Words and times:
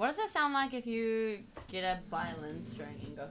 What 0.00 0.08
does 0.08 0.18
it 0.18 0.30
sound 0.30 0.54
like 0.54 0.72
if 0.72 0.86
you 0.86 1.40
get 1.68 1.84
a 1.84 2.00
violin 2.10 2.64
string 2.64 3.02
and 3.04 3.14
go? 3.14 3.28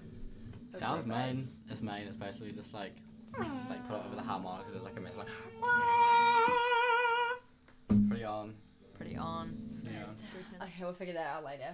Sounds 0.78 1.04
main. 1.04 1.44
It's 1.68 1.82
main. 1.82 2.04
It's 2.04 2.16
basically 2.16 2.52
just 2.52 2.76
like 2.76 2.92
like 3.40 3.88
put 3.88 3.96
it 3.96 4.04
over 4.06 4.16
the 4.16 4.22
harmonica. 4.22 4.70
There's 4.70 4.84
like 4.84 4.96
a 4.96 5.02
mess 5.02 5.14
like 5.18 5.30
pretty 8.08 8.24
on. 8.24 8.54
Pretty 8.96 9.18
on. 9.18 9.82
Yeah. 9.84 10.62
Okay, 10.62 10.74
we'll 10.82 10.93
figure 10.93 11.16
that 11.16 11.26
out 11.26 11.43
later. 11.43 11.74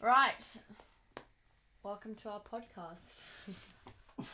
Right. 0.00 0.56
Welcome 1.82 2.14
to 2.22 2.30
our 2.30 2.40
podcast. 2.40 3.16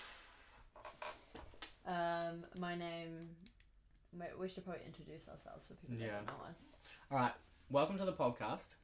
um, 1.89 2.45
my 2.57 2.77
name. 2.77 3.31
wait, 4.17 4.39
We 4.39 4.49
should 4.49 4.65
probably 4.65 4.83
introduce 4.87 5.27
ourselves 5.29 5.67
for 5.67 5.75
people 5.75 5.97
that 5.97 6.07
don't 6.07 6.27
know 6.27 6.45
us. 6.49 6.77
All 7.11 7.19
right. 7.19 7.33
Welcome 7.69 7.99
to 7.99 8.05
the 8.05 8.13
podcast, 8.13 8.77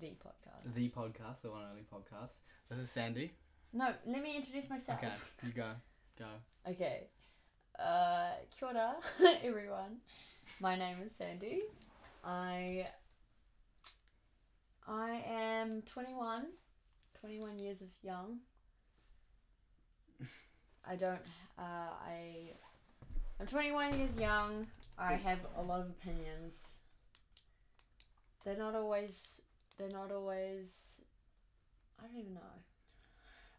The 0.00 0.06
podcast. 0.08 0.74
the 0.74 0.88
podcast, 0.88 1.42
the 1.42 1.50
one 1.50 1.62
and 1.62 1.70
only 1.70 1.82
podcast. 1.82 2.30
This 2.68 2.78
is 2.80 2.90
Sandy. 2.90 3.32
No, 3.72 3.92
let 4.06 4.22
me 4.22 4.36
introduce 4.36 4.68
myself. 4.68 4.98
Okay, 4.98 5.12
you 5.46 5.52
go, 5.52 5.70
go. 6.18 6.24
Okay. 6.68 7.06
Uh, 7.78 8.30
kia 8.58 8.68
ora, 8.68 8.96
everyone. 9.44 9.98
My 10.60 10.74
name 10.76 10.96
is 11.04 11.12
Sandy. 11.16 11.62
I 12.24 12.86
I 14.88 15.22
am 15.28 15.82
21, 15.82 16.46
21 17.20 17.58
years 17.60 17.80
of 17.80 17.88
young. 18.02 18.38
I 20.88 20.96
don't. 20.96 21.20
Uh, 21.56 21.62
I 22.04 22.50
I'm 23.38 23.46
21 23.46 23.98
years 23.98 24.18
young. 24.18 24.66
I 24.98 25.12
have 25.14 25.38
a 25.56 25.62
lot 25.62 25.80
of 25.80 25.86
opinions. 25.90 26.78
They're 28.44 28.56
not 28.56 28.74
always. 28.74 29.40
They're 29.78 29.88
not 29.88 30.12
always. 30.12 31.00
I 32.02 32.06
don't 32.06 32.18
even 32.18 32.34
know. 32.34 32.40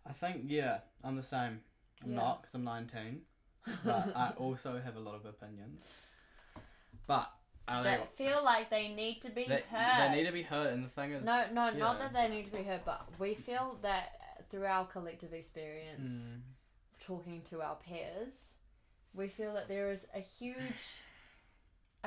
I 0.08 0.14
think 0.14 0.44
yeah, 0.48 0.80
I'm 1.04 1.16
the 1.16 1.24
same. 1.24 1.62
I'm 2.04 2.12
Yeah. 2.12 2.16
not 2.16 2.42
because 2.42 2.54
I'm 2.56 2.64
19, 2.64 3.22
but 3.84 4.10
I 4.16 4.32
also 4.38 4.80
have 4.80 4.96
a 4.96 5.00
lot 5.00 5.16
of 5.16 5.26
opinions. 5.26 5.82
But 7.08 7.32
I 7.68 7.84
That 7.84 8.16
feel 8.16 8.44
like 8.44 8.70
they 8.70 8.90
need 8.90 9.22
to 9.24 9.30
be 9.30 9.46
they, 9.46 9.64
heard. 9.70 10.12
they 10.12 10.18
need 10.18 10.28
to 10.28 10.32
be 10.34 10.44
heard, 10.44 10.74
and 10.74 10.84
the 10.84 10.90
thing 10.90 11.12
is, 11.12 11.26
No, 11.26 11.46
no, 11.52 11.72
not 11.72 11.78
yeah. 11.78 11.94
that 12.00 12.14
they 12.14 12.28
need 12.30 12.46
to 12.46 12.52
be 12.58 12.64
heard, 12.64 12.82
but 12.86 13.08
we 13.20 13.34
feel 13.34 13.78
that 13.82 14.46
through 14.50 14.66
our 14.66 14.86
collective 14.86 15.34
experience, 15.34 16.34
Mm, 16.34 16.42
talking 17.00 17.42
to 17.50 17.62
our 17.62 17.76
peers, 17.76 18.54
we 19.14 19.28
feel 19.28 19.54
that 19.54 19.68
there 19.68 19.92
is 19.92 20.08
a 20.14 20.20
huge, 20.20 21.00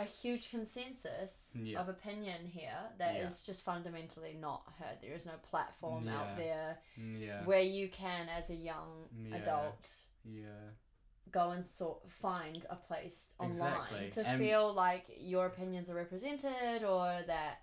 a 0.01 0.05
huge 0.05 0.51
consensus 0.51 1.53
Yeah. 1.55 1.81
of 1.81 1.89
opinion 1.89 2.47
here 2.47 2.79
that 2.99 3.17
is 3.17 3.43
Yeah. 3.43 3.47
just 3.53 3.65
fundamentally 3.65 4.35
not 4.35 4.63
heard. 4.79 5.01
There 5.01 5.13
is 5.15 5.27
no 5.27 5.37
platform 5.39 6.05
Yeah. 6.07 6.21
out 6.21 6.37
there 6.37 6.79
yeah, 6.97 7.45
where 7.45 7.61
you 7.61 7.89
can, 7.89 8.29
as 8.29 8.51
a 8.51 8.55
young 8.55 9.09
adult, 9.33 9.91
yeah, 10.25 10.71
go 11.31 11.51
and 11.51 11.67
sort 11.67 12.11
find 12.11 12.65
a 12.71 12.77
place 12.77 13.31
online 13.39 13.73
Exactly. 13.73 14.11
to 14.13 14.27
And- 14.27 14.41
feel 14.41 14.73
like 14.73 15.05
your 15.17 15.47
opinions 15.47 15.91
are 15.91 15.95
represented 15.95 16.85
or 16.85 17.23
that 17.23 17.63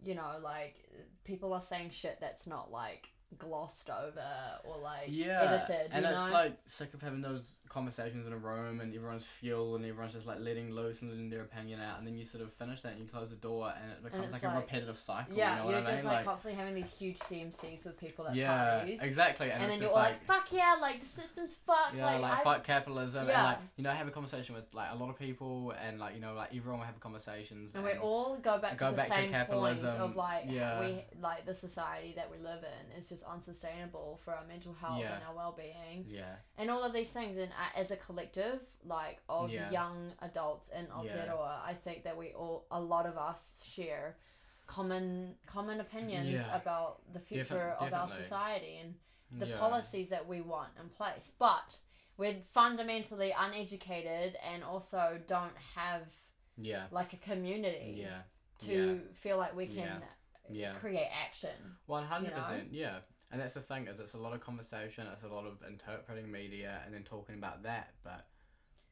you 0.00 0.14
know 0.14 0.38
like 0.42 0.88
people 1.24 1.52
are 1.54 1.62
saying 1.62 1.88
shit 1.90 2.18
that's 2.20 2.46
not 2.46 2.70
like 2.70 3.13
glossed 3.38 3.90
over 3.90 4.24
or 4.64 4.78
like 4.78 5.06
yeah. 5.08 5.62
edited 5.66 5.90
and 5.92 6.04
it's 6.04 6.18
know 6.18 6.30
like 6.32 6.56
sick 6.66 6.94
of 6.94 7.02
having 7.02 7.20
those 7.20 7.50
conversations 7.74 8.24
in 8.26 8.32
a 8.32 8.36
room, 8.36 8.80
and 8.80 8.94
everyone's 8.94 9.24
fuel, 9.24 9.74
and 9.74 9.84
everyone's 9.84 10.12
just 10.12 10.28
like 10.28 10.38
letting 10.38 10.72
loose 10.72 11.02
and 11.02 11.10
letting 11.10 11.28
their 11.28 11.42
opinion 11.42 11.80
out, 11.80 11.98
and 11.98 12.06
then 12.06 12.14
you 12.14 12.24
sort 12.24 12.42
of 12.44 12.52
finish 12.52 12.80
that, 12.82 12.92
and 12.92 13.00
you 13.00 13.06
close 13.06 13.30
the 13.30 13.36
door, 13.36 13.72
and 13.82 13.90
it 13.90 14.02
becomes 14.02 14.32
it's 14.32 14.44
like, 14.44 14.52
a 14.52 14.56
repetitive 14.56 14.96
cycle. 14.96 15.36
yeah 15.36 15.56
you 15.56 15.64
know 15.64 15.70
you're 15.70 15.78
I 15.78 15.82
mean? 15.82 15.94
just 15.94 16.04
like, 16.04 16.24
constantly 16.24 16.56
having 16.56 16.74
these 16.76 16.94
huge 16.94 17.18
CMCs 17.18 17.84
with 17.84 17.98
people 17.98 18.28
at 18.28 18.36
yeah, 18.36 18.78
parties 18.78 19.00
exactly, 19.02 19.50
and, 19.50 19.60
and, 19.60 19.72
then 19.72 19.80
you're 19.80 19.88
all 19.88 19.96
like, 19.96 20.12
like, 20.12 20.24
fuck 20.24 20.52
yeah 20.52 20.76
like 20.80 21.00
the 21.00 21.08
system's 21.08 21.54
fucked 21.66 21.96
Yeah, 21.96 22.06
like, 22.06 22.20
like, 22.20 22.44
fuck 22.44 22.64
capitalism, 22.64 23.26
Yeah. 23.26 23.34
and 23.34 23.44
like 23.44 23.58
you 23.76 23.82
know, 23.82 23.90
have 23.90 24.06
a 24.06 24.12
conversation 24.12 24.54
with 24.54 24.72
like 24.72 24.90
a 24.92 24.96
lot 24.96 25.10
of 25.10 25.18
people, 25.18 25.74
and 25.84 25.98
like 25.98 26.14
you 26.14 26.20
know, 26.20 26.34
like 26.34 26.54
everyone 26.54 26.78
will 26.78 26.86
have 26.86 27.00
conversations, 27.00 27.74
and 27.74 27.82
we 27.82 27.92
all 27.94 28.36
go 28.36 28.58
back 28.58 28.78
go 28.78 28.86
to 28.86 28.92
the 28.92 28.96
back 28.96 29.08
to 29.08 29.14
same 29.14 29.30
point 29.46 29.84
of 29.84 30.14
like 30.14 30.44
yeah. 30.48 30.78
we 30.80 31.02
like 31.20 31.44
the 31.44 31.54
society 31.54 32.12
that 32.14 32.30
we 32.30 32.38
live 32.38 32.62
in 32.62 32.98
is 32.98 33.08
just 33.08 33.23
unsustainable 33.30 34.20
for 34.24 34.34
our 34.34 34.44
mental 34.46 34.72
health 34.74 35.00
Yeah. 35.00 35.14
and 35.14 35.24
our 35.24 35.34
well-being 35.34 36.04
yeah, 36.08 36.36
and 36.58 36.70
all 36.70 36.82
of 36.82 36.92
these 36.92 37.10
things 37.10 37.36
and 37.38 37.50
uh, 37.52 37.78
as 37.78 37.90
a 37.90 37.96
collective 37.96 38.60
like 38.84 39.18
of 39.28 39.50
Yeah. 39.50 39.70
young 39.70 40.12
adults 40.22 40.70
in 40.78 40.86
Aotearoa 40.86 41.60
I 41.64 41.74
think 41.74 42.04
that 42.04 42.16
we 42.16 42.32
all 42.32 42.66
a 42.70 42.80
lot 42.80 43.06
of 43.06 43.16
us 43.16 43.54
share 43.64 44.16
common 44.66 45.34
common 45.46 45.80
opinions 45.80 46.30
Yeah. 46.30 46.56
about 46.56 47.00
the 47.12 47.20
future 47.20 47.74
Defi- 47.78 47.86
of 47.86 47.92
our 47.92 48.08
society 48.08 48.78
and 48.82 48.94
the 49.40 49.48
yeah. 49.48 49.58
policies 49.58 50.08
that 50.10 50.26
we 50.26 50.40
want 50.40 50.70
in 50.80 50.88
place 50.88 51.32
but 51.38 51.78
we're 52.16 52.36
fundamentally 52.52 53.34
uneducated 53.36 54.36
and 54.52 54.62
also 54.62 55.20
don't 55.26 55.56
have 55.74 56.02
yeah, 56.56 56.84
like 56.92 57.12
a 57.12 57.16
community 57.16 57.96
yeah, 57.98 58.20
to 58.60 59.00
feel 59.14 59.36
like 59.36 59.56
we 59.56 59.66
can 59.66 60.00
Yeah. 60.48 60.74
create 60.74 61.08
action 61.26 61.56
One 61.86 62.04
hundred 62.04 62.32
percent, 62.34 62.68
yeah. 62.72 62.98
And 63.30 63.40
that's 63.40 63.54
the 63.54 63.60
thing 63.60 63.88
is, 63.88 63.98
it's 63.98 64.14
a 64.14 64.18
lot 64.18 64.32
of 64.32 64.40
conversation. 64.40 65.06
It's 65.12 65.24
a 65.24 65.28
lot 65.34 65.44
of 65.46 65.58
interpreting 65.68 66.30
media 66.30 66.80
and 66.84 66.94
then 66.94 67.02
talking 67.02 67.34
about 67.34 67.62
that. 67.64 67.94
But 68.04 68.26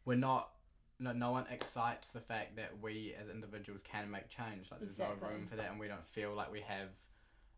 we're 0.05 0.17
not. 0.17 0.51
No, 0.99 1.13
no 1.13 1.31
one 1.33 1.47
excites 1.51 2.11
the 2.13 2.21
fact 2.21 2.57
that 2.57 2.71
we 2.81 3.15
as 3.21 3.29
individuals 3.29 3.81
can 3.83 4.11
make 4.11 4.29
change. 4.29 4.71
Like 4.71 4.81
there's 4.81 4.93
Exactly. 4.93 5.17
no 5.21 5.29
room 5.35 5.47
for 5.47 5.57
that, 5.57 5.71
and 5.71 5.81
we 5.81 5.89
don't 5.89 6.07
feel 6.07 6.33
like 6.35 6.53
we 6.53 6.61
have 6.61 6.89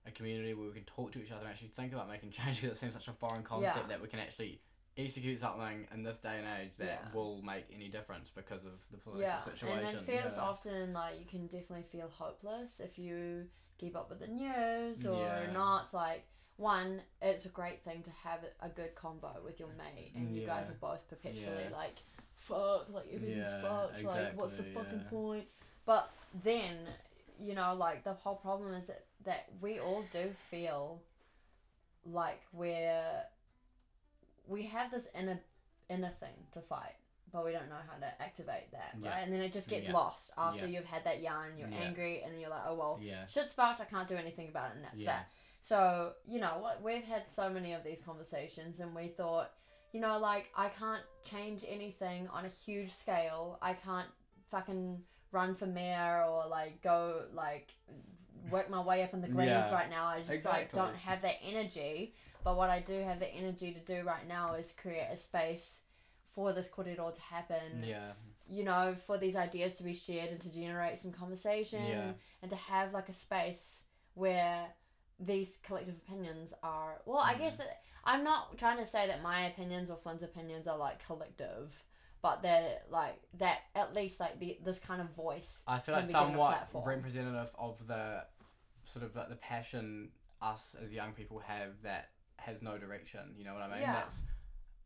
a 0.07 0.11
community 0.11 0.55
where 0.55 0.67
we 0.69 0.73
can 0.75 0.85
talk 0.85 1.13
to 1.13 1.23
each 1.23 1.31
other 1.31 1.41
and 1.41 1.49
actually 1.51 1.69
think 1.77 1.93
about 1.93 2.09
making 2.09 2.31
change. 2.31 2.61
Because 2.61 2.77
it 2.77 2.81
seems 2.81 2.93
such 2.95 3.09
a 3.09 3.13
foreign 3.13 3.43
concept 3.43 3.77
Yeah. 3.77 3.87
that 3.89 4.01
we 4.03 4.09
can 4.09 4.19
actually 4.21 4.61
execute 4.97 5.41
something 5.41 5.87
in 5.93 6.03
this 6.05 6.19
day 6.19 6.39
and 6.39 6.47
age 6.61 6.77
that 6.77 6.87
Yeah. 6.87 7.13
will 7.13 7.43
make 7.43 7.65
any 7.75 7.89
difference 7.89 8.31
because 8.31 8.65
of 8.65 8.73
the 8.93 8.97
political 8.99 9.21
yeah 9.21 9.41
situation. 9.43 9.87
and 9.89 9.99
it 9.99 10.05
feels 10.05 10.37
yeah. 10.37 10.43
often 10.43 10.93
like 10.93 11.19
you 11.19 11.27
can 11.27 11.47
definitely 11.49 11.83
feel 11.91 12.09
hopeless 12.09 12.79
if 12.81 12.97
you 12.99 13.49
keep 13.77 13.97
up 13.97 14.09
with 14.09 14.21
the 14.21 14.29
news 14.29 15.05
or 15.05 15.49
not 15.53 15.93
like 15.93 16.25
one 16.57 17.01
it's 17.21 17.47
a 17.47 17.49
great 17.49 17.83
thing 17.83 18.03
to 18.03 18.11
have 18.23 18.39
a 18.63 18.69
good 18.69 18.95
combo 18.95 19.31
with 19.45 19.59
your 19.59 19.69
mate 19.77 20.13
and 20.15 20.35
you 20.37 20.47
guys 20.47 20.71
are 20.71 20.77
both 20.81 21.07
perpetually 21.09 21.65
Yeah. 21.71 21.77
like 21.77 21.97
fuck 22.37 22.87
like 22.93 23.07
everything's 23.13 23.39
Yeah, 23.51 23.61
fucked 23.61 24.03
like 24.05 24.39
what's 24.39 24.57
the 24.57 24.63
exactly, 24.65 24.75
fucking 24.75 25.01
point 25.11 25.45
but 25.85 26.11
then 26.45 26.77
you 27.41 27.55
know 27.55 27.75
like 27.75 28.05
the 28.05 28.13
whole 28.13 28.37
problem 28.37 28.73
is 28.75 28.87
that, 28.87 29.05
that 29.25 29.47
we 29.61 29.81
all 29.81 30.05
do 30.13 30.31
feel 30.51 31.01
like 32.07 32.41
we're 32.53 33.23
we 34.47 34.63
have 34.65 34.91
this 34.91 35.09
inner 35.19 35.41
inner 35.91 36.13
thing 36.21 36.35
to 36.53 36.61
fight 36.61 36.95
but 37.33 37.45
we 37.45 37.51
don't 37.51 37.69
know 37.69 37.75
how 37.91 37.99
to 37.99 38.23
activate 38.23 38.71
that 38.71 38.95
Yeah. 39.01 39.11
right 39.11 39.23
and 39.25 39.33
then 39.33 39.41
it 39.41 39.53
just 39.53 39.69
gets 39.69 39.87
Yeah. 39.87 39.93
lost 39.95 40.31
after 40.39 40.61
Yeah. 40.67 40.79
you've 40.79 40.85
had 40.87 41.03
that 41.05 41.21
yarn 41.21 41.57
you're 41.59 41.69
Yeah. 41.69 41.79
angry 41.79 42.23
and 42.23 42.33
then 42.33 42.41
you're 42.41 42.51
like 42.51 42.63
oh 42.67 42.75
well 42.75 42.99
Yeah. 43.03 43.27
shit's 43.27 43.55
fucked 43.55 43.81
i 43.81 43.85
can't 43.85 44.07
do 44.09 44.15
anything 44.17 44.49
about 44.49 44.71
it 44.71 44.77
and 44.77 44.85
that's 44.85 44.99
Yeah. 44.99 45.07
that 45.17 45.31
so 45.65 46.13
you 46.27 46.39
know 46.39 46.59
what 46.61 46.83
we've 46.83 47.05
had 47.05 47.23
so 47.31 47.49
many 47.49 47.73
of 47.73 47.83
these 47.83 48.01
conversations 48.03 48.81
and 48.81 48.95
we 48.95 49.09
thought 49.09 49.51
you 49.93 50.01
know 50.01 50.19
like 50.19 50.51
i 50.55 50.69
can't 50.69 51.03
change 51.25 51.65
anything 51.67 52.29
on 52.29 52.45
a 52.45 52.49
huge 52.67 52.93
scale 52.93 53.59
i 53.63 53.73
can't 53.73 54.09
fucking 54.51 55.01
run 55.33 55.55
for 55.55 55.67
mayor 55.67 56.23
or 56.29 56.47
like 56.49 56.81
go 56.83 57.23
like 57.33 57.75
work 58.51 58.69
my 58.69 58.81
way 58.81 59.03
up 59.03 59.15
in 59.15 59.23
the 59.23 59.29
greens 59.29 59.49
Yeah. 59.49 59.73
right 59.75 59.89
now 59.89 60.05
i 60.05 60.21
just 60.21 60.45
like 60.45 60.71
don't 60.73 60.95
have 60.97 61.23
that 61.23 61.37
energy 61.43 62.15
but 62.45 62.59
what 62.59 62.69
i 62.69 62.81
do 62.81 63.01
have 63.01 63.19
the 63.19 63.33
energy 63.35 63.73
to 63.73 63.81
do 63.81 64.03
right 64.07 64.29
now 64.29 64.53
is 64.55 64.75
create 64.77 65.09
a 65.11 65.17
space 65.17 65.81
for 66.35 66.53
this 66.53 66.69
korero 66.69 67.15
to 67.15 67.21
happen 67.23 67.83
Yeah. 67.83 68.13
you 68.51 68.65
know, 68.65 68.95
for 69.07 69.17
these 69.17 69.35
ideas 69.37 69.77
to 69.77 69.83
be 69.83 69.95
shared 69.95 70.29
and 70.29 70.41
to 70.43 70.53
generate 70.53 70.99
some 70.99 71.13
conversation 71.13 71.83
Yeah. 71.87 72.11
and 72.43 72.51
to 72.51 72.57
have 72.57 72.93
like 72.93 73.09
a 73.09 73.15
space 73.15 73.85
where 74.15 74.67
these 75.21 75.59
collective 75.63 75.95
opinions 75.97 76.53
are 76.63 77.01
well 77.07 77.19
i 77.21 77.35
Mm. 77.35 77.39
guess 77.39 77.61
it, 77.61 77.69
i'm 78.05 78.25
not 78.25 78.59
trying 78.59 78.79
to 78.79 78.87
say 78.87 79.07
that 79.07 79.23
my 79.23 79.47
opinions 79.47 79.91
or 79.91 79.97
flynn's 79.97 80.23
opinions 80.23 80.67
are 80.67 80.77
like 80.77 81.05
collective 81.07 81.83
but 82.21 82.43
they're 82.43 82.79
like 82.91 83.15
that 83.39 83.59
at 83.75 83.95
least 83.95 84.19
like 84.19 84.39
the 84.41 84.59
this 84.65 84.79
kind 84.79 85.01
of 85.01 85.11
voice 85.11 85.63
I 85.69 85.79
feel 85.79 85.95
like 85.95 86.07
be 86.07 86.13
given 86.13 86.27
a 86.27 86.31
somewhat 86.31 86.69
representative 86.75 87.51
of 87.59 87.87
the 87.87 88.25
sort 88.85 89.05
of 89.05 89.15
like 89.15 89.29
the 89.29 89.37
passion 89.37 90.11
us 90.43 90.75
as 90.83 90.91
young 90.93 91.13
people 91.13 91.39
have 91.41 91.71
that 91.83 92.11
has 92.37 92.61
no 92.61 92.77
direction. 92.77 93.21
You 93.37 93.45
know 93.45 93.55
what 93.55 93.63
I 93.63 93.69
mean? 93.69 93.81
Yeah. 93.81 93.93
That's 93.95 94.21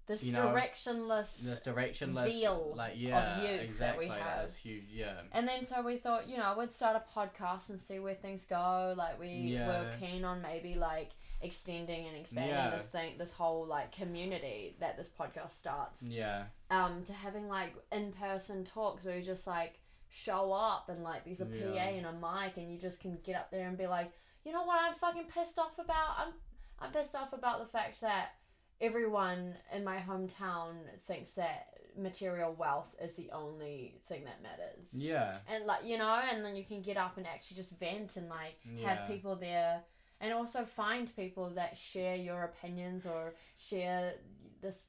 this 0.08 0.24
you 0.24 0.32
know, 0.32 0.46
directionless 0.46 1.42
this 1.44 1.60
directionless 1.60 2.30
zeal 2.30 2.72
like 2.74 2.94
yeah, 2.96 3.40
youth 3.42 3.50
that 3.60 3.64
exactly. 3.64 4.06
we 4.06 4.10
have. 4.12 4.20
That's 4.40 4.56
huge. 4.56 4.86
Yeah. 4.90 5.20
And 5.32 5.46
then 5.46 5.64
so 5.64 5.82
we 5.82 5.96
thought, 5.98 6.28
you 6.28 6.36
know, 6.38 6.56
we'd 6.58 6.72
start 6.72 6.96
a 6.96 7.18
podcast 7.18 7.70
and 7.70 7.78
see 7.78 7.98
where 7.98 8.14
things 8.14 8.44
go. 8.46 8.94
Like 8.96 9.20
we 9.20 9.28
Yeah. 9.28 9.68
were 9.68 9.90
keen 10.00 10.24
on 10.24 10.42
maybe 10.42 10.74
like 10.74 11.10
extending 11.40 12.06
and 12.08 12.16
expanding 12.16 12.54
Yeah. 12.54 12.70
this 12.70 12.86
thing, 12.86 13.16
this 13.18 13.30
whole 13.32 13.64
like 13.66 13.92
community 13.92 14.76
that 14.80 14.96
this 14.96 15.10
podcast 15.10 15.50
starts. 15.52 16.02
Yeah. 16.02 16.44
Um, 16.70 17.04
to 17.04 17.12
having 17.12 17.46
like 17.46 17.74
in 17.92 18.12
person 18.12 18.64
talks 18.64 19.04
where 19.04 19.16
you 19.18 19.22
just 19.24 19.46
like 19.46 19.78
show 20.10 20.52
up 20.52 20.88
and 20.88 21.02
like 21.04 21.24
there's 21.24 21.40
a 21.42 21.46
PA 21.46 21.74
Yeah. 21.74 21.84
and 21.90 22.06
a 22.06 22.12
mic 22.12 22.56
and 22.56 22.72
you 22.72 22.78
just 22.78 23.00
can 23.00 23.18
get 23.22 23.36
up 23.36 23.50
there 23.50 23.68
and 23.68 23.76
be 23.78 23.86
like, 23.86 24.10
you 24.44 24.52
know 24.52 24.64
what 24.64 24.80
I'm 24.80 24.94
fucking 24.94 25.24
pissed 25.32 25.58
off 25.58 25.78
about? 25.78 26.16
I'm 26.18 26.32
I'm 26.80 26.92
pissed 26.92 27.14
off 27.14 27.32
about 27.32 27.58
the 27.60 27.66
fact 27.66 28.00
that 28.02 28.30
everyone 28.80 29.54
in 29.72 29.84
my 29.84 29.96
hometown 29.98 30.74
thinks 31.06 31.32
that 31.32 31.68
material 31.96 32.54
wealth 32.56 32.94
is 33.02 33.16
the 33.16 33.28
only 33.32 34.00
thing 34.08 34.24
that 34.24 34.42
matters. 34.42 34.88
Yeah. 34.92 35.38
And 35.52 35.64
like 35.66 35.84
you 35.84 35.98
know, 35.98 36.20
and 36.30 36.44
then 36.44 36.54
you 36.56 36.64
can 36.64 36.80
get 36.82 36.96
up 36.96 37.16
and 37.16 37.26
actually 37.26 37.56
just 37.56 37.78
vent 37.78 38.16
and 38.16 38.28
like 38.28 38.56
Yeah. 38.64 38.88
have 38.94 39.08
people 39.08 39.34
there 39.36 39.82
and 40.20 40.32
also 40.32 40.64
find 40.64 41.14
people 41.16 41.50
that 41.50 41.76
share 41.76 42.16
your 42.16 42.44
opinions 42.44 43.04
or 43.06 43.34
share 43.56 44.14
this 44.60 44.86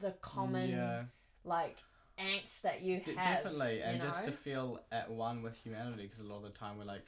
the 0.00 0.12
common 0.20 0.70
Yeah. 0.70 1.02
like 1.44 1.76
angst 2.18 2.62
that 2.62 2.82
you 2.82 3.00
D- 3.00 3.14
have. 3.14 3.44
definitely, 3.44 3.76
you 3.78 3.82
and 3.82 4.00
just 4.00 4.24
to 4.24 4.32
feel 4.32 4.80
at 4.92 5.10
one 5.10 5.42
with 5.42 5.56
humanity, 5.56 6.02
because 6.04 6.18
a 6.20 6.24
lot 6.24 6.38
of 6.38 6.42
the 6.44 6.50
time 6.50 6.76
we're 6.78 6.84
like, 6.84 7.06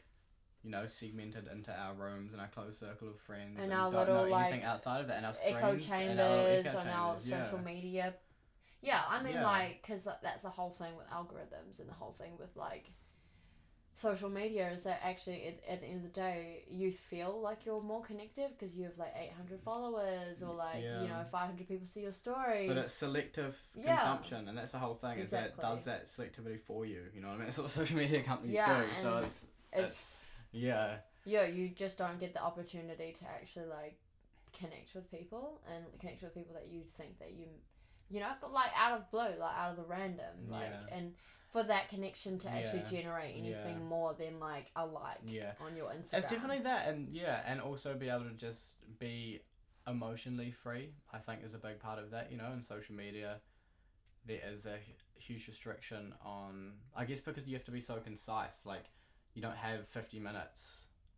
you 0.63 0.71
know, 0.71 0.87
segmented 0.87 1.49
into 1.51 1.73
our 1.73 1.95
rooms 1.95 2.33
and 2.33 2.41
our 2.41 2.49
close 2.49 2.79
circle 2.79 3.09
of 3.09 3.19
friends, 3.21 3.59
And 3.61 3.73
our 3.73 3.91
don't 3.91 4.01
little, 4.09 4.27
know 4.29 4.35
anything 4.37 4.61
like, 4.61 4.69
outside 4.69 5.01
of 5.01 5.07
that, 5.09 5.17
and 5.19 5.27
our 5.27 5.35
echo 5.43 5.71
and 5.73 5.83
chambers 5.83 6.67
echo 6.67 6.79
on 6.79 6.89
our 6.89 7.17
yeah. 7.25 7.45
social 7.45 7.59
media. 7.65 8.15
Yeah, 8.83 9.03
I 9.09 9.23
mean, 9.23 9.35
Yeah. 9.35 9.45
like, 9.45 9.83
because 9.83 10.07
that's 10.23 10.43
the 10.43 10.51
whole 10.51 10.71
thing 10.71 10.97
with 10.97 11.09
algorithms 11.09 11.81
and 11.81 11.89
the 11.89 11.95
whole 11.95 12.13
thing 12.13 12.33
with 12.39 12.55
like 12.57 12.91
social 13.95 14.31
media 14.31 14.71
is 14.71 14.85
that 14.85 14.99
actually 15.05 15.45
at, 15.47 15.61
at 15.69 15.81
the 15.83 15.87
end 15.87 15.97
of 15.97 16.03
the 16.15 16.21
day 16.21 16.65
you 16.71 16.91
feel 16.91 17.39
like 17.43 17.67
you're 17.67 17.83
more 17.83 18.01
connected 18.03 18.49
because 18.59 18.75
you 18.75 18.85
have 18.85 18.97
like 18.97 19.13
800 19.15 19.61
followers 19.61 20.43
or 20.43 20.55
like 20.55 20.83
Yeah. 20.83 21.03
you 21.03 21.09
know 21.09 21.23
500 21.31 21.69
people 21.69 21.87
see 21.87 22.01
your 22.01 22.13
story 22.13 22.67
But 22.67 22.79
it's 22.79 22.95
selective 22.95 23.59
Yeah. 23.75 23.97
consumption, 23.97 24.49
and 24.49 24.57
that's 24.57 24.73
the 24.73 24.79
whole 24.79 24.95
thing. 24.95 25.19
Is 25.19 25.31
that 25.31 25.47
it 25.49 25.61
does 25.61 25.85
that 25.85 26.07
selectivity 26.07 26.59
for 26.61 26.87
you? 26.87 27.03
You 27.15 27.21
know 27.21 27.29
what 27.29 27.35
I 27.35 27.39
mean? 27.41 27.49
It's 27.49 27.59
what 27.59 27.71
social 27.71 27.99
media 27.99 28.23
companies 28.23 28.55
Yeah, 28.55 28.81
do. 28.83 28.87
So 29.03 29.17
and- 29.19 29.27
it's 29.27 29.45
it's 29.73 30.20
yeah, 30.53 30.97
yeah 31.25 31.45
you 31.47 31.69
just 31.69 31.99
don't 31.99 32.19
get 32.21 32.33
the 32.35 32.43
opportunity 32.43 33.15
to 33.19 33.25
actually 33.27 33.67
like 33.67 33.99
connect 34.59 34.95
with 34.95 35.11
people 35.11 35.61
and 35.73 35.85
connect 36.01 36.23
with 36.23 36.35
people 36.35 36.55
that 36.55 36.69
you 36.69 36.83
think 36.83 37.19
that 37.19 37.33
you 37.33 37.47
you 38.11 38.19
know 38.21 38.29
like 38.51 38.71
out 38.77 38.99
of 38.99 39.11
blue 39.11 39.21
like 39.39 39.57
out 39.57 39.71
of 39.71 39.77
the 39.77 39.85
random 39.85 40.35
like 40.49 40.63
Yeah. 40.71 40.97
and 40.97 41.15
for 41.53 41.63
that 41.65 41.89
connection 41.89 42.39
to 42.41 42.49
actually 42.49 42.81
Yeah. 42.81 43.03
generate 43.03 43.37
anything 43.37 43.79
Yeah. 43.79 43.85
more 43.85 44.15
than 44.15 44.39
like 44.41 44.71
a 44.77 44.85
like 44.87 45.19
yeah. 45.25 45.53
on 45.61 45.77
your 45.77 45.91
instagram 45.91 46.19
It's 46.19 46.31
definitely 46.31 46.61
that, 46.61 46.89
and 46.89 47.09
yeah, 47.15 47.43
and 47.47 47.61
also 47.61 47.95
be 47.95 48.09
able 48.09 48.25
to 48.25 48.35
just 48.35 48.75
be 48.99 49.41
emotionally 49.87 50.53
free. 50.53 50.95
I 51.13 51.19
think 51.19 51.43
is 51.43 51.55
a 51.55 51.59
big 51.59 51.81
part 51.81 51.99
of 51.99 52.11
that. 52.13 52.31
You 52.31 52.37
know, 52.39 52.53
in 52.53 52.63
social 52.63 52.95
media, 52.95 53.41
there 54.27 54.41
is 54.53 54.67
a 54.67 54.79
huge 55.19 55.49
restriction 55.49 56.15
on. 56.25 56.75
I 56.95 57.05
guess 57.05 57.21
because 57.21 57.49
you 57.49 57.55
have 57.57 57.65
to 57.65 57.73
be 57.73 57.81
so 57.81 57.97
concise. 57.97 58.65
Like, 58.65 58.85
you 59.35 59.43
don't 59.43 59.57
have 59.57 59.87
fifty 59.89 60.19
minutes 60.19 60.59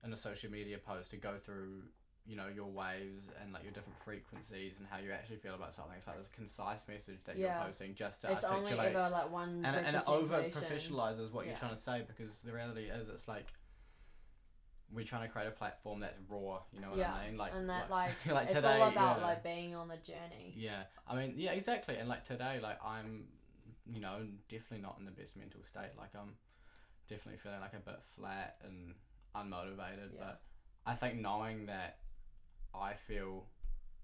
in 0.05 0.12
a 0.12 0.17
social 0.17 0.50
media 0.50 0.79
post 0.79 1.11
to 1.11 1.17
go 1.17 1.35
through. 1.44 1.82
You 2.25 2.37
know 2.37 2.47
your 2.55 2.67
waves 2.69 3.25
and 3.43 3.53
like 3.53 3.64
your 3.64 3.73
different 3.73 3.99
frequencies 4.05 4.75
and 4.79 4.87
how 4.88 4.99
you 4.99 5.11
actually 5.11 5.38
feel 5.38 5.55
about 5.56 5.75
something. 5.75 5.94
It's 5.99 6.06
like 6.06 6.19
this 6.19 6.29
concise 6.29 6.87
message 6.87 7.19
that 7.25 7.37
Yeah. 7.37 7.56
you're 7.59 7.67
posting 7.67 7.97
just 7.97 8.20
to 8.23 8.31
it's 8.31 8.44
only 8.44 8.67
articulate 8.70 8.94
ever 8.94 9.11
like 9.11 9.32
one 9.32 9.64
and, 9.64 9.75
and 9.75 9.97
it 9.97 10.05
over 10.06 10.41
professionalizes 10.44 11.32
what 11.32 11.47
you're 11.47 11.56
trying 11.56 11.75
to 11.75 11.81
say 11.81 12.05
because 12.06 12.38
the 12.38 12.53
reality 12.53 12.82
is 12.82 13.09
it's 13.09 13.26
like 13.26 13.47
we're 14.94 15.05
trying 15.05 15.23
to 15.26 15.29
create 15.32 15.49
a 15.49 15.53
platform 15.53 16.00
that's 16.00 16.17
raw 16.29 16.61
you 16.73 16.81
know 16.81 16.91
what 16.91 16.99
Yeah, 16.99 17.12
i 17.14 17.26
mean 17.29 17.38
like 17.38 17.53
and 17.55 17.69
that 17.70 17.91
like, 17.91 18.12
like 18.26 18.44
it's 18.50 18.53
today 18.55 18.81
all 18.81 18.88
about 18.91 19.19
yeah. 19.19 19.26
like 19.26 19.43
being 19.43 19.75
on 19.75 19.88
the 19.88 19.97
journey 19.97 20.53
yeah 20.56 20.82
i 21.09 21.17
mean 21.17 21.35
yeah 21.37 21.53
exactly 21.53 21.97
and 21.97 22.09
like 22.09 22.25
today 22.25 22.61
like 22.62 22.79
i'm 22.85 23.25
you 23.93 24.00
know 24.00 24.19
definitely 24.49 24.82
not 24.82 24.97
in 24.99 25.06
the 25.06 25.11
best 25.11 25.35
mental 25.37 25.61
state 25.69 25.91
like 25.99 26.11
i'm 26.14 26.35
definitely 27.12 27.38
feeling 27.43 27.61
like 27.61 27.75
a 27.75 27.81
bit 27.81 28.00
flat 28.17 28.56
and 28.64 28.94
unmotivated 29.37 30.11
Yeah. 30.14 30.20
but 30.20 30.41
i 30.87 30.94
think 30.94 31.20
knowing 31.20 31.67
that 31.67 31.99
i 32.75 32.94
feel 32.94 33.44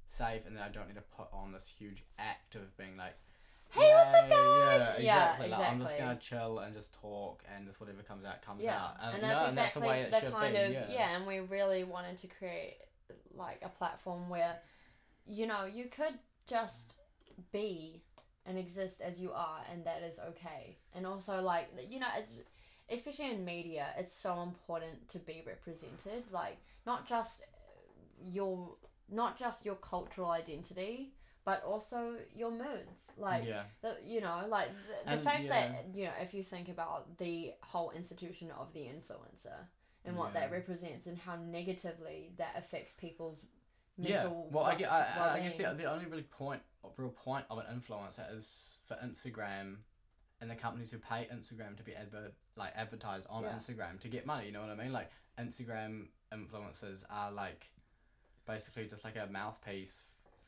safe 0.08 0.42
and 0.46 0.56
that 0.56 0.62
i 0.64 0.68
don't 0.68 0.88
need 0.88 0.94
to 0.96 1.02
put 1.16 1.28
on 1.32 1.52
this 1.52 1.66
huge 1.78 2.04
act 2.18 2.54
of 2.54 2.76
being 2.76 2.96
like 2.96 3.14
Hey, 3.70 3.92
what's 3.94 4.14
up, 4.14 4.30
guys? 4.30 4.30
Yeah, 4.30 4.98
Yeah, 4.98 5.32
exactly. 5.34 5.48
Like, 5.50 5.70
I'm 5.70 5.78
just 5.80 5.98
gonna 5.98 6.16
chill 6.18 6.58
and 6.60 6.74
just 6.74 6.90
talk, 6.94 7.42
and 7.54 7.66
just 7.66 7.78
whatever 7.78 8.00
comes 8.02 8.24
out 8.24 8.40
comes 8.40 8.62
yeah 8.62 8.76
out. 8.76 8.94
and, 9.02 9.16
you 9.16 9.20
that's 9.20 9.34
know, 9.42 9.46
exactly 9.46 9.48
and 9.48 9.56
that's 9.58 9.74
the 9.74 9.80
way 9.80 10.00
it 10.00 10.10
the 10.10 10.20
should 10.20 10.32
kind 10.32 10.54
be. 10.54 10.58
of 10.76 10.90
yeah. 10.90 11.16
and 11.16 11.26
we 11.26 11.40
really 11.40 11.84
wanted 11.84 12.16
to 12.16 12.28
create 12.28 12.78
like 13.34 13.60
a 13.62 13.68
platform 13.68 14.30
where 14.30 14.56
you 15.26 15.46
know 15.46 15.66
you 15.66 15.84
could 15.84 16.14
just 16.46 16.94
be 17.52 18.02
and 18.46 18.56
exist 18.56 19.02
as 19.02 19.20
you 19.20 19.32
are 19.32 19.60
and 19.70 19.84
that 19.84 20.02
is 20.02 20.18
okay 20.18 20.78
and 20.94 21.06
also 21.06 21.42
like 21.42 21.68
you 21.90 22.00
know 22.00 22.06
as 22.18 22.32
especially 22.90 23.30
in 23.30 23.44
media 23.44 23.86
it's 23.98 24.12
so 24.12 24.42
important 24.42 25.08
to 25.08 25.18
be 25.18 25.42
represented 25.46 26.22
like 26.32 26.56
not 26.86 27.06
just 27.06 27.42
your 28.22 28.70
not 29.10 29.38
just 29.38 29.64
your 29.64 29.76
cultural 29.76 30.30
identity 30.30 31.12
but 31.44 31.62
also 31.64 32.14
your 32.36 32.50
moods 32.50 33.12
like 33.16 33.44
yeah, 33.46 33.62
the, 33.82 33.96
you 34.06 34.20
know 34.20 34.44
like 34.48 34.68
the, 35.06 35.16
the 35.16 35.22
fact 35.22 35.44
yeah. 35.44 35.48
that 35.48 35.86
you 35.94 36.04
know 36.04 36.12
if 36.20 36.34
you 36.34 36.42
think 36.42 36.68
about 36.68 37.16
the 37.18 37.52
whole 37.62 37.90
institution 37.92 38.50
of 38.58 38.72
the 38.74 38.80
influencer 38.80 39.56
and 40.04 40.16
what 40.16 40.32
that 40.34 40.50
represents 40.50 41.06
and 41.06 41.18
how 41.18 41.36
negatively 41.36 42.30
that 42.38 42.54
affects 42.56 42.92
people's 42.94 43.44
yeah. 43.98 44.16
mental 44.16 44.48
Well, 44.50 44.64
I, 44.64 44.74
get, 44.74 44.90
I, 44.90 45.06
I, 45.18 45.34
I 45.34 45.40
guess 45.40 45.54
the, 45.54 45.74
the 45.76 45.84
only 45.84 46.06
really 46.06 46.22
point, 46.22 46.62
real 46.96 47.10
point 47.10 47.44
of 47.50 47.58
an 47.58 47.64
influencer 47.66 48.34
is 48.36 48.76
for 48.86 48.96
Instagram, 49.04 49.76
and 50.40 50.50
the 50.50 50.54
companies 50.54 50.90
who 50.90 50.98
pay 50.98 51.26
Instagram 51.32 51.76
to 51.76 51.82
be 51.82 51.94
advert 51.94 52.32
like 52.56 52.72
advertised 52.76 53.26
on 53.28 53.42
Yeah. 53.42 53.50
Instagram 53.50 54.00
to 54.00 54.08
get 54.08 54.26
money. 54.26 54.46
You 54.46 54.52
know 54.52 54.60
what 54.60 54.70
I 54.70 54.82
mean? 54.82 54.92
Like 54.92 55.10
Instagram 55.38 56.06
influencers 56.32 57.02
are 57.10 57.30
like 57.32 57.66
basically 58.46 58.86
just 58.86 59.04
like 59.04 59.16
a 59.16 59.26
mouthpiece 59.30 60.02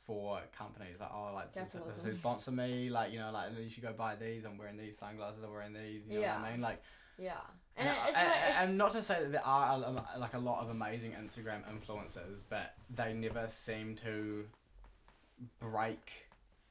for 0.06 0.40
companies 0.56 0.96
like 0.98 1.10
oh 1.14 1.30
like 1.34 1.52
this, 1.52 1.74
is- 1.74 1.80
this 1.86 2.02
who 2.04 2.14
sponsor 2.14 2.50
me 2.50 2.88
like 2.90 3.12
you 3.12 3.18
know 3.18 3.30
like 3.30 3.50
you 3.62 3.68
should 3.68 3.82
go 3.82 3.92
buy 3.92 4.14
these 4.16 4.44
I'm 4.44 4.56
wearing 4.58 4.76
these 4.78 4.96
sunglasses 4.98 5.42
I'm 5.44 5.52
wearing 5.52 5.72
these 5.74 6.02
you 6.08 6.14
know 6.20 6.26
what 6.28 6.38
I 6.38 6.50
mean 6.52 6.60
like 6.62 6.82
yeah 7.18 7.32
and, 7.76 7.88
And, 7.88 7.96
it- 7.96 8.00
it's, 8.08 8.16
I- 8.18 8.24
like, 8.24 8.34
it's 8.48 8.58
and 8.58 8.78
not 8.78 8.92
to 8.92 9.02
say 9.02 9.22
that 9.22 9.32
there 9.32 9.44
are 9.46 9.78
a, 9.82 9.86
um, 9.86 10.00
like 10.18 10.34
a 10.34 10.38
lot 10.38 10.62
of 10.62 10.70
amazing 10.70 11.12
Instagram 11.12 11.62
influencers, 11.70 12.40
but 12.48 12.74
they 12.88 13.12
never 13.14 13.46
seem 13.48 13.94
to 13.96 14.46
break. 15.60 16.10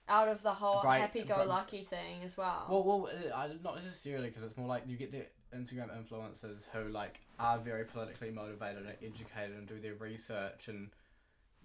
Out 0.10 0.28
of 0.28 0.42
the 0.42 0.54
whole 0.54 0.82
Right, 0.84 1.00
happy-go-lucky 1.02 1.84
thing 1.86 2.24
as 2.24 2.36
well 2.36 2.66
Well, 2.70 2.84
well, 2.84 3.10
uh, 3.32 3.36
I, 3.36 3.50
not 3.64 3.76
necessarily 3.76 4.28
because 4.30 4.44
it's 4.44 4.58
more 4.58 4.68
like 4.68 4.84
you 4.88 4.98
get 4.98 5.12
the 5.12 5.26
Instagram 5.56 5.90
influencers 5.98 6.64
who 6.74 6.90
like 6.90 7.22
are 7.40 7.58
very 7.60 7.86
politically 7.86 8.32
motivated 8.32 8.86
and 8.86 8.96
educated 9.04 9.58
and 9.58 9.68
do 9.68 9.80
their 9.80 9.96
research 9.96 10.68
and 10.68 10.90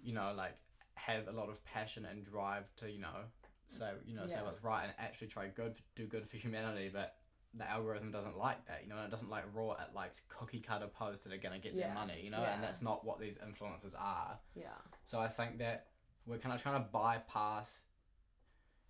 you 0.03 0.13
know 0.13 0.33
like 0.35 0.55
have 0.95 1.27
a 1.27 1.31
lot 1.31 1.49
of 1.49 1.63
passion 1.65 2.05
and 2.05 2.23
drive 2.23 2.63
to 2.77 2.89
you 2.91 2.99
know 2.99 3.25
say 3.69 3.89
you 4.05 4.15
know 4.15 4.25
say 4.27 4.39
what's 4.43 4.63
right 4.63 4.83
and 4.85 4.93
actually 4.99 5.27
try 5.27 5.47
good 5.47 5.75
do 5.95 6.05
good 6.05 6.27
for 6.29 6.37
humanity, 6.37 6.89
but 6.91 7.15
the 7.57 7.69
algorithm 7.69 8.11
doesn't 8.11 8.37
like 8.37 8.65
that, 8.67 8.81
you 8.83 8.89
know, 8.89 8.97
it 9.05 9.09
doesn't 9.09 9.29
like 9.29 9.45
raw, 9.53 9.71
it 9.71 9.93
likes 9.95 10.21
cookie 10.27 10.59
cutter 10.59 10.87
posts 10.87 11.23
that 11.23 11.31
are 11.31 11.37
gonna 11.37 11.57
get 11.57 11.73
Yeah. 11.73 11.85
their 11.87 11.95
money, 11.95 12.19
you 12.21 12.29
know, 12.29 12.41
Yeah. 12.41 12.53
and 12.53 12.61
that's 12.61 12.81
not 12.81 13.05
what 13.05 13.17
these 13.17 13.37
influencers 13.37 13.93
are. 13.97 14.37
yeah 14.55 14.67
So 15.05 15.19
I 15.21 15.29
think 15.29 15.59
that 15.59 15.87
we're 16.25 16.37
kind 16.37 16.53
of 16.53 16.61
trying 16.61 16.83
to 16.83 16.89
bypass 16.89 17.83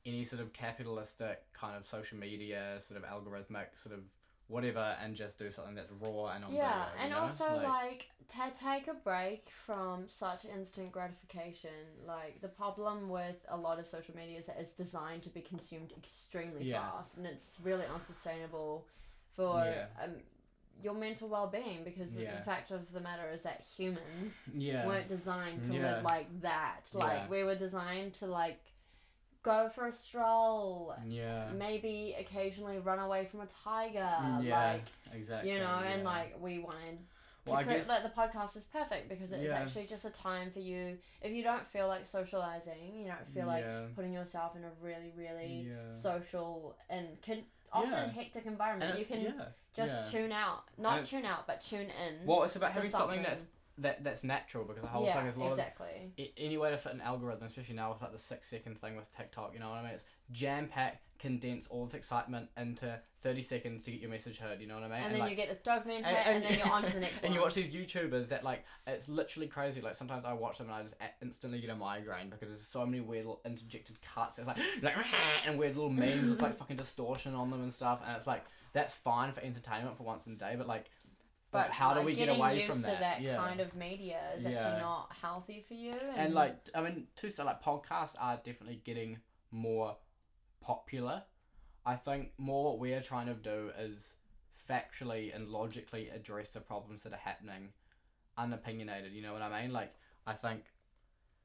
any 0.06 0.24
sort 0.24 0.42
of 0.42 0.54
capitalistic 0.54 1.44
kind 1.54 1.76
of 1.76 1.88
social 1.88 2.18
media, 2.18 2.78
sort 2.80 3.02
of 3.02 3.08
algorithmic, 3.10 3.68
sort 3.76 3.96
of 3.96 4.02
whatever, 4.48 4.96
and 5.04 5.16
just 5.16 5.40
do 5.40 5.52
something 5.52 5.74
that's 5.76 5.92
raw 6.00 6.28
and 6.28 6.46
on 6.46 6.54
yeah 6.54 6.86
video. 6.92 7.02
and 7.02 7.12
know? 7.12 7.20
also 7.22 7.46
like, 7.64 8.08
to 8.28 8.60
take 8.64 8.88
a 8.88 8.94
break 8.94 9.48
from 9.66 10.08
such 10.08 10.46
instant 10.46 10.92
gratification 10.92 11.70
like 12.08 12.42
the 12.42 12.48
problem 12.48 13.10
with 13.10 13.36
a 13.50 13.58
lot 13.58 13.80
of 13.80 13.88
social 13.88 14.16
media 14.16 14.38
is 14.40 14.46
that 14.48 14.58
it's 14.60 14.72
designed 14.72 15.22
to 15.24 15.30
be 15.30 15.42
consumed 15.42 15.94
extremely 15.98 16.66
Yeah. 16.66 16.82
fast 16.92 17.18
and 17.18 17.26
it's 17.26 17.58
really 17.64 17.86
unsustainable 17.94 18.86
for 19.36 19.64
Yeah. 19.64 19.88
um, 20.04 20.16
your 20.84 20.94
mental 20.94 21.28
well-being 21.30 21.84
because 21.84 22.14
the- 22.16 22.24
Yeah. 22.24 22.36
the 22.38 22.44
fact 22.44 22.70
of 22.72 22.92
the 22.92 23.00
matter 23.00 23.30
is 23.32 23.44
that 23.44 23.62
humans 23.78 24.50
weren't 24.88 25.08
designed 25.08 25.64
to 25.66 25.74
live 25.74 26.04
like 26.04 26.42
that 26.42 26.82
like 26.94 27.30
we 27.30 27.44
were 27.44 27.56
designed 27.56 28.14
to 28.16 28.28
like 28.28 28.60
go 29.46 29.70
for 29.70 29.86
a 29.86 29.92
stroll 29.92 30.96
yeah, 31.08 31.46
maybe 31.56 32.16
occasionally 32.20 32.80
run 32.80 32.98
away 33.00 33.26
from 33.30 33.42
a 33.42 33.48
tiger 33.64 34.00
mm, 34.00 34.44
yeah, 34.44 34.72
like 34.72 34.84
exactly. 35.14 35.52
you 35.52 35.60
know, 35.60 35.80
and 35.86 36.04
like 36.04 36.36
we 36.42 36.58
wanted 36.60 36.98
to 37.46 37.52
Well, 37.52 37.58
I 37.58 37.64
create, 37.64 37.78
guess- 37.78 37.88
like 37.90 38.02
the 38.02 38.10
podcast 38.10 38.58
is 38.58 38.64
perfect 38.66 39.08
because 39.08 39.32
it's 39.32 39.44
Yeah. 39.44 39.60
actually 39.60 39.86
just 39.86 40.04
a 40.04 40.10
time 40.10 40.50
for 40.52 40.60
you 40.60 40.98
if 41.22 41.32
you 41.32 41.44
don't 41.44 41.66
feel 41.68 41.88
like 41.88 42.08
socializing, 42.08 42.96
you 43.00 43.06
don't 43.06 43.28
feel 43.36 43.46
like 43.46 43.64
Yeah. 43.64 43.86
putting 43.96 44.14
yourself 44.14 44.56
in 44.56 44.64
a 44.64 44.72
really, 44.82 45.12
really 45.16 45.68
Yeah. 45.70 45.92
social 45.92 46.76
and 46.90 47.22
can 47.22 47.46
often 47.72 47.92
Yeah. 47.92 48.08
hectic 48.08 48.48
environment. 48.48 48.98
You 48.98 49.06
can 49.06 49.22
yeah, 49.22 49.46
just 49.76 50.12
yeah. 50.12 50.20
tune 50.20 50.32
out, 50.32 50.64
not 50.80 51.06
tune 51.06 51.26
out, 51.26 51.46
but 51.46 51.62
tune 51.62 51.92
in. 52.08 52.26
Well, 52.26 52.44
it's 52.44 52.56
about 52.56 52.72
having 52.72 52.90
something 52.90 53.22
that's 53.22 53.42
something. 53.42 53.56
That 53.78 54.04
that's 54.04 54.24
natural 54.24 54.64
because 54.64 54.82
the 54.82 54.88
whole 54.88 55.06
yeah, 55.06 55.18
thing 55.18 55.28
is 55.28 55.36
a 55.36 55.40
lot 55.40 55.52
exactly. 55.52 56.14
a- 56.18 56.34
any 56.38 56.58
way 56.58 56.72
to 56.72 56.78
fit 56.78 56.94
an 56.94 57.02
algorithm, 57.02 57.46
especially 57.46 57.76
now 57.76 57.92
with 57.92 58.02
like 58.02 58.14
the 58.14 58.20
six 58.20 58.48
second 58.50 58.80
thing 58.80 58.96
with 58.96 59.06
TikTok, 59.16 59.52
you 59.54 59.60
know 59.60 59.70
what 59.70 59.80
I 59.80 59.84
mean? 59.84 59.92
It's 59.92 60.06
jam 60.32 60.68
packed, 60.68 61.04
condense 61.20 61.68
all 61.70 61.86
this 61.86 61.94
excitement 61.94 62.50
into 62.58 63.00
30 63.22 63.42
seconds 63.42 63.84
to 63.84 63.92
get 63.92 64.02
your 64.02 64.10
message 64.10 64.38
heard 64.38 64.62
you 64.62 64.68
know 64.68 64.76
what 64.76 64.84
i 64.84 64.88
mean 64.88 65.02
and, 65.02 65.14
then 65.14 65.20
like, 65.22 65.32
you 65.32 65.36
get 65.36 65.50
this 65.50 65.58
dopamine 65.66 65.98
hit, 65.98 66.06
and- 66.06 66.18
and, 66.18 66.36
and- 66.36 66.44
then 66.46 66.58
you're 66.60 66.70
on 66.72 66.84
to 66.84 66.94
the 66.94 67.00
next 67.08 67.16
and 67.24 67.30
one. 67.30 67.34
you 67.34 67.42
watch 67.42 67.54
these 67.56 67.70
YouTubers 67.70 68.28
that 68.28 68.44
like 68.44 68.64
it's 68.86 69.10
literally 69.10 69.48
crazy. 69.48 69.82
Like 69.82 69.96
sometimes 69.96 70.26
I 70.26 70.34
watch 70.34 70.58
them 70.60 70.68
and 70.68 70.76
I 70.76 70.84
just 70.84 70.96
instantly 71.22 71.60
get 71.60 71.70
a 71.70 71.76
migraine 71.76 72.30
because 72.30 72.50
there's 72.50 72.62
so 72.68 72.86
many 72.86 73.02
weird 73.02 73.26
little 73.26 73.42
interjected 73.46 73.98
cuts. 74.02 74.38
It's 74.38 74.48
like 74.48 74.58
like 74.84 74.94
and 75.48 75.58
weird 75.58 75.76
little 75.76 75.90
memes 75.90 76.30
with 76.30 76.42
like 76.42 76.56
fucking 76.60 76.78
distortion 76.78 77.34
on 77.34 77.50
them 77.50 77.64
and 77.64 77.74
stuff. 77.74 78.02
And 78.06 78.16
it's 78.16 78.28
like 78.28 78.46
that's 78.74 78.94
fine 78.94 79.32
for 79.32 79.42
entertainment 79.42 79.98
for 79.98 80.04
once 80.04 80.28
in 80.28 80.34
a 80.34 80.36
day, 80.36 80.56
but 80.58 80.68
like, 80.68 80.90
but, 81.56 81.68
but 81.68 81.72
how 81.72 81.94
do 81.94 82.02
we 82.02 82.14
get 82.14 82.30
away 82.30 82.56
used 82.58 82.68
from 82.68 82.82
to 82.82 82.88
that? 82.88 83.00
that 83.00 83.22
yeah. 83.22 83.38
kind 83.38 83.60
of 83.60 83.76
media 83.76 84.20
is 84.38 84.44
Yeah. 84.44 84.52
actually 84.52 84.82
not 84.82 85.12
healthy 85.22 85.64
for 85.68 85.74
you. 85.74 85.94
And, 85.94 86.28
and 86.28 86.34
like 86.34 86.56
I 86.74 86.82
mean, 86.82 87.08
too 87.16 87.30
so 87.30 87.44
like 87.46 87.64
podcasts 87.64 88.16
are 88.20 88.38
definitely 88.38 88.82
getting 88.84 89.20
more 89.52 89.98
popular. 90.62 91.24
I 91.86 91.96
think 91.96 92.32
more 92.38 92.64
what 92.66 92.80
we're 92.80 93.02
trying 93.02 93.28
to 93.28 93.36
do 93.36 93.72
is 93.80 94.16
factually 94.70 95.36
and 95.36 95.48
logically 95.48 96.10
address 96.10 96.50
the 96.50 96.60
problems 96.60 97.04
that 97.04 97.14
are 97.14 97.18
happening, 97.18 97.70
unopinionated. 98.38 99.14
You 99.14 99.22
know 99.22 99.34
what 99.34 99.42
I 99.42 99.62
mean? 99.62 99.72
Like 99.72 99.94
I 100.26 100.34
think, 100.34 100.64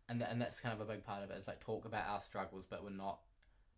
and 0.08 0.18
th- 0.18 0.30
and 0.30 0.40
that's 0.40 0.60
kind 0.60 0.74
of 0.74 0.80
a 0.80 0.90
big 0.90 1.04
part 1.04 1.22
of 1.22 1.30
it. 1.30 1.38
Is 1.38 1.46
like 1.46 1.60
talk 1.60 1.84
about 1.84 2.08
our 2.08 2.20
struggles, 2.20 2.64
but 2.68 2.82
we're 2.82 2.90
not 2.90 3.20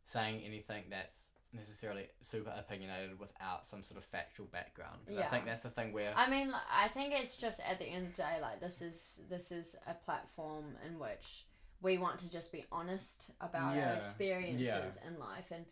saying 0.04 0.42
anything 0.44 0.84
that's 0.90 1.31
necessarily 1.52 2.08
super 2.20 2.52
opinionated 2.56 3.18
without 3.18 3.66
some 3.66 3.82
sort 3.82 3.98
of 3.98 4.04
factual 4.04 4.46
background. 4.46 5.00
'Cause 5.06 5.18
I 5.18 5.24
think 5.28 5.44
that's 5.44 5.62
the 5.62 5.70
thing 5.70 5.92
where 5.92 6.12
I 6.16 6.28
mean, 6.28 6.50
like, 6.50 6.62
I 6.70 6.88
think 6.88 7.12
it's 7.14 7.36
just 7.36 7.60
at 7.60 7.78
the 7.78 7.84
end 7.86 8.08
of 8.08 8.16
the 8.16 8.22
day, 8.22 8.40
like 8.40 8.60
this 8.60 8.80
is 8.80 9.20
this 9.28 9.52
is 9.52 9.76
a 9.86 9.94
platform 9.94 10.76
in 10.86 10.98
which 10.98 11.46
we 11.82 11.98
want 11.98 12.18
to 12.20 12.28
just 12.30 12.52
be 12.52 12.64
honest 12.72 13.30
about 13.40 13.76
Yeah. 13.76 13.90
our 13.90 13.96
experiences 13.96 14.62
Yeah. 14.62 15.06
in 15.06 15.18
life 15.18 15.50
and 15.50 15.66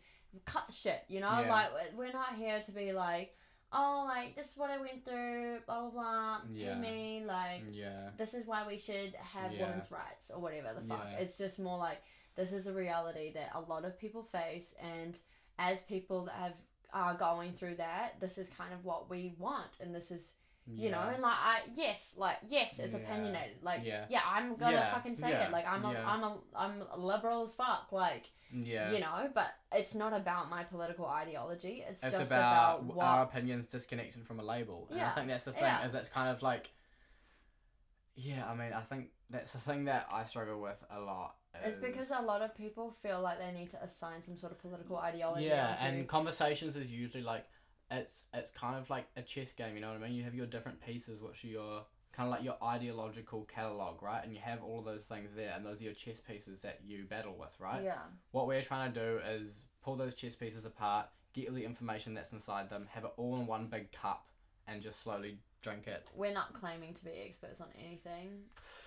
cut 0.45 0.67
the 0.67 0.73
shit. 0.73 1.03
You 1.07 1.19
know, 1.21 1.41
Yeah. 1.41 1.49
like 1.51 1.91
we- 1.91 1.97
we're 1.97 2.11
not 2.13 2.35
here 2.35 2.61
to 2.61 2.71
be 2.71 2.91
like, 2.93 3.35
oh, 3.73 4.03
like 4.07 4.35
this 4.35 4.51
is 4.51 4.57
what 4.57 4.69
I 4.69 4.77
went 4.77 5.03
through, 5.05 5.61
blah 5.61 5.81
blah 5.81 5.89
blah. 5.89 6.41
Yeah. 6.51 6.67
Yeah. 6.73 6.75
me, 6.77 7.23
like 7.25 7.63
yeah, 7.69 8.11
this 8.17 8.33
is 8.33 8.45
why 8.45 8.67
we 8.67 8.77
should 8.77 9.15
have 9.15 9.51
Yeah. 9.53 9.67
women's 9.67 9.89
rights 9.89 10.29
or 10.29 10.39
whatever 10.39 10.73
the 10.79 10.81
fuck. 10.87 11.05
Yeah. 11.05 11.17
It's 11.19 11.37
just 11.37 11.57
more 11.59 11.77
like 11.77 12.03
this 12.35 12.53
is 12.53 12.67
a 12.67 12.73
reality 12.73 13.31
that 13.33 13.49
a 13.53 13.59
lot 13.59 13.83
of 13.83 13.97
people 13.97 14.23
face, 14.23 14.73
and 14.79 15.19
as 15.69 15.81
people 15.81 16.25
that 16.25 16.35
have 16.35 16.53
are 16.93 17.15
going 17.15 17.53
through 17.53 17.75
that, 17.75 18.19
this 18.19 18.37
is 18.37 18.49
kind 18.49 18.73
of 18.73 18.83
what 18.83 19.09
we 19.09 19.33
want, 19.37 19.71
and 19.79 19.93
this 19.95 20.11
is 20.11 20.33
you 20.67 20.91
know, 20.91 21.01
and 21.01 21.21
like 21.21 21.33
I 21.33 21.59
yes, 21.73 22.13
like 22.17 22.37
yes, 22.47 22.79
it's 22.79 22.93
Yeah. 22.93 22.99
opinionated. 22.99 23.57
Like 23.61 23.81
Yeah. 23.83 24.05
yeah, 24.09 24.21
I'm 24.25 24.55
gonna 24.55 24.77
Yeah. 24.77 24.93
fucking 24.93 25.17
say 25.17 25.31
Yeah. 25.31 25.47
it. 25.47 25.51
Like 25.51 25.67
I'm 25.67 25.83
a 25.83 25.91
Yeah. 25.91 26.13
am 26.13 26.23
a 26.23 26.37
I'm 26.55 26.81
a 26.91 26.97
liberal 26.97 27.43
as 27.43 27.53
fuck. 27.55 27.91
Like 27.91 28.31
yeah. 28.53 28.91
you 28.91 28.99
know, 28.99 29.29
but 29.33 29.47
it's 29.71 29.95
not 29.95 30.13
about 30.13 30.49
my 30.49 30.63
political 30.63 31.07
ideology. 31.07 31.83
It's, 31.87 32.03
it's 32.03 32.15
just 32.15 32.31
about, 32.31 32.81
about, 32.81 32.95
what 32.95 33.05
our 33.05 33.23
opinions 33.23 33.65
disconnected 33.65 34.25
from 34.25 34.39
a 34.39 34.43
label. 34.43 34.87
And 34.91 35.01
I 35.01 35.09
think 35.11 35.27
that's 35.27 35.45
the 35.45 35.53
thing, 35.53 35.63
yeah. 35.63 35.85
is 35.85 35.95
it's 35.95 36.09
kind 36.09 36.29
of 36.29 36.41
like 36.43 36.71
Yeah, 38.15 38.47
I 38.47 38.53
mean 38.53 38.71
I 38.71 38.81
think 38.81 39.09
that's 39.29 39.53
the 39.53 39.59
thing 39.59 39.85
that 39.85 40.07
I 40.13 40.23
struggle 40.25 40.61
with 40.61 40.83
a 40.91 40.99
lot. 40.99 41.35
It's 41.63 41.75
because 41.75 42.11
a 42.11 42.21
lot 42.21 42.41
of 42.41 42.55
people 42.55 42.91
feel 43.03 43.21
like 43.21 43.39
they 43.39 43.51
need 43.51 43.69
to 43.71 43.83
assign 43.83 44.23
some 44.23 44.37
sort 44.37 44.51
of 44.51 44.59
political 44.59 44.97
ideology. 44.97 45.45
Yeah, 45.45 45.71
onto- 45.71 45.83
and 45.83 46.07
conversations 46.07 46.75
is 46.75 46.91
usually 46.91 47.23
like 47.23 47.45
it's 47.89 48.23
it's 48.33 48.51
kind 48.51 48.77
of 48.77 48.89
like 48.89 49.05
a 49.17 49.21
chess 49.21 49.51
game, 49.51 49.75
you 49.75 49.81
know 49.81 49.89
what 49.89 50.01
I 50.01 50.07
mean? 50.07 50.13
You 50.15 50.23
have 50.23 50.33
your 50.33 50.45
different 50.45 50.79
pieces 50.81 51.21
which 51.21 51.43
are 51.43 51.47
your 51.47 51.81
kind 52.13 52.27
of 52.27 52.31
like 52.31 52.43
your 52.43 52.57
ideological 52.63 53.43
catalog, 53.53 54.01
right? 54.01 54.23
And 54.23 54.33
you 54.33 54.39
have 54.41 54.63
all 54.63 54.79
of 54.79 54.85
those 54.85 55.03
things 55.03 55.29
there 55.35 55.53
and 55.55 55.65
those 55.65 55.79
are 55.81 55.83
your 55.85 55.93
chess 55.93 56.19
pieces 56.19 56.61
that 56.61 56.79
you 56.85 57.05
battle 57.05 57.35
with, 57.39 57.51
right? 57.59 57.83
yeah, 57.83 57.99
What 58.31 58.47
we're 58.47 58.61
trying 58.61 58.91
to 58.93 58.99
do 58.99 59.19
is 59.29 59.51
pull 59.83 59.95
those 59.95 60.13
chess 60.13 60.35
pieces 60.35 60.65
apart, 60.65 61.07
get 61.33 61.47
all 61.49 61.55
the 61.55 61.63
information 61.65 62.13
that's 62.13 62.33
inside 62.33 62.69
them, 62.69 62.87
have 62.91 63.03
it 63.05 63.11
all 63.17 63.37
in 63.37 63.45
one 63.47 63.67
big 63.67 63.91
cup, 63.91 64.27
and 64.71 64.81
just 64.81 65.03
slowly 65.03 65.37
drink 65.61 65.85
it. 65.87 66.07
we're 66.15 66.33
not 66.33 66.53
claiming 66.53 66.93
to 66.95 67.05
be 67.05 67.11
experts 67.25 67.61
on 67.61 67.67
anything. 67.83 68.39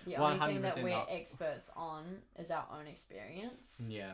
The 0.05 0.15
only 0.17 0.39
thing 0.45 0.61
that 0.61 0.81
we're 0.83 0.89
not. 0.89 1.07
experts 1.09 1.69
on 1.75 2.03
is 2.37 2.51
our 2.51 2.65
own 2.77 2.87
experience. 2.87 3.85
Yeah, 3.87 4.13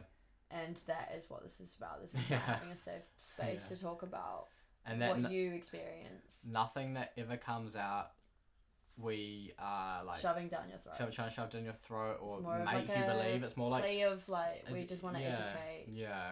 and 0.51 0.79
that 0.87 1.13
is 1.17 1.29
what 1.29 1.43
this 1.43 1.59
is 1.59 1.75
about. 1.77 2.01
This 2.01 2.13
is 2.13 2.19
Yeah. 2.29 2.37
about 2.37 2.55
having 2.57 2.71
a 2.71 2.77
safe 2.77 3.01
space 3.21 3.67
Yeah. 3.69 3.75
to 3.77 3.81
talk 3.83 4.03
about 4.03 4.47
and 4.85 5.01
that 5.01 5.09
what 5.15 5.25
n- 5.25 5.31
you 5.31 5.53
experience, 5.53 6.41
nothing 6.47 6.93
that 6.95 7.13
ever 7.17 7.37
comes 7.37 7.75
out, 7.75 8.11
we 8.97 9.51
are 9.57 10.03
like 10.03 10.19
shoving 10.19 10.47
down 10.47 10.69
your 10.69 10.77
throat. 10.79 10.95
shove, 10.97 11.11
trying 11.11 11.29
to 11.29 11.33
shove 11.33 11.49
down 11.49 11.63
your 11.63 11.73
throat 11.73 12.17
or 12.21 12.35
It's 12.35 12.43
more 12.43 12.57
of 12.59 12.65
make 12.65 12.73
like 12.87 12.97
you 12.97 13.03
believe. 13.05 13.43
It's 13.43 13.57
more 13.57 13.69
like 13.69 13.83
Play 13.83 14.01
of 14.03 14.27
like 14.29 14.65
we 14.71 14.85
just 14.85 15.01
want 15.01 15.15
to 15.15 15.21
yeah, 15.21 15.29
educate 15.29 15.85
Yeah, 15.93 16.31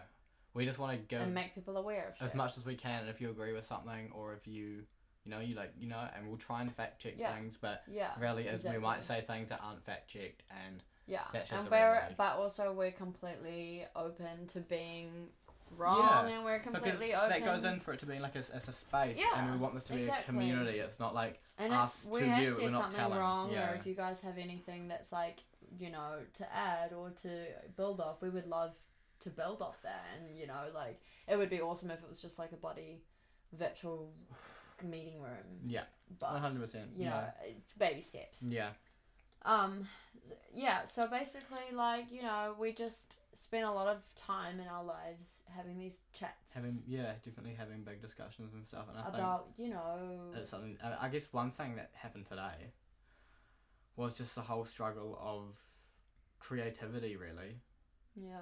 we 0.53 0.65
just 0.65 0.77
want 0.77 0.91
to 0.93 0.97
give 0.99 1.21
and 1.21 1.33
make 1.33 1.55
people 1.55 1.77
aware 1.77 2.09
of 2.09 2.17
shit. 2.17 2.25
as 2.25 2.35
much 2.35 2.57
as 2.57 2.65
we 2.65 2.75
can. 2.75 3.01
And 3.01 3.09
if 3.09 3.19
you 3.19 3.29
agree 3.31 3.53
with 3.53 3.65
something, 3.65 4.11
or 4.13 4.33
if 4.33 4.47
you, 4.47 4.83
you 5.25 5.31
know, 5.31 5.39
you 5.39 5.55
like, 5.55 5.73
you 5.79 5.87
know, 5.87 6.07
and 6.15 6.27
we'll 6.27 6.37
try 6.37 6.61
and 6.61 6.73
fact 6.73 7.01
check 7.01 7.15
Yeah. 7.17 7.33
things, 7.35 7.57
but 7.59 7.83
Yeah, 7.87 8.11
really, 8.19 8.47
is 8.47 8.63
we 8.63 8.77
might 8.77 9.03
say 9.03 9.21
things 9.21 9.49
that 9.49 9.59
aren't 9.63 9.83
fact 9.83 10.07
checked, 10.09 10.43
and 10.65 10.81
yeah, 11.07 11.23
that's 11.33 11.49
just 11.49 11.61
and 11.63 11.71
we're 11.71 12.01
but 12.17 12.35
also 12.37 12.71
we're 12.71 12.91
completely 12.91 13.85
open 13.95 14.47
to 14.47 14.59
being 14.61 15.29
wrong, 15.75 16.27
Yeah, 16.27 16.35
and 16.35 16.45
we're 16.45 16.59
completely 16.59 17.13
open. 17.13 17.29
that 17.29 17.43
goes 17.43 17.63
in 17.63 17.79
for 17.79 17.93
it 17.93 17.99
to 17.99 18.05
be 18.05 18.19
like 18.19 18.35
a, 18.35 18.39
as 18.39 18.67
a 18.67 18.73
space, 18.73 19.19
yeah, 19.19 19.39
and 19.41 19.51
we 19.51 19.57
want 19.57 19.73
this 19.73 19.83
to 19.85 19.93
be 19.93 19.99
exactly. 20.01 20.21
a 20.23 20.25
community. 20.25 20.79
It's 20.79 20.99
not 20.99 21.13
like 21.13 21.39
And 21.57 21.73
us 21.73 22.05
if 22.05 22.11
we 22.11 22.19
to 22.21 22.25
have 22.29 22.43
you, 22.43 22.57
we're 22.61 22.69
not 22.71 22.83
something 22.83 22.99
telling. 22.99 23.19
wrong, 23.19 23.51
Yeah. 23.51 23.71
or 23.71 23.75
if 23.75 23.85
you 23.85 23.93
guys 23.95 24.21
have 24.21 24.37
anything 24.37 24.87
that's 24.87 25.11
like 25.11 25.43
you 25.77 25.91
know 25.91 26.21
to 26.35 26.55
add 26.55 26.93
or 26.93 27.11
to 27.21 27.45
build 27.75 27.99
off, 28.01 28.21
we 28.21 28.29
would 28.29 28.47
love 28.47 28.73
to 29.19 29.29
build 29.29 29.61
off 29.61 29.79
that. 29.83 30.05
And 30.17 30.39
you 30.39 30.47
know, 30.47 30.69
like 30.73 30.99
it 31.27 31.37
would 31.37 31.49
be 31.49 31.61
awesome 31.61 31.91
if 31.91 32.01
it 32.01 32.07
was 32.09 32.21
just 32.21 32.39
like 32.39 32.51
a 32.53 32.55
bloody 32.57 33.01
virtual 33.53 34.11
meeting 34.83 35.21
room. 35.21 35.61
Yeah, 35.65 35.83
but 36.19 36.31
one 36.33 36.41
hundred 36.41 36.61
percent. 36.61 36.91
you 36.95 37.05
know, 37.05 37.23
it's 37.45 37.73
baby 37.77 38.01
steps. 38.01 38.43
Yeah, 38.43 38.69
Um, 39.43 39.87
yeah. 40.53 40.85
So 40.85 41.07
basically, 41.07 41.73
like 41.73 42.11
you 42.11 42.21
know, 42.21 42.55
we 42.59 42.71
just 42.71 43.15
spend 43.33 43.63
a 43.65 43.71
lot 43.71 43.87
of 43.87 44.03
time 44.15 44.59
in 44.59 44.67
our 44.67 44.83
lives 44.83 45.41
having 45.55 45.79
these 45.79 45.97
chats 46.13 46.53
having 46.53 46.81
yeah, 46.87 47.13
definitely 47.23 47.53
having 47.57 47.83
big 47.83 48.01
discussions 48.01 48.53
and 48.53 48.65
stuff, 48.65 48.85
and 48.89 48.97
I 48.97 49.03
think 49.03 49.15
about 49.15 49.47
you 49.57 49.69
know 49.69 50.31
it's 50.35 50.49
something. 50.49 50.77
I 50.83 51.05
I 51.05 51.09
guess 51.09 51.31
one 51.31 51.51
thing 51.51 51.75
that 51.77 51.91
happened 51.93 52.25
today 52.25 52.73
was 53.95 54.13
just 54.13 54.35
the 54.35 54.41
whole 54.41 54.65
struggle 54.65 55.17
of 55.21 55.57
creativity, 56.39 57.15
really, 57.17 57.59
yeah 58.15 58.39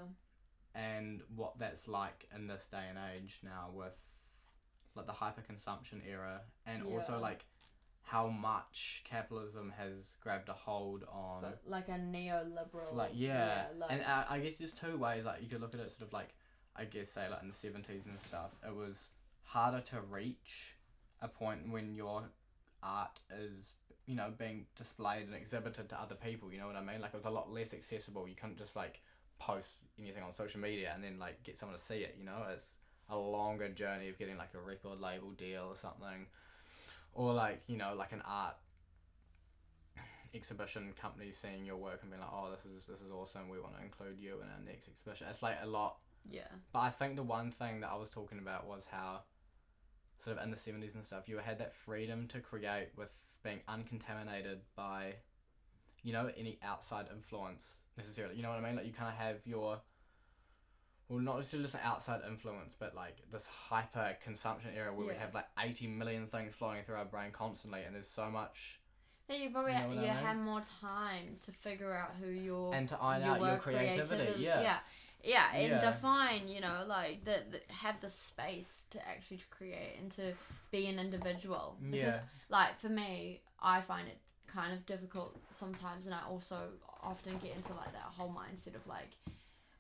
and 0.76 1.22
what 1.36 1.58
that's 1.58 1.88
like 1.88 2.28
in 2.36 2.48
this 2.48 2.68
day 2.72 2.84
and 2.88 3.00
age 3.12 3.40
now 3.44 3.70
with 3.74 3.98
like 4.98 5.08
the 5.08 5.14
hyperconsumption 5.14 6.02
era, 6.10 6.42
and 6.66 6.84
also 6.84 7.20
like 7.20 7.46
how 8.04 8.28
much 8.28 9.04
capitalism 9.04 9.74
has 9.78 10.16
grabbed 10.22 10.48
a 10.48 10.54
hold 10.54 11.04
on. 11.12 11.44
like 11.68 11.90
a 11.90 12.00
neoliberal 12.00 12.94
like 12.94 13.12
yeah, 13.14 13.66
like, 13.78 13.92
and 13.92 14.02
uh, 14.02 14.24
I 14.30 14.40
guess 14.40 14.56
there's 14.56 14.72
two 14.72 14.98
ways. 14.98 15.26
Like 15.26 15.42
you 15.42 15.48
could 15.48 15.62
look 15.62 15.74
at 15.74 15.80
it 15.82 15.92
sort 15.92 16.04
of 16.04 16.14
like 16.14 16.30
I 16.76 16.86
guess 16.86 17.12
say 17.12 17.30
like 17.30 17.42
in 17.42 17.50
the 17.50 17.54
seventies 17.54 18.06
and 18.06 18.20
stuff. 18.20 18.52
It 18.66 18.76
was 18.76 19.10
harder 19.44 19.82
to 19.92 20.02
reach 20.02 20.76
a 21.22 21.28
point 21.28 21.70
when 21.70 21.96
your 21.96 22.24
art 22.84 23.20
is 23.32 23.72
you 24.06 24.16
know 24.16 24.32
being 24.38 24.66
displayed 24.78 25.26
and 25.26 25.36
exhibited 25.36 25.90
to 25.90 26.02
other 26.02 26.16
people. 26.16 26.52
You 26.52 26.60
know 26.60 26.68
what 26.68 26.76
I 26.76 26.82
mean? 26.82 27.02
Like 27.02 27.14
it 27.14 27.18
was 27.18 27.26
a 27.26 27.30
lot 27.30 27.52
less 27.52 27.74
accessible. 27.74 28.28
You 28.28 28.36
couldn't 28.36 28.58
just 28.58 28.76
like 28.76 29.02
post 29.40 29.78
anything 30.00 30.24
on 30.24 30.34
social 30.34 30.60
media 30.60 30.92
and 30.94 31.04
then 31.04 31.20
like 31.20 31.44
get 31.44 31.58
someone 31.58 31.78
to 31.78 31.84
see 31.84 31.98
it. 31.98 32.16
You 32.18 32.26
know, 32.26 32.46
it's 32.52 32.76
a 33.10 33.18
longer 33.18 33.70
journey 33.70 34.10
of 34.10 34.18
getting 34.18 34.38
like 34.38 34.54
a 34.54 34.60
record 34.60 35.00
label 35.00 35.32
deal 35.32 35.68
or 35.70 35.76
something, 35.76 36.28
or 37.14 37.34
like 37.34 37.62
you 37.68 37.78
know 37.78 37.94
like 37.96 38.12
an 38.12 38.22
art 38.26 38.56
exhibition 40.34 40.94
company 41.00 41.32
seeing 41.32 41.66
your 41.66 41.78
work 41.78 42.00
and 42.02 42.12
being 42.12 42.22
like, 42.22 42.32
oh, 42.32 42.50
this 42.52 42.66
is 42.66 42.86
this 42.88 43.02
is 43.02 43.12
awesome. 43.12 43.50
We 43.50 43.60
want 43.60 43.78
to 43.78 43.84
include 43.84 44.20
you 44.20 44.36
in 44.36 44.48
our 44.48 44.62
next 44.66 44.88
exhibition. 44.88 45.28
It's 45.30 45.42
like 45.42 45.58
a 45.62 45.68
lot. 45.68 45.98
yeah 46.30 46.48
But 46.72 46.80
I 46.80 46.90
think 46.90 47.16
the 47.16 47.24
one 47.24 47.52
thing 47.52 47.82
that 47.82 47.90
I 47.90 47.96
was 47.96 48.10
talking 48.10 48.40
about 48.40 48.68
was 48.68 48.88
how, 48.92 49.22
sort 50.20 50.38
of 50.38 50.44
in 50.44 50.52
the 50.52 50.58
seventies 50.58 50.96
and 50.96 51.04
stuff, 51.04 51.28
you 51.28 51.38
had 51.38 51.60
that 51.60 51.74
freedom 51.74 52.28
to 52.30 52.40
create 52.40 52.90
with 52.96 53.10
being 53.44 53.62
uncontaminated 53.68 54.62
by, 54.76 55.16
you 56.04 56.14
know, 56.14 56.30
any 56.38 56.60
outside 56.64 57.06
influence 57.14 57.78
necessarily. 57.98 58.36
You 58.36 58.44
know 58.44 58.50
what 58.50 58.60
I 58.60 58.62
mean? 58.62 58.76
Like 58.76 58.86
you 58.86 58.94
kind 58.94 59.10
of 59.10 59.16
have 59.16 59.38
your. 59.46 59.82
Well, 61.10 61.20
not 61.20 61.38
necessarily 61.38 61.70
just 61.70 61.78
outside 61.84 62.22
influence, 62.28 62.76
but 62.78 62.94
like 62.96 63.16
this 63.32 63.48
hyper 63.48 64.18
consumption 64.22 64.72
era 64.76 64.94
where 64.94 65.08
we 65.08 65.14
have 65.14 65.34
like 65.34 65.48
80 65.58 65.88
million 65.88 66.28
things 66.28 66.54
flowing 66.54 66.84
through 66.84 66.96
our 66.96 67.06
brain 67.06 67.32
constantly, 67.32 67.84
and 67.84 67.96
there's 67.96 68.10
so 68.10 68.30
much. 68.30 68.80
Then 69.28 69.42
you 69.42 69.50
probably 69.52 69.74
You 69.74 69.80
know 69.80 69.88
what 69.88 69.98
I 69.98 70.02
mean? 70.16 70.26
have 70.26 70.38
more 70.38 70.62
time 70.82 71.38
to 71.46 71.52
figure 71.52 71.94
out 71.94 72.12
who 72.22 72.30
you're 72.30 72.74
And 72.74 72.88
to 72.90 72.98
iron 73.02 73.24
you 73.24 73.32
out 73.32 73.40
your 73.40 73.52
were 73.54 73.58
creativity, 73.58 74.34
yeah. 74.44 74.62
yeah 74.62 74.78
yeah 75.24 75.52
and 75.56 75.72
Yeah. 75.72 75.80
define 75.80 76.48
you 76.48 76.62
know 76.62 76.84
like 76.88 77.26
the, 77.26 77.42
the 77.52 77.74
have 77.74 78.00
the 78.02 78.10
space 78.10 78.86
to 78.92 79.00
actually 79.08 79.38
to 79.38 79.48
create 79.50 79.96
and 80.00 80.12
to 80.12 80.32
be 80.72 80.86
an 80.88 81.00
individual 81.00 81.76
because 81.90 82.00
Yeah. 82.00 82.20
like 82.50 82.80
for 82.80 82.90
me 82.90 83.42
i 83.60 83.82
find 83.82 84.08
it 84.08 84.18
kind 84.46 84.74
of 84.74 84.86
difficult 84.86 85.36
sometimes 85.50 86.06
and 86.06 86.14
i 86.14 86.20
also 86.30 86.70
often 87.02 87.34
get 87.40 87.56
into 87.56 87.74
like 87.74 87.92
that 87.94 88.04
whole 88.16 88.30
mindset 88.30 88.76
of 88.76 88.86
like 88.86 89.10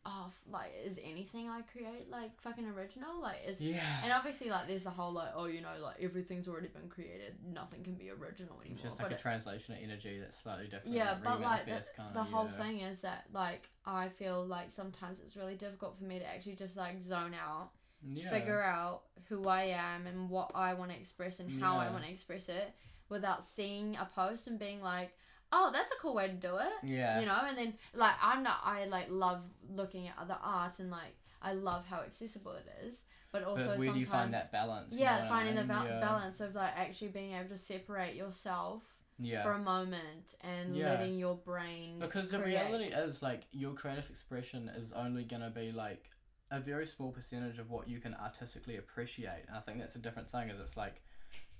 oh, 0.09 0.31
like 0.49 0.71
is 0.85 0.99
anything 1.03 1.49
I 1.49 1.61
create 1.61 2.09
like 2.09 2.39
fucking 2.41 2.65
original? 2.67 3.21
Like 3.21 3.37
is 3.45 3.59
Yeah. 3.61 3.83
and 4.03 4.11
obviously 4.13 4.49
like 4.49 4.67
there's 4.67 4.85
the 4.85 4.89
whole 4.89 5.11
like 5.11 5.29
oh 5.35 5.45
you 5.45 5.61
know 5.61 5.69
like 5.83 5.97
everything's 6.01 6.47
already 6.47 6.69
been 6.69 6.87
created, 6.89 7.33
nothing 7.53 7.83
can 7.83 7.95
be 7.95 8.09
original 8.09 8.55
anymore. 8.61 8.71
It's 8.73 8.81
just 8.81 8.97
but 8.97 9.03
like 9.05 9.11
a 9.11 9.15
it- 9.15 9.21
translation 9.21 9.75
of 9.75 9.81
energy 9.83 10.19
that's 10.19 10.39
slightly 10.39 10.65
different. 10.67 10.95
yeah, 10.95 11.17
but 11.23 11.41
like 11.41 11.65
the, 11.65 11.71
kinda, 11.95 12.11
the 12.13 12.23
whole 12.23 12.45
yeah. 12.45 12.63
thing 12.63 12.79
is 12.79 13.01
that 13.01 13.25
like 13.33 13.69
I 13.85 14.07
feel 14.09 14.45
like 14.45 14.71
sometimes 14.71 15.19
it's 15.19 15.35
really 15.35 15.55
difficult 15.55 15.97
for 15.97 16.05
me 16.05 16.19
to 16.19 16.25
actually 16.25 16.55
just 16.55 16.77
like 16.77 17.01
zone 17.01 17.33
out 17.33 17.71
Yeah. 18.03 18.31
figure 18.31 18.61
out 18.61 19.03
who 19.27 19.43
I 19.47 19.63
am 19.63 20.07
and 20.07 20.29
what 20.29 20.51
I 20.55 20.73
want 20.73 20.91
to 20.91 20.97
express 20.97 21.39
and 21.41 21.61
how 21.61 21.77
I 21.77 21.89
want 21.89 22.03
to 22.05 22.09
express 22.09 22.47
it 22.47 22.73
without 23.09 23.43
seeing 23.45 23.95
a 23.97 24.05
post 24.13 24.47
and 24.47 24.59
being 24.59 24.81
like, 24.81 25.11
oh, 25.51 25.70
that's 25.74 25.92
a 25.92 25.96
cool 26.01 26.13
way 26.16 26.27
to 26.27 26.34
do 26.34 26.58
it. 26.58 26.74
Yeah. 26.84 27.20
You 27.20 27.25
know, 27.25 27.38
and 27.48 27.58
then 27.58 27.74
like 27.94 28.16
I'm 28.22 28.44
not, 28.44 28.60
I 28.63 28.86
like 28.86 29.08
love 29.10 29.42
looking 29.70 30.08
at 30.08 30.16
other 30.20 30.38
art 30.42 30.80
and 30.80 30.89
like 30.92 31.16
I 31.42 31.54
love 31.54 31.86
how 31.86 32.01
accessible 32.01 32.54
it 32.54 32.68
is, 32.86 33.04
but 33.32 33.44
also 33.44 33.63
but 33.66 33.77
where 33.77 33.88
sometimes 33.88 33.94
do 33.94 34.00
you 34.00 34.06
find 34.06 34.34
that 34.34 34.51
balance? 34.51 34.92
You 34.92 35.00
know 35.00 35.04
yeah, 35.06 35.25
I 35.25 35.30
finding 35.30 35.56
the 35.56 35.63
ba- 35.63 35.86
yeah. 35.88 36.00
balance 36.00 36.42
of 36.42 36.56
like 36.56 36.72
actually 36.75 37.10
being 37.10 37.34
able 37.34 37.50
to 37.50 37.58
separate 37.58 38.16
yourself 38.16 38.84
Yeah. 39.20 39.44
for 39.44 39.54
a 39.54 39.60
moment 39.60 40.36
and 40.42 40.75
Yeah. 40.75 40.92
letting 40.92 41.18
your 41.18 41.36
brain 41.36 42.00
Because 42.00 42.32
the 42.32 42.39
reality 42.39 42.86
is, 42.86 43.22
like, 43.24 43.44
your 43.51 43.74
creative 43.74 44.10
expression 44.12 44.70
is 44.70 44.92
only 44.92 45.24
going 45.24 45.42
to 45.42 45.50
be, 45.50 45.72
like, 45.72 46.12
a 46.51 46.60
very 46.60 46.86
small 46.86 47.12
percentage 47.12 47.58
of 47.58 47.70
what 47.72 47.88
you 47.88 48.00
can 48.00 48.13
artistically 48.13 48.77
appreciate. 48.77 49.46
And 49.48 49.58
I 49.58 49.62
think 49.62 49.80
that's 49.80 49.96
a 49.96 50.00
different 50.00 50.32
thing, 50.32 50.50
is 50.50 50.60
it's 50.60 50.77
like, 50.77 51.01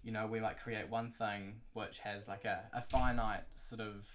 you 0.08 0.14
know, 0.14 0.26
we 0.26 0.40
might 0.40 0.58
create 0.58 0.90
one 0.90 1.12
thing 1.12 1.56
which 1.74 2.00
has, 2.00 2.30
like, 2.30 2.46
a, 2.46 2.62
a 2.74 2.82
finite 2.82 3.44
sort 3.56 3.82
of 3.82 4.08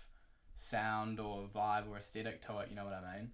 sound 0.57 1.21
or 1.21 1.51
vibe 1.55 1.87
or 1.87 1.99
aesthetic 1.99 2.41
to 2.47 2.61
it, 2.61 2.71
you 2.71 2.77
know 2.77 2.87
what 2.87 2.95
I 2.95 3.19
mean? 3.19 3.31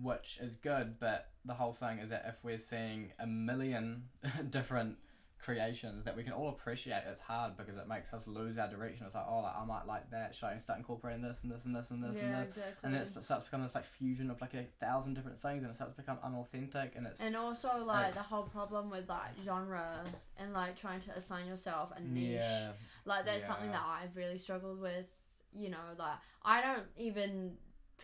Which 0.00 0.38
is 0.40 0.54
good, 0.54 0.98
but 0.98 1.28
the 1.44 1.52
whole 1.52 1.74
thing 1.74 1.98
is 1.98 2.08
that 2.08 2.24
if 2.26 2.36
we're 2.42 2.56
seeing 2.56 3.12
a 3.18 3.26
million 3.26 4.04
different 4.48 4.96
creations 5.38 6.04
that 6.04 6.16
we 6.16 6.22
can 6.22 6.32
all 6.32 6.48
appreciate, 6.48 7.02
it's 7.06 7.20
hard 7.20 7.56
because 7.56 7.76
it 7.76 7.86
makes 7.88 8.12
us 8.12 8.26
lose 8.26 8.58
our 8.58 8.68
direction. 8.68 9.06
It's 9.06 9.14
like, 9.14 9.24
oh, 9.28 9.40
like, 9.40 9.54
I 9.56 9.64
might 9.64 9.86
like 9.86 10.10
that. 10.10 10.34
Should 10.34 10.46
I 10.46 10.58
start 10.58 10.78
incorporating 10.78 11.22
this 11.22 11.40
and 11.42 11.52
this 11.52 11.64
and 11.64 11.74
this 11.74 11.90
and 11.90 12.02
this 12.02 12.16
yeah, 12.16 12.22
and 12.24 12.34
this? 12.34 12.48
exactly. 12.48 12.72
And 12.82 12.94
then 12.94 13.02
it 13.02 13.24
starts 13.24 13.44
becoming 13.44 13.66
this 13.66 13.74
like 13.74 13.84
fusion 13.84 14.30
of 14.30 14.40
like 14.40 14.54
a 14.54 14.64
thousand 14.80 15.14
different 15.14 15.40
things, 15.40 15.62
and 15.62 15.70
it 15.70 15.74
starts 15.74 15.94
to 15.94 16.02
become 16.02 16.18
unauthentic, 16.22 16.94
and 16.96 17.06
it's 17.06 17.20
And 17.20 17.36
also 17.36 17.84
like 17.84 18.14
the 18.14 18.20
whole 18.20 18.42
problem 18.44 18.90
with 18.90 19.08
like 19.08 19.30
genre 19.44 20.04
and 20.38 20.52
like 20.52 20.76
trying 20.76 21.00
to 21.00 21.10
assign 21.12 21.46
yourself 21.46 21.92
a 21.96 22.00
niche. 22.00 22.40
yeah, 22.40 22.72
Like 23.04 23.24
that's 23.24 23.46
something 23.46 23.70
that 23.70 23.82
I've 23.86 24.16
really 24.16 24.38
struggled 24.38 24.80
with. 24.80 25.06
You 25.54 25.70
know, 25.70 25.78
like 25.98 26.18
I 26.42 26.60
don't 26.60 26.84
even 26.98 27.52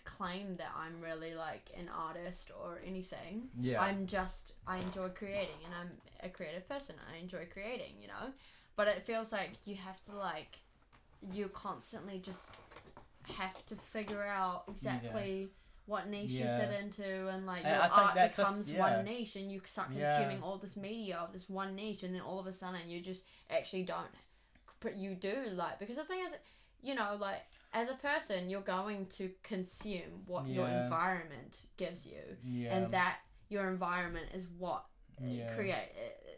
claim 0.05 0.57
that 0.57 0.73
I'm 0.77 1.01
really 1.01 1.35
like 1.35 1.71
an 1.79 1.89
artist 1.89 2.51
or 2.63 2.81
anything. 2.87 3.49
yeah, 3.61 3.81
I'm 3.83 4.07
just 4.07 4.55
I 4.67 4.79
enjoy 4.79 5.09
creating 5.11 5.61
and 5.65 5.75
I'm 5.75 5.91
a 6.23 6.29
creative 6.29 6.69
person. 6.69 6.97
I 7.13 7.19
enjoy 7.19 7.47
creating, 7.53 7.95
you 8.01 8.09
know. 8.09 8.33
But 8.77 8.89
it 8.89 9.05
feels 9.07 9.31
like 9.33 9.51
you 9.65 9.77
have 9.77 10.03
to 10.05 10.17
like 10.17 10.59
you 11.33 11.49
constantly 11.49 12.19
just 12.19 12.47
have 13.39 13.65
to 13.67 13.77
figure 13.77 14.23
out 14.23 14.65
exactly 14.69 15.49
what 15.87 16.09
niche 16.09 16.31
Yeah. 16.33 16.57
you 16.61 16.67
fit 16.67 16.81
into 16.81 17.29
and 17.29 17.47
like 17.47 17.65
And 17.65 17.75
your 17.75 17.83
art 17.93 18.15
that's 18.15 18.37
the 18.37 18.43
f- 18.43 18.49
becomes 18.49 18.71
yeah. 18.73 18.79
one 18.97 19.05
niche 19.05 19.37
and 19.37 19.51
you 19.51 19.61
start 19.65 19.89
Yeah. 19.93 20.17
consuming 20.17 20.43
all 20.43 20.59
this 20.59 20.77
media 20.77 21.17
of 21.19 21.33
this 21.33 21.49
one 21.49 21.75
niche 21.75 22.03
and 22.03 22.15
then 22.15 22.21
all 22.23 22.39
of 22.39 22.47
a 22.47 22.53
sudden 22.53 22.81
you 22.89 23.01
just 23.01 23.25
actually 23.51 23.83
don't 23.85 24.09
but 24.81 24.97
you 24.97 25.15
do 25.15 25.35
like 25.53 25.79
because 25.79 25.97
the 25.97 26.05
thing 26.05 26.21
is 26.21 26.33
you 26.83 26.95
know 26.95 27.17
like 27.21 27.43
as 27.75 27.91
a 27.91 27.95
person 27.95 28.49
you're 28.49 28.63
going 28.63 29.05
to 29.07 29.31
consume 29.43 30.23
what 30.27 30.47
your 30.49 30.67
environment 30.69 31.67
gives 31.77 32.07
you. 32.07 32.23
Yeah, 32.43 32.75
and 32.77 32.93
that 32.93 33.19
your 33.51 33.69
environment 33.69 34.27
is 34.35 34.47
what 34.59 34.87
uh, 35.23 35.27
Yeah. 35.27 35.55
create 35.55 35.91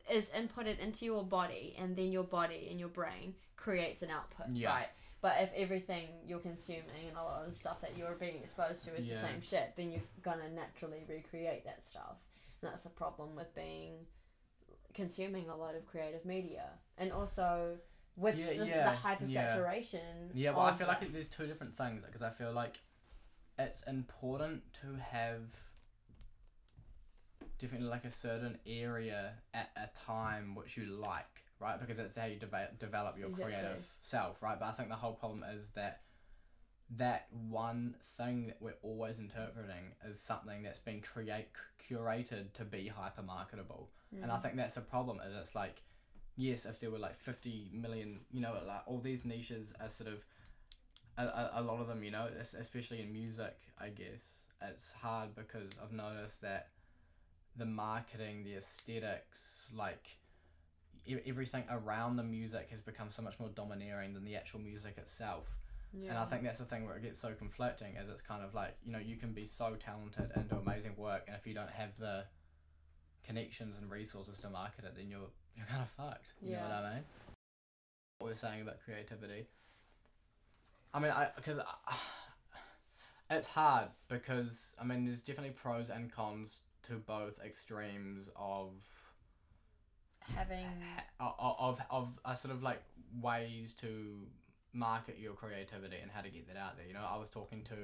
uh, 0.09 0.13
is 0.15 0.31
inputted 0.31 0.79
into 0.81 1.05
your 1.05 1.25
body 1.25 1.75
and 1.79 1.95
then 1.97 2.11
your 2.11 2.25
body 2.25 2.69
and 2.71 2.81
your 2.81 2.89
brain 2.89 3.35
creates 3.57 4.03
an 4.03 4.11
output 4.11 4.49
Yeah. 4.53 4.71
right? 4.71 4.89
But 5.21 5.35
if 5.41 5.51
everything 5.55 6.09
you're 6.27 6.41
consuming 6.41 7.09
and 7.09 7.17
a 7.17 7.23
lot 7.23 7.43
of 7.43 7.49
the 7.51 7.55
stuff 7.55 7.81
that 7.81 7.97
you're 7.97 8.15
being 8.15 8.37
exposed 8.37 8.85
to 8.85 8.95
is 8.95 9.09
the 9.09 9.17
same 9.17 9.41
shit 9.41 9.73
then 9.77 9.91
you're 9.93 10.03
gonna 10.23 10.49
naturally 10.51 11.05
recreate 11.09 11.65
that 11.65 11.87
stuff. 11.87 12.17
And 12.63 12.71
that's 12.73 12.87
a 12.87 12.91
problem 12.91 13.35
with 13.37 13.55
being 13.55 14.07
consuming 14.95 15.49
a 15.49 15.57
lot 15.57 15.75
of 15.75 15.87
creative 15.87 16.25
media. 16.25 16.71
And 16.99 17.13
also 17.13 17.77
with 18.17 18.37
Yeah, 18.37 18.47
the, 18.53 18.67
yeah, 18.67 18.91
the 18.91 18.97
hypersaturation 19.09 20.31
yeah. 20.33 20.51
Well, 20.53 20.67
I 20.67 20.73
feel 20.73 20.87
like 20.87 21.03
it, 21.03 21.13
there's 21.13 21.29
two 21.29 21.47
different 21.47 21.77
things 21.77 22.03
because 22.05 22.23
I 22.23 22.31
feel 22.31 22.53
like 22.53 22.79
it's 23.59 23.83
important 23.83 24.63
to 24.83 24.97
have 25.11 25.43
definitely 27.59 27.89
like 27.89 28.05
a 28.05 28.11
certain 28.11 28.59
area 28.67 29.33
at 29.55 29.71
a 29.77 29.89
time 30.07 30.55
which 30.55 30.77
you 30.77 30.85
like, 30.87 31.43
right? 31.61 31.79
Because 31.81 31.97
that's 31.97 32.17
how 32.17 32.27
you 32.27 32.37
deve- 32.39 32.79
develop 32.79 33.19
your 33.19 33.29
Exactly. 33.29 33.55
creative 33.55 33.87
self, 34.03 34.43
right? 34.43 34.59
But 34.59 34.67
I 34.67 34.73
think 34.73 34.89
the 34.89 34.97
whole 34.97 35.15
problem 35.15 35.43
is 35.55 35.71
that 35.71 36.03
that 36.97 37.27
one 37.33 37.97
thing 38.17 38.47
that 38.47 38.57
we're 38.61 38.77
always 38.83 39.19
interpreting 39.19 39.95
is 40.07 40.21
something 40.21 40.63
that's 40.63 40.79
been 40.79 41.01
create 41.01 41.49
curated 41.89 42.53
to 42.55 42.65
be 42.65 42.87
hyper 42.89 43.23
marketable, 43.23 43.91
and 44.23 44.31
I 44.31 44.37
Mm. 44.37 44.43
think 44.43 44.57
that's 44.57 44.77
a 44.77 44.81
problem. 44.83 45.21
Is 45.21 45.35
it's 45.35 45.55
like 45.55 45.83
yes, 46.37 46.67
if 46.67 46.81
there 46.81 46.91
were 46.91 46.99
like 46.99 47.19
50 47.19 47.71
million, 47.73 48.21
you 48.31 48.41
know, 48.41 48.53
like 48.67 48.83
all 48.87 49.01
these 49.01 49.25
niches 49.25 49.73
are 49.81 49.91
sort 49.91 50.11
of, 50.11 50.25
a, 51.19 51.25
a, 51.25 51.51
a 51.57 51.63
lot 51.63 51.81
of 51.81 51.89
them, 51.89 52.03
you 52.05 52.11
know, 52.11 52.29
especially 52.59 53.01
in 53.01 53.13
music, 53.13 53.57
I 53.81 53.89
guess, 53.89 54.23
it's 54.63 54.93
hard 54.93 55.35
because 55.35 55.73
I've 55.83 55.93
noticed 55.93 56.43
that 56.43 56.69
the 57.57 57.65
marketing, 57.65 58.45
the 58.45 58.57
aesthetics, 58.57 59.67
like 59.75 60.19
e- 61.07 61.17
everything 61.27 61.65
around 61.71 62.17
the 62.17 62.23
music 62.23 62.69
has 62.71 62.83
become 62.83 63.11
so 63.11 63.23
much 63.23 63.39
more 63.41 63.49
domineering 63.49 64.13
than 64.13 64.25
the 64.25 64.37
actual 64.37 64.61
music 64.61 64.99
itself. 64.99 65.47
yeah. 65.93 66.11
And 66.11 66.19
I 66.19 66.27
think 66.27 66.43
that's 66.43 66.59
the 66.59 66.65
thing 66.67 66.85
where 66.85 66.97
it 66.97 67.03
gets 67.03 67.19
so 67.19 67.33
conflicting 67.33 67.97
is 67.97 68.11
it's 68.11 68.23
kind 68.23 68.45
of 68.45 68.55
like, 68.55 68.77
you 68.85 68.93
know, 68.93 68.99
you 68.99 69.17
can 69.17 69.33
be 69.33 69.47
so 69.47 69.75
talented 69.83 70.31
and 70.35 70.49
do 70.51 70.57
amazing 70.57 70.97
work 70.99 71.25
and 71.27 71.37
if 71.37 71.47
you 71.47 71.55
don't 71.55 71.71
have 71.71 71.97
the 71.99 72.25
connections 73.25 73.77
and 73.81 73.91
resources 73.91 74.39
to 74.39 74.49
market 74.49 74.85
it 74.85 74.95
then 74.97 75.11
you're 75.11 75.31
you're 75.57 75.67
kind 75.67 75.83
of 75.83 75.91
fucked. 75.91 76.33
You 76.43 76.53
know 76.53 76.63
what 76.63 76.71
I 76.71 76.95
mean? 76.95 77.05
What 78.19 78.31
we're 78.31 78.37
saying 78.37 78.63
about 78.63 78.77
creativity. 78.85 79.47
I 80.93 81.01
mean, 81.01 81.11
I 81.11 81.29
because 81.35 81.59
it's 83.31 83.49
hard 83.49 83.89
because 84.09 84.75
I 84.81 84.85
mean 84.85 85.05
there's 85.05 85.23
definitely 85.23 85.51
pros 85.51 85.91
and 85.91 86.13
cons 86.13 86.59
to 86.85 86.95
both 86.95 87.41
extremes 87.45 88.29
of 88.37 88.71
having 90.35 90.67
of 91.21 91.35
of, 91.39 91.81
of 91.91 92.09
a 92.25 92.37
sort 92.37 92.55
of 92.55 92.63
like 92.63 92.83
ways 93.21 93.75
to 93.81 94.27
market 94.73 95.19
your 95.19 95.33
creativity 95.33 95.97
and 96.01 96.11
how 96.11 96.21
to 96.21 96.29
get 96.29 96.47
that 96.49 96.57
out 96.57 96.77
there. 96.77 96.87
You 96.87 96.95
know, 96.95 97.07
I 97.09 97.17
was 97.17 97.31
talking 97.31 97.63
to 97.65 97.77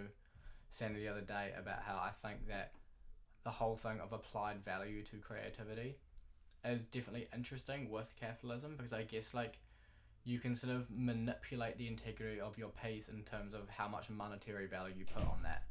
Sandy 0.71 1.01
the 1.01 1.09
other 1.09 1.23
day 1.23 1.53
about 1.59 1.83
how 1.83 1.95
I 1.95 2.11
think 2.23 2.49
that 2.49 2.73
the 3.45 3.51
whole 3.51 3.77
thing 3.77 3.99
of 4.01 4.13
applied 4.13 4.65
value 4.65 5.03
to 5.05 5.17
creativity 5.17 5.97
is 6.65 6.87
definitely 6.87 7.29
interesting 7.35 7.91
with 7.91 8.15
capitalism 8.19 8.75
because 8.77 8.93
I 8.93 9.03
guess 9.03 9.35
like 9.35 9.59
you 10.25 10.39
can 10.39 10.55
sort 10.55 10.73
of 10.73 10.87
manipulate 10.91 11.79
the 11.79 11.89
integrity 11.89 12.41
of 12.41 12.57
your 12.57 12.71
piece 12.71 13.09
in 13.09 13.23
terms 13.23 13.55
of 13.55 13.69
how 13.69 13.89
much 13.89 14.09
monetary 14.09 14.67
value 14.67 14.95
you 14.99 15.05
put 15.05 15.25
on 15.25 15.43
that. 15.43 15.65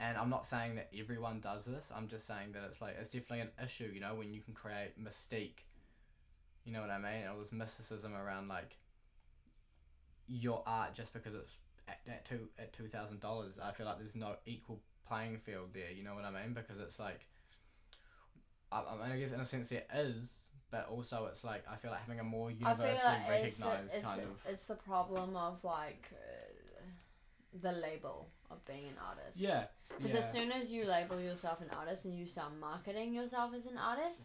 And 0.00 0.16
I'm 0.16 0.30
not 0.30 0.46
saying 0.46 0.76
that 0.76 0.90
everyone 0.98 1.40
does 1.40 1.66
this. 1.66 1.92
I'm 1.94 2.08
just 2.08 2.26
saying 2.26 2.52
that 2.52 2.62
it's 2.64 2.80
like 2.80 2.96
it's 2.98 3.10
definitely 3.10 3.40
an 3.40 3.50
issue, 3.62 3.90
you 3.92 4.00
know, 4.00 4.14
when 4.14 4.32
you 4.32 4.40
can 4.40 4.54
create 4.54 5.02
mystique 5.02 5.64
you 6.64 6.72
know 6.72 6.80
what 6.80 6.90
I 6.90 6.98
mean? 6.98 7.26
All 7.30 7.38
this 7.38 7.52
mysticism 7.52 8.14
around 8.14 8.48
like 8.48 8.76
your 10.26 10.62
art 10.66 10.94
just 10.94 11.12
because 11.12 11.34
it's 11.34 11.52
at, 11.86 12.00
at 12.08 12.24
two 12.24 12.48
at 12.58 12.72
two 12.72 12.88
thousand 12.88 13.20
dollars. 13.20 13.58
I 13.62 13.72
feel 13.72 13.86
like 13.86 13.98
there's 13.98 14.16
no 14.16 14.36
equal 14.46 14.80
playing 15.06 15.38
field 15.38 15.70
there. 15.74 15.90
You 15.90 16.02
know 16.02 16.14
what 16.14 16.24
I 16.24 16.30
mean? 16.30 16.54
Because 16.54 16.80
it's 16.80 16.98
like, 16.98 17.26
I, 18.72 18.78
I 18.80 18.92
mean, 19.08 19.12
I 19.16 19.18
guess 19.18 19.32
in 19.32 19.40
a 19.40 19.44
sense 19.44 19.70
it 19.72 19.88
is, 19.94 20.30
but 20.70 20.88
also 20.90 21.26
it's 21.26 21.44
like 21.44 21.64
I 21.70 21.76
feel 21.76 21.90
like 21.90 22.00
having 22.00 22.20
a 22.20 22.24
more 22.24 22.50
universally 22.50 22.94
like 23.04 23.20
it's, 23.44 23.60
recognized 23.60 23.94
it's, 23.94 24.04
kind 24.04 24.20
a- 24.20 24.24
of 24.24 24.30
it's 24.48 24.64
the 24.64 24.74
problem 24.74 25.36
of 25.36 25.62
like 25.64 26.08
uh, 26.12 26.44
the 27.62 27.72
label 27.72 28.28
of 28.50 28.64
being 28.66 28.84
an 28.88 28.94
artist. 29.08 29.38
yeah 29.38 29.64
Because 29.96 30.12
yeah 30.12 30.18
as 30.20 30.32
soon 30.32 30.52
as 30.52 30.70
you 30.70 30.84
label 30.84 31.20
yourself 31.20 31.60
an 31.60 31.68
artist 31.78 32.04
and 32.04 32.18
you 32.18 32.26
start 32.26 32.50
marketing 32.60 33.14
yourself 33.14 33.52
as 33.54 33.66
an 33.66 33.78
artist, 33.78 34.22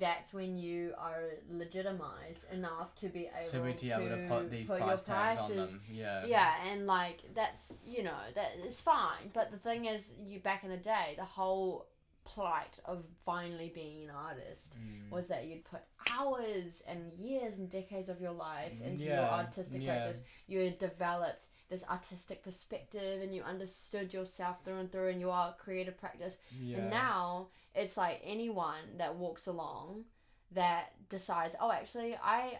that's 0.00 0.32
when 0.32 0.56
you 0.56 0.92
are 0.98 1.24
legitimized 1.50 2.50
enough 2.52 2.94
to 2.96 3.08
be 3.08 3.28
able 3.38 3.50
to 3.50 3.60
be 3.60 3.88
to, 3.88 3.94
able 3.94 4.08
to 4.08 4.28
put 4.28 4.50
these 4.50 4.66
put 4.66 4.78
price 4.80 4.88
your 5.06 5.14
prices 5.16 5.70
them. 5.72 5.80
Yeah. 5.92 6.26
yeah, 6.26 6.54
and 6.70 6.86
like 6.86 7.20
that's 7.34 7.78
you 7.84 8.02
know 8.02 8.22
that 8.34 8.52
it's 8.64 8.80
fine, 8.80 9.30
but 9.32 9.50
the 9.50 9.58
thing 9.58 9.84
is, 9.86 10.14
you 10.26 10.40
back 10.40 10.64
in 10.64 10.70
the 10.70 10.76
day, 10.76 11.14
the 11.16 11.24
whole 11.24 11.86
plight 12.24 12.78
of 12.84 13.04
finally 13.24 13.70
being 13.74 14.04
an 14.04 14.10
artist 14.10 14.74
Mm. 14.78 15.10
was 15.10 15.28
that 15.28 15.44
you'd 15.46 15.64
put 15.64 15.80
hours 16.10 16.82
and 16.86 17.12
years 17.18 17.58
and 17.58 17.70
decades 17.70 18.08
of 18.08 18.20
your 18.20 18.32
life 18.32 18.72
into 18.82 19.04
your 19.04 19.18
artistic 19.18 19.82
yeah. 19.82 19.94
practice. 20.04 20.22
You 20.46 20.60
had 20.60 20.78
developed 20.78 21.48
this 21.68 21.84
artistic 21.88 22.42
perspective 22.42 23.22
and 23.22 23.34
you 23.34 23.42
understood 23.42 24.12
yourself 24.12 24.64
through 24.64 24.78
and 24.78 24.90
through 24.92 25.08
in 25.08 25.20
your 25.20 25.54
creative 25.58 25.96
practice. 25.98 26.36
yeah. 26.60 26.78
And 26.78 26.90
now 26.90 27.48
it's 27.74 27.96
like 27.96 28.20
anyone 28.24 28.96
that 28.98 29.14
walks 29.16 29.46
along 29.46 30.04
that 30.52 30.92
decides, 31.08 31.54
oh, 31.60 31.72
actually, 31.72 32.16
I, 32.22 32.58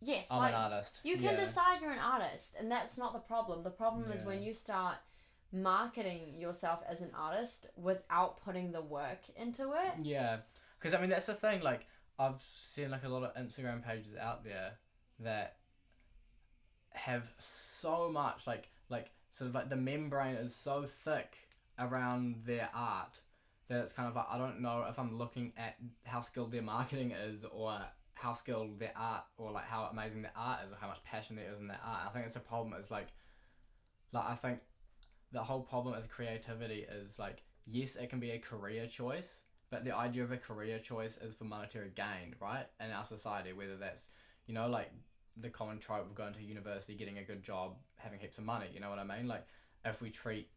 yes, 0.00 0.26
I'm 0.30 0.38
like 0.38 0.54
an 0.54 0.72
artist. 0.72 1.00
you 1.04 1.14
can 1.16 1.34
yeah. 1.34 1.44
decide 1.44 1.80
you're 1.82 1.90
an 1.92 1.98
artist, 1.98 2.54
and 2.58 2.70
that's 2.70 2.96
not 2.96 3.12
the 3.12 3.18
problem. 3.18 3.62
The 3.62 3.70
problem 3.70 4.10
is 4.12 4.24
when 4.24 4.42
you 4.42 4.54
start 4.54 4.96
marketing 5.52 6.34
yourself 6.36 6.80
as 6.88 7.00
an 7.00 7.10
artist 7.16 7.66
without 7.76 8.42
putting 8.44 8.72
the 8.72 8.82
work 8.82 9.20
into 9.36 9.72
it. 9.72 9.92
Yeah, 10.02 10.38
because 10.78 10.94
I 10.94 11.00
mean 11.00 11.10
that's 11.10 11.26
the 11.26 11.34
thing. 11.34 11.62
Like 11.62 11.86
I've 12.18 12.42
seen 12.42 12.90
like 12.90 13.04
a 13.04 13.08
lot 13.08 13.22
of 13.22 13.34
Instagram 13.34 13.84
pages 13.84 14.16
out 14.20 14.44
there 14.44 14.72
that 15.20 15.56
have 16.90 17.30
so 17.38 18.10
much 18.10 18.46
like 18.46 18.68
like 18.88 19.10
sort 19.32 19.48
of 19.48 19.54
like 19.54 19.68
the 19.68 19.76
membrane 19.76 20.34
is 20.34 20.54
so 20.54 20.84
thick 20.84 21.36
around 21.78 22.36
their 22.44 22.68
art 22.74 23.20
that 23.68 23.82
it's 23.82 23.92
kind 23.92 24.08
of 24.08 24.16
like 24.16 24.26
I 24.30 24.38
don't 24.38 24.60
know 24.60 24.84
if 24.88 24.98
I'm 24.98 25.16
looking 25.16 25.52
at 25.56 25.76
how 26.04 26.20
skilled 26.20 26.52
their 26.52 26.62
marketing 26.62 27.12
is 27.12 27.44
or 27.44 27.78
how 28.14 28.32
skilled 28.34 28.80
their 28.80 28.92
art 28.96 29.24
or 29.36 29.52
like 29.52 29.66
how 29.66 29.88
amazing 29.92 30.22
their 30.22 30.32
art 30.36 30.60
is 30.66 30.72
or 30.72 30.76
how 30.80 30.88
much 30.88 31.02
passion 31.04 31.36
there 31.36 31.52
is 31.52 31.60
in 31.60 31.68
their 31.68 31.80
art. 31.84 32.00
I 32.06 32.10
think 32.10 32.26
it's 32.26 32.36
a 32.36 32.40
problem. 32.40 32.78
Is 32.78 32.90
like 32.90 33.08
like 34.12 34.24
I 34.28 34.34
think 34.34 34.60
the 35.32 35.42
whole 35.42 35.60
problem 35.60 35.94
with 35.94 36.08
creativity 36.08 36.86
is 36.90 37.18
like 37.18 37.42
yes 37.66 37.96
it 37.96 38.08
can 38.10 38.20
be 38.20 38.30
a 38.30 38.38
career 38.38 38.86
choice 38.86 39.42
but 39.70 39.84
the 39.84 39.94
idea 39.94 40.24
of 40.24 40.32
a 40.32 40.36
career 40.36 40.78
choice 40.78 41.18
is 41.18 41.34
for 41.34 41.44
monetary 41.44 41.90
gain 41.94 42.34
right? 42.40 42.66
In 42.80 42.90
our 42.90 43.04
society 43.04 43.52
whether 43.52 43.76
that's 43.76 44.08
you 44.46 44.54
know 44.54 44.68
like 44.68 44.90
the 45.36 45.50
common 45.50 45.78
trope 45.78 46.06
of 46.06 46.14
going 46.14 46.34
to 46.34 46.42
university 46.42 46.94
getting 46.94 47.18
a 47.18 47.22
good 47.22 47.42
job 47.42 47.76
having 47.96 48.18
heaps 48.18 48.38
of 48.38 48.44
money 48.44 48.66
you 48.72 48.80
know 48.80 48.90
what 48.90 48.98
i 48.98 49.04
mean? 49.04 49.28
Like 49.28 49.46
if 49.84 50.02
we 50.02 50.10
treat 50.10 50.48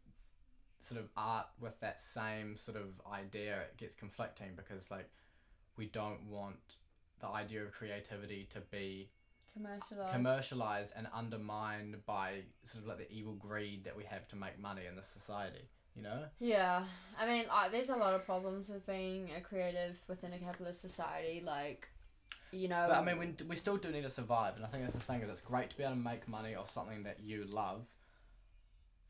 sort 0.80 1.00
of 1.00 1.08
art 1.16 1.46
with 1.60 1.78
that 1.80 2.00
same 2.00 2.56
sort 2.56 2.76
of 2.76 3.00
idea 3.12 3.60
it 3.60 3.76
gets 3.76 3.94
conflicting 3.94 4.48
because 4.56 4.90
like 4.90 5.08
we 5.76 5.86
don't 5.86 6.26
want 6.28 6.76
the 7.20 7.28
idea 7.28 7.62
of 7.62 7.72
creativity 7.72 8.48
to 8.52 8.60
be 8.60 9.08
Commercialized. 9.54 10.12
commercialized 10.12 10.92
and 10.96 11.06
undermined 11.14 11.96
by 12.06 12.42
sort 12.64 12.84
of 12.84 12.88
like 12.88 12.98
the 12.98 13.12
evil 13.12 13.34
greed 13.34 13.84
that 13.84 13.96
we 13.96 14.04
have 14.04 14.26
to 14.28 14.36
make 14.36 14.58
money 14.58 14.82
in 14.88 14.96
this 14.96 15.06
society. 15.06 15.68
You 15.94 16.02
know? 16.04 16.24
yeah, 16.40 16.84
I 17.20 17.26
mean, 17.26 17.44
uh, 17.50 17.68
there's 17.68 17.90
a 17.90 17.96
lot 17.96 18.14
of 18.14 18.24
problems 18.24 18.70
with 18.70 18.86
being 18.86 19.28
a 19.36 19.42
creative 19.42 19.98
within 20.08 20.32
a 20.32 20.38
capitalist 20.38 20.80
society. 20.80 21.42
Like, 21.44 21.86
you 22.50 22.68
know, 22.68 22.86
But 22.88 22.96
I 22.96 23.04
mean, 23.04 23.18
we, 23.18 23.44
we 23.46 23.56
still 23.56 23.76
do 23.76 23.90
need 23.90 24.04
to 24.04 24.10
survive, 24.10 24.56
and 24.56 24.64
I 24.64 24.68
think 24.68 24.84
that's 24.84 24.94
the 24.94 25.00
thing 25.00 25.20
is 25.20 25.28
it's 25.28 25.42
great 25.42 25.68
to 25.68 25.76
be 25.76 25.82
able 25.82 25.96
to 25.96 26.00
make 26.00 26.26
money 26.26 26.54
off 26.54 26.70
something 26.70 27.02
that 27.02 27.18
you 27.22 27.44
love. 27.44 27.82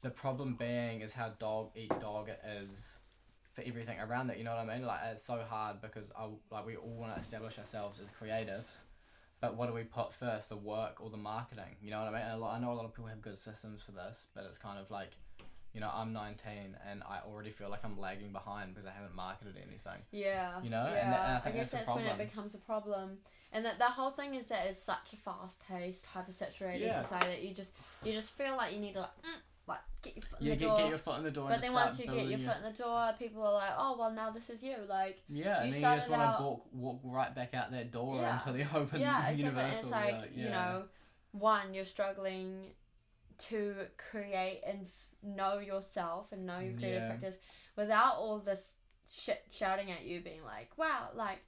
The 0.00 0.10
problem 0.10 0.56
being 0.56 1.02
is 1.02 1.12
how 1.12 1.28
dog 1.38 1.70
eat 1.76 1.92
dog 2.00 2.28
it 2.28 2.40
is 2.44 2.98
for 3.52 3.62
everything 3.64 4.00
around 4.00 4.30
it. 4.30 4.38
You 4.38 4.44
know 4.44 4.56
what 4.56 4.68
I 4.68 4.76
mean? 4.76 4.84
Like 4.84 5.00
it's 5.12 5.22
so 5.22 5.40
hard 5.48 5.80
because 5.80 6.10
I, 6.18 6.26
like 6.50 6.66
we 6.66 6.76
all 6.76 6.96
want 6.96 7.14
to 7.14 7.20
establish 7.20 7.58
ourselves 7.58 8.00
as 8.00 8.06
creatives, 8.08 8.84
but 9.42 9.56
what 9.56 9.66
do 9.66 9.74
we 9.74 9.82
put 9.82 10.12
first, 10.12 10.48
the 10.48 10.56
work 10.56 10.98
or 11.00 11.10
the 11.10 11.16
marketing? 11.16 11.76
You 11.82 11.90
know 11.90 12.04
what 12.04 12.14
I 12.14 12.18
mean? 12.22 12.30
A 12.30 12.38
lot, 12.38 12.54
I 12.54 12.60
know 12.60 12.70
a 12.72 12.74
lot 12.74 12.84
of 12.84 12.94
people 12.94 13.08
have 13.08 13.20
good 13.20 13.36
systems 13.36 13.82
for 13.82 13.90
this, 13.90 14.26
but 14.34 14.44
it's 14.48 14.56
kind 14.56 14.78
of 14.78 14.88
like, 14.88 15.10
you 15.74 15.80
know, 15.80 15.90
I'm 15.92 16.12
19 16.12 16.76
and 16.88 17.02
I 17.02 17.18
already 17.26 17.50
feel 17.50 17.68
like 17.68 17.80
I'm 17.84 17.98
lagging 17.98 18.30
behind 18.32 18.72
because 18.72 18.88
I 18.88 18.92
haven't 18.92 19.16
marketed 19.16 19.56
anything. 19.56 20.00
Yeah. 20.12 20.52
You 20.62 20.70
know, 20.70 20.84
and 20.84 20.94
yeah. 20.94 21.10
that- 21.10 21.26
and 21.28 21.36
I 21.36 21.40
think 21.40 21.56
guess 21.56 21.72
that's 21.72 21.86
that's, 21.86 21.96
when 21.96 22.06
it 22.06 22.18
becomes 22.18 22.54
a 22.54 22.58
problem. 22.58 23.18
And 23.52 23.64
that 23.64 23.78
the 23.78 23.84
whole 23.84 24.12
thing 24.12 24.34
is 24.34 24.44
that 24.46 24.64
it's 24.66 24.80
such 24.80 25.12
a 25.12 25.16
fast 25.16 25.58
paced, 25.68 26.06
hyper 26.06 26.30
saturated 26.32 26.86
Yeah. 26.86 27.02
society 27.02 27.26
that 27.26 27.42
you 27.42 27.52
just 27.52 27.74
you 28.04 28.12
just 28.12 28.32
feel 28.34 28.56
like 28.56 28.72
you 28.72 28.80
need 28.80 28.94
to 28.94 29.00
like 29.00 29.10
mm, 29.22 29.40
like 29.68 29.78
get 30.02 30.16
your 30.16 30.22
foot 30.22 30.40
in 30.40 30.46
Yeah, 30.46 30.52
the 30.54 30.58
get, 30.58 30.66
door. 30.66 30.78
get 30.78 30.88
your 30.88 30.98
foot 30.98 31.16
in 31.18 31.22
the 31.24 31.30
door. 31.30 31.48
but 31.48 31.60
then 31.60 31.72
once 31.72 31.98
you 31.98 32.06
get 32.06 32.26
your 32.26 32.38
foot 32.40 32.56
in 32.64 32.72
the 32.72 32.78
door, 32.82 33.10
people 33.18 33.42
are 33.46 33.52
like, 33.54 33.70
Oh 33.78 33.96
well 33.98 34.10
now 34.12 34.30
this 34.30 34.50
is 34.50 34.62
you 34.62 34.74
like 34.88 35.22
Yeah, 35.28 35.60
You 35.60 35.64
and 35.64 35.72
then 35.74 35.80
you 35.92 35.96
just 35.98 36.08
want 36.08 36.22
out- 36.22 36.38
to 36.38 36.42
walk 36.44 36.66
walk 36.72 37.00
right 37.04 37.34
back 37.34 37.54
out 37.54 37.70
that 37.70 37.90
door 37.92 38.16
Yeah. 38.16 38.38
into 38.38 38.52
the 38.52 38.66
open 38.76 39.00
Yeah, 39.00 39.28
exactly. 39.28 39.42
universal. 39.44 39.68
And 39.68 39.78
it's 39.78 39.90
like, 40.22 40.30
yeah, 40.34 40.44
you 40.44 40.50
know, 40.50 40.84
one, 41.32 41.74
you're 41.74 41.84
struggling 41.84 42.72
to 43.48 43.74
create 43.96 44.60
and 44.66 44.82
f- 44.82 44.90
know 45.22 45.58
yourself 45.58 46.32
and 46.32 46.46
know 46.46 46.58
your 46.58 46.74
creative 46.74 47.02
Yeah. 47.02 47.08
practice 47.08 47.38
without 47.76 48.16
all 48.16 48.38
this 48.38 48.74
shit 49.08 49.44
shouting 49.50 49.90
at 49.90 50.04
you, 50.04 50.20
being 50.20 50.44
like, 50.44 50.76
wow, 50.76 51.08
like, 51.14 51.38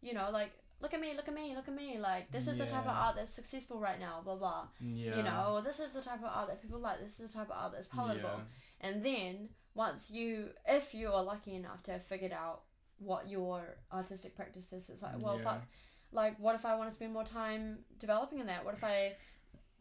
you 0.00 0.12
know, 0.14 0.30
like, 0.32 0.52
look 0.82 0.92
at 0.92 1.00
me, 1.00 1.14
look 1.16 1.28
at 1.28 1.34
me, 1.34 1.54
look 1.54 1.68
at 1.68 1.74
me. 1.74 1.96
Like, 1.98 2.30
this 2.32 2.46
is 2.48 2.58
the 2.58 2.66
type 2.66 2.82
of 2.86 2.88
art 2.94 3.16
that's 3.16 3.32
successful 3.32 3.78
right 3.78 3.98
now, 4.00 4.20
blah, 4.24 4.36
blah. 4.36 4.66
yeah. 4.80 5.16
You 5.16 5.22
know, 5.22 5.62
this 5.64 5.78
is 5.80 5.92
the 5.92 6.02
type 6.02 6.18
of 6.18 6.30
art 6.34 6.48
that 6.48 6.60
people 6.60 6.80
like, 6.80 7.00
this 7.00 7.18
is 7.20 7.28
the 7.28 7.32
type 7.32 7.50
of 7.50 7.56
art 7.56 7.72
that's 7.72 7.86
palatable. 7.86 8.28
Yeah. 8.38 8.88
And 8.88 9.02
then, 9.04 9.48
once 9.74 10.10
you, 10.10 10.48
if 10.68 10.92
you 10.92 11.08
are 11.08 11.22
lucky 11.22 11.54
enough 11.54 11.82
to 11.84 11.92
have 11.92 12.02
figured 12.02 12.32
out 12.32 12.62
what 12.98 13.28
your 13.28 13.76
artistic 13.92 14.34
practice 14.36 14.72
is, 14.72 14.90
it's 14.90 15.02
like, 15.02 15.18
well, 15.20 15.38
Yeah. 15.38 15.44
fuck, 15.44 15.62
like, 16.10 16.38
what 16.38 16.54
if 16.56 16.64
I 16.66 16.74
want 16.74 16.90
to 16.90 16.94
spend 16.94 17.12
more 17.12 17.24
time 17.24 17.78
developing 18.00 18.40
in 18.40 18.46
that? 18.48 18.64
What 18.64 18.74
if 18.74 18.82
I 18.84 19.14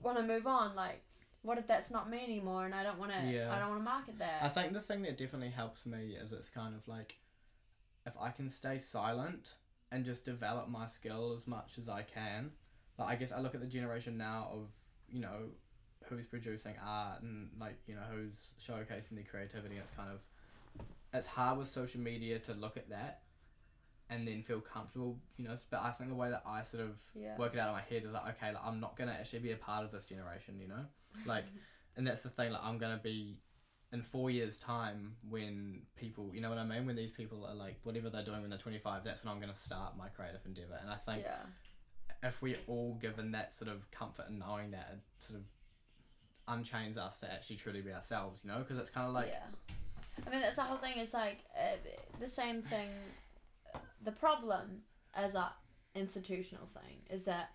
want 0.01 0.17
to 0.17 0.23
move 0.23 0.45
on? 0.45 0.75
Like, 0.75 1.01
what 1.41 1.57
if 1.57 1.65
that's 1.65 1.89
not 1.89 2.09
me 2.11 2.23
anymore 2.23 2.65
and 2.65 2.75
I 2.75 2.83
don't 2.83 2.99
want 2.99 3.11
to, 3.11 3.21
Yeah. 3.27 3.51
I 3.51 3.57
don't 3.59 3.69
want 3.69 3.81
to 3.81 3.85
market 3.85 4.19
that? 4.19 4.43
I 4.43 4.49
think 4.49 4.73
the 4.73 4.81
thing 4.81 5.01
that 5.01 5.17
definitely 5.17 5.49
helps 5.49 5.85
me 5.87 6.15
is 6.15 6.31
it's 6.31 6.49
kind 6.51 6.75
of 6.75 6.87
like 6.87 7.17
if 8.05 8.13
I 8.19 8.29
can 8.29 8.49
stay 8.49 8.77
silent 8.77 9.55
and 9.91 10.05
just 10.05 10.25
develop 10.25 10.69
my 10.69 10.87
skill 10.87 11.33
as 11.37 11.47
much 11.47 11.73
as 11.77 11.89
I 11.89 12.03
can. 12.03 12.51
Like 12.97 13.09
I 13.09 13.15
guess 13.15 13.31
I 13.31 13.39
look 13.39 13.55
at 13.55 13.61
the 13.61 13.67
generation 13.67 14.17
now 14.17 14.49
of 14.53 14.67
you 15.09 15.21
know 15.21 15.49
who's 16.05 16.25
producing 16.25 16.75
art 16.85 17.21
and 17.21 17.49
like 17.59 17.77
you 17.87 17.95
know 17.95 18.01
who's 18.11 18.47
showcasing 18.65 19.15
their 19.15 19.23
creativity. 19.29 19.77
It's 19.77 19.91
kind 19.95 20.09
of 20.09 20.19
it's 21.13 21.27
hard 21.27 21.57
with 21.57 21.67
social 21.67 22.01
media 22.01 22.39
to 22.39 22.53
look 22.53 22.77
at 22.77 22.89
that 22.89 23.21
and 24.09 24.27
then 24.27 24.43
feel 24.43 24.61
comfortable. 24.61 25.17
You 25.37 25.47
know, 25.47 25.55
but 25.69 25.81
I 25.81 25.91
think 25.91 26.09
the 26.09 26.15
way 26.15 26.29
that 26.29 26.43
I 26.45 26.63
sort 26.63 26.83
of 26.83 26.95
yeah. 27.13 27.37
work 27.37 27.53
it 27.53 27.59
out 27.59 27.69
in 27.69 27.73
my 27.73 27.81
head 27.81 28.03
is 28.05 28.11
like 28.11 28.35
okay, 28.37 28.53
like, 28.53 28.63
I'm 28.63 28.79
not 28.79 28.97
gonna 28.97 29.15
actually 29.19 29.39
be 29.39 29.51
a 29.51 29.57
part 29.57 29.83
of 29.83 29.91
this 29.91 30.05
generation. 30.05 30.59
You 30.59 30.67
know, 30.67 30.85
like 31.25 31.45
and 31.97 32.07
that's 32.07 32.21
the 32.21 32.29
thing 32.29 32.51
like 32.51 32.63
i'm 32.63 32.77
gonna 32.77 32.99
be 33.01 33.37
in 33.93 34.01
four 34.01 34.29
years 34.29 34.57
time 34.57 35.15
when 35.29 35.81
people 35.97 36.31
you 36.33 36.41
know 36.41 36.49
what 36.49 36.57
i 36.57 36.63
mean 36.63 36.85
when 36.85 36.95
these 36.95 37.11
people 37.11 37.45
are 37.45 37.55
like 37.55 37.77
whatever 37.83 38.09
they're 38.09 38.23
doing 38.23 38.41
when 38.41 38.49
they're 38.49 38.59
25 38.59 39.03
that's 39.03 39.23
when 39.23 39.33
i'm 39.33 39.39
gonna 39.39 39.53
start 39.53 39.97
my 39.97 40.07
creative 40.07 40.39
endeavor 40.45 40.79
and 40.81 40.89
i 40.89 40.95
think 40.95 41.25
yeah. 41.25 42.27
if 42.27 42.41
we're 42.41 42.59
all 42.67 42.97
given 43.01 43.31
that 43.31 43.53
sort 43.53 43.69
of 43.69 43.89
comfort 43.91 44.25
and 44.29 44.39
knowing 44.39 44.71
that 44.71 44.89
it 44.93 44.99
sort 45.19 45.39
of 45.39 45.45
unchains 46.47 46.97
us 46.97 47.17
to 47.17 47.31
actually 47.31 47.55
truly 47.55 47.81
be 47.81 47.91
ourselves 47.91 48.39
you 48.43 48.49
know 48.49 48.59
because 48.59 48.77
it's 48.77 48.89
kind 48.89 49.07
of 49.07 49.13
like 49.13 49.27
yeah. 49.27 49.45
I 50.25 50.29
mean, 50.29 50.41
that's 50.41 50.55
the 50.55 50.63
whole 50.63 50.77
thing. 50.77 50.93
It's 50.97 51.13
like 51.13 51.39
uh, 51.57 51.77
the 52.19 52.29
same 52.29 52.61
thing. 52.61 52.89
The 54.03 54.11
problem 54.11 54.81
as 55.15 55.35
a 55.35 55.51
institutional 55.95 56.67
thing 56.73 56.97
is 57.09 57.25
that 57.25 57.51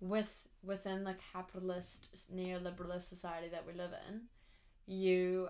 with 0.00 0.30
within 0.64 1.04
the 1.04 1.16
capitalist 1.32 2.08
neoliberalist 2.34 3.08
society 3.08 3.48
that 3.48 3.66
we 3.66 3.72
live 3.72 3.90
in, 4.08 4.22
you 4.86 5.48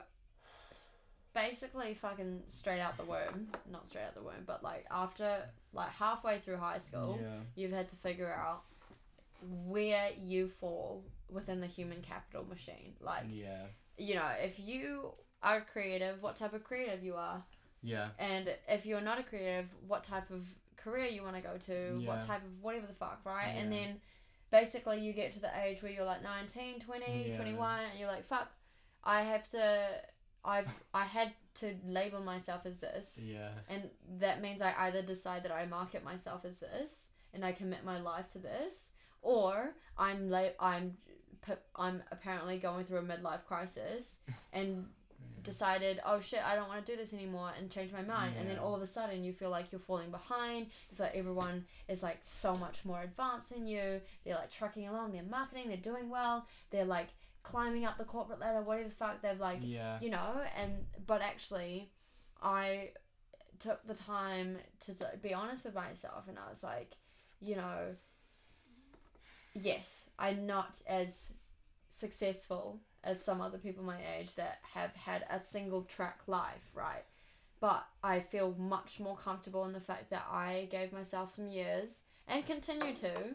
basically 1.35 1.95
fucking 1.95 2.42
straight 2.49 2.81
out 2.81 2.97
the 2.99 3.05
womb, 3.05 3.49
not 3.71 3.88
straight 3.88 4.03
out 4.05 4.14
the 4.14 4.23
womb, 4.23 4.45
but 4.47 4.62
like 4.62 4.85
after 4.90 5.38
like 5.73 5.88
halfway 5.90 6.38
through 6.38 6.57
high 6.59 6.79
school, 6.79 7.18
yeah 7.23 7.29
you've 7.55 7.73
had 7.73 7.88
to 7.88 7.97
figure 7.97 8.33
out 8.33 8.62
where 9.66 10.11
you 10.21 10.49
fall 10.49 11.03
within 11.31 11.61
the 11.61 11.66
human 11.66 12.01
capital 12.03 12.45
machine. 12.49 12.92
Like 13.01 13.25
yeah 13.31 13.62
you 13.99 14.14
know, 14.14 14.29
if 14.42 14.59
you 14.59 15.12
are 15.42 15.61
creative, 15.61 16.23
what 16.23 16.37
type 16.37 16.53
of 16.55 16.64
creative 16.64 17.03
you 17.03 17.14
are, 17.14 17.42
yeah 17.83 18.09
and 18.18 18.55
if 18.68 18.85
you're 18.87 19.01
not 19.01 19.18
a 19.18 19.23
creative, 19.23 19.66
what 19.87 20.05
type 20.05 20.31
of 20.31 20.47
career 20.77 21.07
you 21.07 21.23
want 21.23 21.37
to 21.37 21.42
go 21.42 21.57
to, 21.66 21.99
Yeah. 21.99 22.09
what 22.09 22.27
type 22.27 22.45
of 22.45 22.62
whatever 22.62 22.87
the 22.87 22.95
fuck, 22.95 23.21
right? 23.25 23.55
And 23.57 23.73
then 23.73 24.01
basically 24.51 25.01
you 25.01 25.12
get 25.12 25.33
to 25.35 25.40
the 25.40 25.51
age 25.64 25.81
where 25.83 25.92
you're 25.92 26.05
like 26.05 26.23
19, 26.23 26.81
20, 26.81 27.29
Yeah. 27.31 27.37
21, 27.37 27.81
and 27.90 27.99
you're 28.01 28.09
like, 28.09 28.27
fuck, 28.27 28.51
I 29.05 29.23
have 29.23 29.49
to, 29.51 29.87
I've, 30.45 30.69
I 30.95 31.05
had 31.05 31.33
to 31.61 31.75
label 31.87 32.21
myself 32.21 32.67
as 32.67 32.81
this. 32.81 33.21
yeah 33.25 33.49
And 33.69 33.83
that 34.19 34.41
means 34.41 34.62
I 34.62 34.75
either 34.79 35.03
decide 35.03 35.45
that 35.45 35.53
I 35.53 35.67
market 35.67 36.05
myself 36.05 36.45
as 36.45 36.61
this 36.61 37.09
and 37.35 37.45
I 37.45 37.53
commit 37.53 37.85
my 37.85 38.01
life 38.01 38.29
to 38.31 38.38
this, 38.38 38.91
or 39.23 39.75
I'm 39.99 40.31
like 40.31 40.57
I'm 40.61 40.97
I'm 41.77 42.03
apparently 42.12 42.59
going 42.59 42.85
through 42.85 42.99
a 42.99 43.03
midlife 43.03 43.45
crisis 43.47 44.19
and 44.53 44.87
decided, 45.43 46.01
oh 46.07 46.21
shit, 46.21 46.41
I 46.45 46.55
don't 46.55 46.69
want 46.69 46.85
to 46.85 46.93
do 46.93 46.97
this 46.97 47.12
anymore 47.12 47.51
and 47.59 47.71
change 47.71 47.93
my 47.93 48.03
mind. 48.03 48.35
And 48.38 48.49
then 48.49 48.59
all 48.59 48.75
of 48.77 48.83
a 48.83 48.87
sudden 48.87 49.25
you 49.25 49.33
feel 49.33 49.51
like 49.51 49.73
you're 49.73 49.81
falling 49.81 50.11
behind. 50.11 50.67
You 50.91 50.97
feel 50.97 51.07
like 51.07 51.17
everyone 51.17 51.65
is 51.88 52.03
like 52.03 52.21
so 52.23 52.57
much 52.57 52.85
more 52.85 53.03
advanced 53.03 53.51
than 53.51 53.67
you. 53.67 54.01
They're 54.25 54.37
like 54.37 54.51
trucking 54.51 54.87
along, 54.87 55.12
they're 55.12 55.23
marketing, 55.25 55.69
they're 55.69 55.77
doing 55.79 56.11
well, 56.11 56.47
they're 56.71 56.85
like 56.85 57.09
climbing 57.43 57.85
up 57.85 57.99
the 57.99 58.05
corporate 58.05 58.41
ladder, 58.41 58.63
whatever 58.63 58.89
the 58.89 58.95
fuck 58.95 59.21
they've 59.23 59.41
like 59.41 59.59
yeah 59.63 59.99
you 60.01 60.11
know 60.11 60.41
and 60.57 60.73
but 61.07 61.23
actually 61.23 61.91
i 62.43 62.91
took 63.63 63.87
the 63.87 63.95
time 63.95 64.59
to 64.81 64.95
th- 64.95 65.23
be 65.23 65.33
honest 65.33 65.65
with 65.65 65.75
myself 65.75 66.25
and 66.29 66.37
I 66.39 66.51
was 66.51 66.63
like, 66.63 66.97
you 67.41 67.57
know, 67.57 67.95
yes, 69.55 70.11
I'm 70.19 70.47
not 70.47 70.81
as 70.87 71.33
successful 71.89 72.81
as 73.05 73.23
some 73.25 73.41
other 73.41 73.59
people 73.59 73.85
my 73.85 73.99
age 74.19 74.35
that 74.35 74.59
have 74.75 74.95
had 74.95 75.25
a 75.31 75.41
single 75.41 75.83
track 75.83 76.21
life, 76.27 76.71
right? 76.75 77.05
But 77.61 77.87
I 78.03 78.21
feel 78.21 78.55
much 78.59 78.99
more 78.99 79.17
comfortable 79.17 79.65
in 79.65 79.73
the 79.73 79.81
fact 79.81 80.11
that 80.11 80.27
I 80.31 80.69
gave 80.71 80.93
myself 80.93 81.35
some 81.35 81.47
years 81.47 82.03
and 82.27 82.45
continue 82.45 82.95
to. 82.97 83.35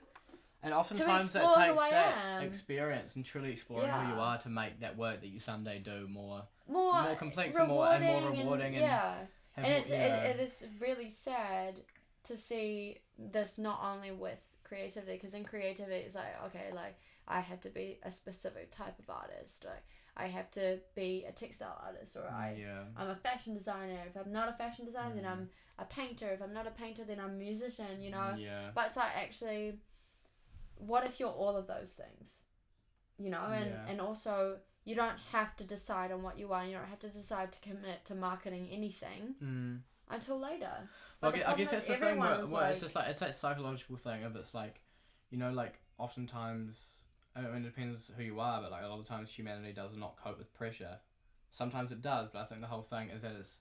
And 0.67 0.73
oftentimes 0.73 1.31
that 1.31 1.55
takes 1.55 1.89
that 1.89 2.43
experience 2.43 3.15
and 3.15 3.23
truly 3.25 3.51
exploring 3.51 3.89
who 3.89 4.13
you 4.13 4.19
are 4.19 4.37
to 4.39 4.49
make 4.49 4.79
that 4.81 4.97
work 4.97 5.21
that 5.21 5.27
you 5.27 5.39
someday 5.39 5.79
do 5.79 6.07
more 6.09 6.43
More, 6.67 7.01
More 7.03 7.15
complex 7.15 7.55
and 7.57 7.67
more- 7.69 7.87
and 7.87 8.03
more 8.03 8.31
rewarding 8.31 8.73
and 8.75 8.83
yeah. 8.83 9.15
have 9.15 9.27
and 9.55 9.65
it's 9.67 9.89
yeah. 9.89 10.25
it, 10.25 10.35
it 10.35 10.39
is 10.43 10.63
really 10.79 11.09
sad 11.09 11.79
to 12.25 12.37
see 12.37 12.97
this 13.17 13.57
not 13.57 13.79
only 13.83 14.11
with 14.11 14.37
creativity 14.63 15.13
because 15.13 15.33
in 15.33 15.43
creativity 15.43 15.95
it's 16.05 16.13
like 16.15 16.35
okay 16.45 16.67
like 16.75 16.95
i 17.27 17.39
have 17.39 17.59
to 17.61 17.69
be 17.69 17.97
a 18.03 18.11
specific 18.11 18.69
type 18.75 18.99
of 18.99 19.09
artist 19.09 19.63
like 19.65 19.83
i 20.17 20.27
have 20.27 20.51
to 20.51 20.77
be 20.93 21.23
a 21.27 21.31
textile 21.31 21.79
artist 21.85 22.17
or 22.17 22.27
i 22.29 22.53
yeah. 22.59 22.81
i'm 22.97 23.09
a 23.09 23.15
fashion 23.15 23.53
designer 23.53 23.97
if 24.09 24.15
i'm 24.21 24.31
not 24.33 24.49
a 24.49 24.53
fashion 24.53 24.85
designer 24.85 25.15
then 25.15 25.23
Mm. 25.23 25.31
i'm 25.31 25.49
a 25.79 25.85
painter 25.85 26.29
if 26.33 26.41
i'm 26.41 26.53
not 26.53 26.67
a 26.67 26.71
painter 26.71 27.03
then 27.05 27.19
i'm 27.19 27.29
a 27.31 27.43
musician 27.49 28.01
you 28.01 28.11
know 28.11 28.33
Yeah. 28.37 28.71
but 28.75 28.87
it's 28.87 28.97
like 28.97 29.15
actually 29.15 29.79
what 30.79 31.05
if 31.05 31.19
you're 31.19 31.29
all 31.29 31.55
of 31.57 31.67
those 31.67 31.91
things 31.93 32.43
you 33.17 33.29
know 33.29 33.45
and 33.51 33.71
Yeah. 33.71 33.85
and 33.87 34.01
also 34.01 34.59
you 34.85 34.95
don't 34.95 35.17
have 35.31 35.55
to 35.57 35.63
decide 35.63 36.11
on 36.11 36.21
what 36.23 36.37
you 36.39 36.53
are 36.53 36.65
you 36.65 36.73
don't 36.73 36.87
have 36.87 36.99
to 36.99 37.09
decide 37.09 37.51
to 37.51 37.59
commit 37.59 38.05
to 38.05 38.15
marketing 38.15 38.69
anything 38.71 39.35
Mm. 39.43 39.81
until 40.09 40.39
later 40.39 40.87
Well, 41.21 41.31
But 41.31 41.45
I 41.47 41.51
I 41.51 41.55
guess 41.55 41.71
that's 41.71 41.87
the 41.87 41.97
thing. 41.97 42.19
Where, 42.19 42.37
where 42.45 42.45
like- 42.47 42.71
it's 42.73 42.81
just 42.81 42.95
like 42.95 43.07
it's 43.09 43.19
that 43.19 43.35
psychological 43.35 43.97
thing 43.97 44.23
of 44.23 44.35
it's 44.35 44.53
like, 44.53 44.81
you 45.31 45.37
know, 45.39 45.51
like 45.51 45.81
oftentimes, 45.97 46.77
I 47.35 47.41
mean, 47.41 47.55
it 47.55 47.61
depends 47.63 48.11
who 48.15 48.21
you 48.23 48.39
are, 48.39 48.61
but 48.61 48.71
like 48.71 48.83
a 48.83 48.87
lot 48.87 48.99
of 48.99 49.07
times 49.07 49.29
humanity 49.31 49.73
does 49.73 49.95
not 49.95 50.15
cope 50.15 50.37
with 50.37 50.53
pressure. 50.53 50.99
Sometimes 51.51 51.91
it 51.91 52.01
does, 52.03 52.29
but 52.31 52.39
I 52.43 52.45
think 52.45 52.61
the 52.61 52.67
whole 52.67 52.83
thing 52.83 53.09
is 53.09 53.23
that 53.23 53.33
it's 53.33 53.59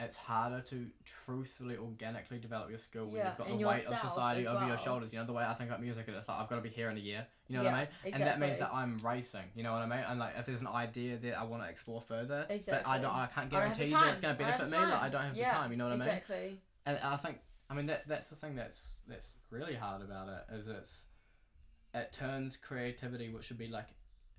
it's 0.00 0.16
harder 0.16 0.60
to 0.60 0.86
truthfully, 1.04 1.76
organically 1.76 2.38
develop 2.38 2.68
your 2.68 2.80
skill 2.80 3.06
when 3.06 3.16
Yeah, 3.20 3.28
you've 3.28 3.38
got 3.38 3.48
the 3.48 3.64
weight 3.66 3.86
of 3.86 3.98
society 3.98 4.46
over 4.46 4.66
your 4.66 4.76
shoulders. 4.76 5.12
You 5.12 5.20
know, 5.20 5.24
the 5.26 5.32
way 5.32 5.44
I 5.44 5.54
think 5.54 5.70
about 5.70 5.80
music, 5.80 6.08
and 6.08 6.16
it's 6.16 6.28
like 6.28 6.40
I've 6.40 6.48
got 6.48 6.56
to 6.56 6.62
be 6.62 6.68
here 6.68 6.90
in 6.90 6.96
a 6.96 7.00
year. 7.00 7.26
You 7.46 7.56
know 7.56 7.64
what 7.64 7.74
I 7.74 7.78
Yeah, 7.80 7.86
mean? 8.04 8.14
And 8.14 8.22
that 8.24 8.40
means 8.40 8.58
that 8.58 8.70
I'm 8.72 8.98
racing. 8.98 9.44
You 9.54 9.62
know 9.62 9.72
what 9.72 9.82
I 9.82 9.86
mean? 9.86 10.04
And 10.08 10.18
like, 10.18 10.34
if 10.38 10.46
there's 10.46 10.60
an 10.62 10.66
idea 10.66 11.16
that 11.18 11.38
I 11.38 11.44
want 11.44 11.62
to 11.62 11.68
explore 11.68 12.00
further, 12.00 12.46
but 12.48 12.82
I 12.86 12.98
don't, 12.98 13.14
I 13.14 13.26
can't 13.32 13.46
I 13.52 13.60
don't 13.60 13.68
have 13.68 13.78
the 13.78 13.84
guarantee 13.86 13.94
that 13.94 14.10
it's 14.10 14.20
going 14.20 14.36
to 14.36 14.42
I 14.42 14.46
benefit 14.46 14.70
me. 14.70 14.78
Like, 14.78 15.02
I 15.02 15.08
don't 15.08 15.22
have 15.22 15.36
Yeah, 15.36 15.50
the 15.52 15.58
time. 15.58 15.70
You 15.70 15.78
know 15.78 15.84
what 15.84 15.92
I 15.92 15.96
mean? 15.96 16.08
exactly 16.08 16.60
And 16.86 16.98
I 16.98 17.16
think, 17.16 17.38
I 17.70 17.74
mean, 17.74 17.86
that 17.86 18.08
that's 18.08 18.30
the 18.30 18.36
thing 18.36 18.56
that's 18.56 18.82
that's 19.06 19.28
really 19.50 19.74
hard 19.74 20.02
about 20.02 20.28
it 20.28 20.54
is 20.54 20.66
it's 20.66 21.06
it 21.94 22.12
turns 22.12 22.56
creativity, 22.56 23.28
which 23.28 23.44
should 23.44 23.58
be 23.58 23.68
like, 23.68 23.86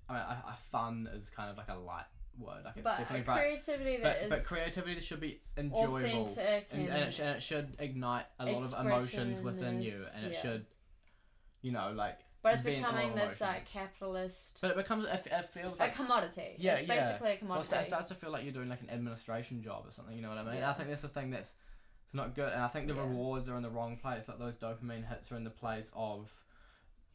I 0.08 0.12
mean, 0.12 0.22
I, 0.22 0.50
I 0.50 0.54
fun 0.70 1.08
is 1.14 1.30
kind 1.30 1.50
of 1.50 1.56
like 1.56 1.70
a 1.70 1.74
light 1.78 2.04
word, 2.38 2.64
like 2.64 2.74
it's 2.76 2.82
but 2.84 2.98
definitely 2.98 3.20
a 3.20 3.24
bright, 3.24 3.40
creativity 3.64 3.96
but 3.96 4.02
that 4.02 4.22
is 4.22 4.28
but 4.30 4.44
creativity 4.44 5.00
should 5.00 5.20
be 5.20 5.40
enjoyable, 5.56 6.28
and, 6.38 6.64
and, 6.70 6.88
and, 6.88 7.02
it, 7.04 7.14
sh- 7.14 7.20
and 7.20 7.36
it 7.36 7.42
should 7.42 7.76
ignite 7.78 8.26
a 8.38 8.46
lot 8.46 8.62
of 8.62 8.86
emotions 8.86 9.40
within 9.40 9.80
you, 9.82 10.04
and 10.14 10.26
it 10.26 10.32
yeah. 10.32 10.42
should, 10.42 10.66
you 11.62 11.72
know, 11.72 11.92
like. 11.94 12.18
but 12.42 12.54
it's 12.54 12.62
vent 12.62 12.78
a 12.78 12.80
lot 12.82 12.94
becoming 12.94 13.14
this 13.16 13.40
like 13.40 13.64
capitalist 13.66 14.58
But 14.60 14.70
it 14.72 14.76
becomes, 14.76 15.06
it, 15.06 15.26
it 15.30 15.44
feels 15.50 15.74
a 15.80 15.88
commodity 15.90 16.54
Yeah, 16.58 16.74
it's 16.74 16.88
yeah. 16.88 17.00
basically 17.00 17.32
a 17.32 17.36
commodity 17.38 17.66
sta- 17.66 17.80
it 17.80 17.84
starts 17.86 18.08
to 18.08 18.14
feel 18.14 18.30
like 18.30 18.44
you're 18.44 18.52
doing 18.52 18.68
like 18.68 18.82
an 18.82 18.90
administration 18.90 19.62
job 19.62 19.84
or 19.86 19.90
something. 19.90 20.14
You 20.16 20.22
know 20.22 20.28
what 20.28 20.38
I 20.38 20.44
mean? 20.44 20.56
Yeah. 20.56 20.70
I 20.70 20.74
think 20.74 20.88
that's 20.88 21.02
the 21.02 21.08
thing 21.08 21.30
that's 21.30 21.52
it's 22.04 22.14
not 22.14 22.34
good, 22.36 22.52
and 22.52 22.62
I 22.62 22.68
think 22.68 22.86
the 22.86 22.94
Yeah. 22.94 23.00
rewards 23.00 23.48
are 23.48 23.56
in 23.56 23.62
the 23.62 23.70
wrong 23.70 23.96
place. 23.96 24.28
Like 24.28 24.38
those 24.38 24.54
dopamine 24.54 25.08
hits 25.08 25.32
are 25.32 25.36
in 25.36 25.42
the 25.44 25.50
place 25.50 25.90
of, 25.94 26.30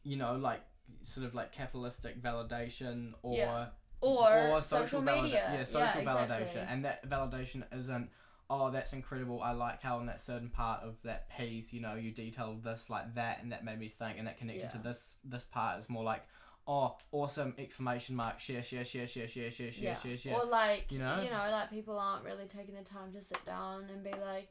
you 0.02 0.16
know, 0.16 0.36
like 0.36 0.60
sort 1.04 1.24
of 1.24 1.34
like 1.34 1.50
capitalistic 1.52 2.22
validation 2.22 3.14
or 3.22 3.34
Yeah. 3.34 3.66
Or, 4.02 4.60
social, 4.62 4.86
social 4.86 5.02
valida- 5.02 5.22
media 5.22 5.50
Yeah, 5.54 5.64
social 5.64 6.00
exactly. 6.00 6.04
validation, 6.06 6.66
and 6.70 6.84
that 6.84 7.08
validation 7.08 7.64
isn't. 7.76 8.10
Oh, 8.50 8.70
that's 8.70 8.92
incredible! 8.92 9.40
I 9.42 9.52
like 9.52 9.80
how 9.80 9.98
in 10.00 10.06
that 10.06 10.20
certain 10.20 10.50
part 10.50 10.82
of 10.82 10.96
that 11.04 11.28
piece, 11.38 11.72
you 11.72 11.80
know, 11.80 11.94
you 11.94 12.10
detailed 12.10 12.62
this 12.62 12.90
like 12.90 13.14
that, 13.14 13.42
and 13.42 13.50
that 13.52 13.64
made 13.64 13.78
me 13.78 13.88
think, 13.88 14.18
and 14.18 14.26
that 14.26 14.36
connected 14.36 14.70
to 14.72 14.78
this 14.78 15.14
this 15.24 15.44
part 15.44 15.78
is 15.78 15.88
more 15.88 16.04
like, 16.04 16.22
oh, 16.66 16.96
awesome! 17.12 17.54
Exclamation 17.56 18.14
mark! 18.14 18.40
Share, 18.40 18.62
share, 18.62 18.84
share, 18.84 19.06
share, 19.06 19.26
share, 19.26 19.50
share, 19.50 19.72
share, 19.72 19.84
yeah. 19.84 19.94
share, 19.98 20.16
share. 20.18 20.34
Or 20.36 20.44
like 20.44 20.86
You 20.90 20.98
know, 20.98 21.16
you 21.22 21.30
know? 21.30 21.48
like 21.50 21.70
people 21.70 21.98
aren't 21.98 22.24
really 22.24 22.44
taking 22.46 22.74
the 22.74 22.82
time 22.82 23.10
to 23.14 23.22
sit 23.22 23.42
down 23.46 23.84
and 23.90 24.04
be 24.04 24.10
like, 24.10 24.48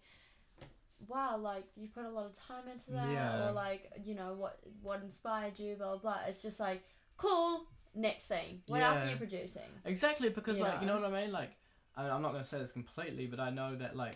wow, 1.08 1.38
like 1.38 1.66
you 1.76 1.88
put 1.88 2.06
a 2.06 2.10
lot 2.10 2.26
of 2.26 2.34
time 2.36 2.68
into 2.72 2.92
that, 2.92 3.12
Yeah. 3.12 3.50
or 3.50 3.52
like 3.52 3.92
you 4.04 4.16
know 4.16 4.34
what 4.34 4.60
what 4.82 5.02
inspired 5.04 5.60
you, 5.60 5.76
blah 5.76 5.98
blah. 5.98 6.14
blah. 6.16 6.18
It's 6.28 6.42
just 6.42 6.60
like 6.60 6.82
cool. 7.18 7.68
Next 7.94 8.28
thing, 8.28 8.62
what 8.68 8.82
else 8.82 9.06
are 9.06 9.10
you 9.10 9.18
producing? 9.18 9.62
Exactly, 9.86 10.30
because 10.30 10.58
You 10.58 10.64
like 10.64 10.82
you 10.82 10.88
know 10.88 10.96
know? 10.96 11.10
what 11.10 11.14
I 11.14 11.22
mean. 11.24 11.32
Like, 11.32 11.52
I 11.96 12.04
mean, 12.04 12.12
I'm 12.12 12.22
not 12.22 12.32
gonna 12.32 12.44
say 12.44 12.60
this 12.60 12.72
completely, 12.72 13.28
but 13.28 13.40
I 13.40 13.50
know 13.50 13.76
that 13.76 13.96
like, 13.96 14.16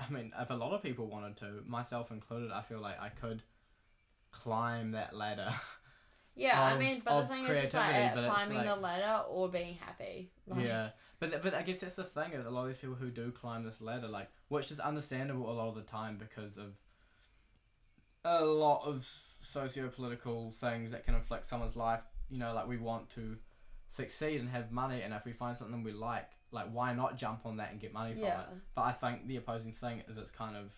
I 0.00 0.10
mean, 0.10 0.32
if 0.38 0.50
a 0.50 0.54
lot 0.54 0.72
of 0.72 0.82
people 0.82 1.06
wanted 1.06 1.36
to, 1.38 1.62
myself 1.66 2.10
included, 2.10 2.50
I 2.50 2.62
feel 2.62 2.80
like 2.80 3.00
I 3.00 3.08
could 3.10 3.42
climb 4.32 4.92
that 4.92 5.14
ladder. 5.14 5.50
Yeah, 6.34 6.60
I 6.60 6.78
mean, 6.78 7.02
but 7.04 7.22
the 7.22 7.28
thing 7.28 7.44
is, 7.44 7.64
it's 7.64 7.74
like 7.74 7.94
uh, 7.94 8.20
it's 8.20 8.34
climbing 8.34 8.64
the 8.64 8.76
ladder 8.76 9.24
or 9.28 9.50
being 9.50 9.74
happy. 9.74 10.30
Like, 10.46 10.64
yeah, 10.64 10.88
but 11.20 11.30
th- 11.30 11.42
but 11.42 11.52
I 11.54 11.60
guess 11.60 11.80
that's 11.80 11.96
the 11.96 12.04
thing 12.04 12.32
is 12.32 12.46
a 12.46 12.50
lot 12.50 12.62
of 12.62 12.68
these 12.68 12.78
people 12.78 12.94
who 12.96 13.10
do 13.10 13.30
climb 13.30 13.64
this 13.64 13.82
ladder, 13.82 14.08
like, 14.08 14.30
which 14.48 14.70
is 14.70 14.80
understandable 14.80 15.50
a 15.50 15.52
lot 15.52 15.68
of 15.68 15.74
the 15.74 15.82
time 15.82 16.16
because 16.16 16.56
of 16.56 16.72
a 18.24 18.44
lot 18.44 18.84
of 18.86 19.06
socio-political 19.42 20.52
things 20.52 20.90
that 20.92 21.04
can 21.04 21.14
affect 21.14 21.46
someone's 21.46 21.76
life. 21.76 22.00
You 22.32 22.38
know, 22.38 22.54
like 22.54 22.66
we 22.66 22.78
want 22.78 23.10
to 23.10 23.36
succeed 23.88 24.40
and 24.40 24.48
have 24.48 24.72
money, 24.72 25.02
and 25.02 25.12
if 25.12 25.24
we 25.24 25.32
find 25.32 25.56
something 25.56 25.82
we 25.82 25.92
like, 25.92 26.30
like 26.50 26.72
why 26.72 26.94
not 26.94 27.16
jump 27.16 27.44
on 27.44 27.58
that 27.58 27.70
and 27.70 27.78
get 27.80 27.92
money 27.92 28.14
from 28.14 28.24
Yeah. 28.24 28.40
it? 28.40 28.46
But 28.74 28.82
I 28.82 28.92
think 28.92 29.26
the 29.26 29.36
opposing 29.36 29.72
thing 29.72 30.02
is 30.08 30.16
it's 30.16 30.30
kind 30.30 30.56
of, 30.56 30.72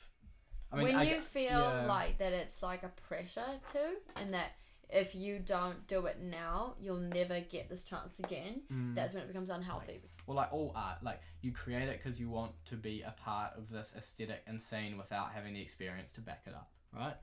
I 0.72 0.76
mean, 0.76 0.84
when 0.86 0.96
I 0.96 1.02
you 1.04 1.20
feel 1.20 1.50
yeah. 1.50 1.86
like 1.86 2.18
that 2.18 2.32
it's 2.32 2.62
like 2.62 2.82
a 2.82 2.92
pressure 3.08 3.60
too, 3.72 3.98
and 4.16 4.34
that 4.34 4.50
if 4.90 5.14
you 5.14 5.38
don't 5.38 5.86
do 5.86 6.06
it 6.06 6.20
now, 6.20 6.74
you'll 6.80 6.96
never 6.96 7.40
get 7.40 7.68
this 7.68 7.84
chance 7.84 8.18
again. 8.18 8.62
Mm. 8.72 8.94
That's 8.94 9.14
when 9.14 9.22
it 9.22 9.28
becomes 9.28 9.50
unhealthy. 9.50 10.00
Well, 10.26 10.36
like 10.36 10.52
all 10.52 10.72
art, 10.74 11.02
like 11.02 11.20
you 11.40 11.52
create 11.52 11.88
it 11.88 12.02
because 12.02 12.18
you 12.18 12.28
want 12.30 12.52
to 12.66 12.76
be 12.76 13.02
a 13.02 13.12
part 13.12 13.52
of 13.56 13.70
this 13.70 13.92
aesthetic 13.96 14.42
and 14.46 14.60
scene 14.60 14.96
without 14.96 15.32
having 15.32 15.54
the 15.54 15.60
experience 15.60 16.10
to 16.12 16.20
back 16.20 16.42
it 16.46 16.54
up, 16.54 16.70
right? 16.92 17.14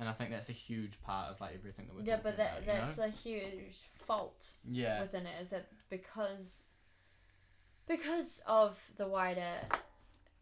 And 0.00 0.08
I 0.08 0.12
think 0.12 0.30
that's 0.30 0.48
a 0.48 0.52
huge 0.52 1.00
part 1.02 1.28
of 1.28 1.40
like 1.42 1.54
everything 1.54 1.86
that 1.86 1.94
we're 1.94 2.02
yeah, 2.02 2.18
but 2.22 2.38
that 2.38 2.62
about. 2.62 2.66
that's 2.66 2.96
you 2.96 3.02
know? 3.02 3.08
the 3.10 3.16
huge 3.16 3.76
fault 3.92 4.48
yeah, 4.64 5.02
within 5.02 5.26
it 5.26 5.34
is 5.42 5.50
that 5.50 5.66
because 5.90 6.60
because 7.86 8.42
of 8.46 8.80
the 8.96 9.06
wider 9.06 9.52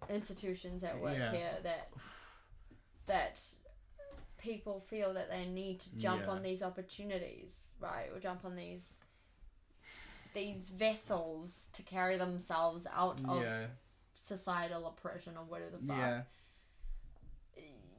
institutions 0.09 0.85
at 0.85 1.01
work 1.01 1.17
Yeah. 1.19 1.33
here 1.33 1.57
that 1.65 1.91
that 3.07 3.41
people 4.39 4.79
feel 4.81 5.13
that 5.15 5.29
they 5.29 5.45
need 5.47 5.81
to 5.81 5.91
jump 5.97 6.23
Yeah. 6.23 6.31
on 6.31 6.43
these 6.45 6.63
opportunities, 6.63 7.73
right? 7.81 8.09
Or 8.15 8.21
jump 8.21 8.45
on 8.45 8.55
these 8.55 8.95
these 10.35 10.69
vessels 10.69 11.69
to 11.73 11.83
carry 11.83 12.17
themselves 12.17 12.87
out 12.95 13.19
of 13.27 13.43
societal 14.15 14.87
oppression 14.87 15.37
or 15.37 15.45
whatever 15.45 15.73
the 15.73 15.79
fuck. 15.79 15.97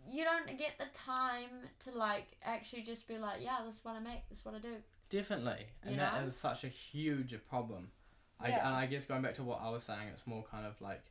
Yeah, 0.10 0.16
You 0.18 0.24
don't 0.26 0.58
get 0.58 0.78
the 0.80 0.86
time 0.98 1.50
to 1.86 1.92
like 1.98 2.28
actually 2.44 2.82
just 2.84 3.08
be 3.08 3.18
like, 3.18 3.42
yeah, 3.42 3.58
this 3.66 3.76
is 3.78 3.86
what 3.86 3.96
I 3.96 4.00
make, 4.00 4.28
this 4.30 4.40
is 4.40 4.46
what 4.46 4.56
I 4.56 4.60
do. 4.60 4.76
definitely, 5.10 5.66
and 5.84 5.92
You 5.92 5.98
that 5.98 6.22
know? 6.22 6.28
is 6.28 6.36
such 6.36 6.64
a 6.64 6.68
huge 6.70 7.36
problem. 7.50 7.92
I, 8.40 8.50
Yeah. 8.50 8.68
and 8.68 8.76
I 8.76 8.86
guess 8.86 9.06
going 9.06 9.22
back 9.22 9.36
to 9.36 9.44
what 9.44 9.60
I 9.62 9.70
was 9.70 9.84
saying, 9.84 10.08
it's 10.14 10.26
more 10.26 10.44
kind 10.50 10.66
of 10.66 10.80
like, 10.82 11.04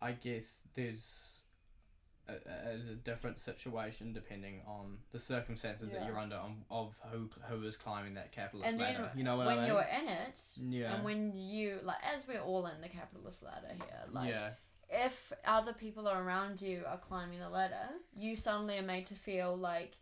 I 0.00 0.12
guess 0.12 0.58
there's. 0.74 1.18
A, 2.30 2.34
a- 2.72 2.94
different 3.04 3.38
situation 3.38 4.12
depending 4.12 4.60
on 4.66 4.98
the 5.12 5.18
circumstances 5.18 5.88
that 5.92 6.04
you're 6.06 6.18
under 6.18 6.36
on, 6.36 6.62
of 6.70 6.94
who 7.10 7.30
who 7.48 7.66
is 7.66 7.74
climbing 7.74 8.12
that 8.16 8.32
capitalist 8.32 8.68
And 8.68 8.78
ladder. 8.78 9.10
You 9.16 9.24
know 9.24 9.38
what 9.38 9.46
when 9.46 9.56
I 9.56 9.60
mean? 9.62 9.70
you're 9.70 9.80
in 10.02 10.08
it, 10.08 10.38
yeah. 10.68 10.94
and 10.94 11.04
when 11.04 11.32
you 11.34 11.78
like, 11.82 11.96
as 12.14 12.28
we're 12.28 12.42
all 12.42 12.66
in 12.66 12.82
the 12.82 12.88
capitalist 12.90 13.42
ladder 13.42 13.68
here, 13.72 14.02
like 14.12 14.28
yeah. 14.28 14.50
If 14.90 15.32
other 15.44 15.72
people 15.72 16.08
around 16.08 16.60
you 16.62 16.82
are 16.86 16.98
climbing 16.98 17.40
the 17.40 17.48
ladder, 17.48 17.88
you 18.16 18.36
suddenly 18.36 18.78
are 18.78 18.82
made 18.82 19.06
to 19.08 19.14
feel 19.14 19.56
like 19.56 19.96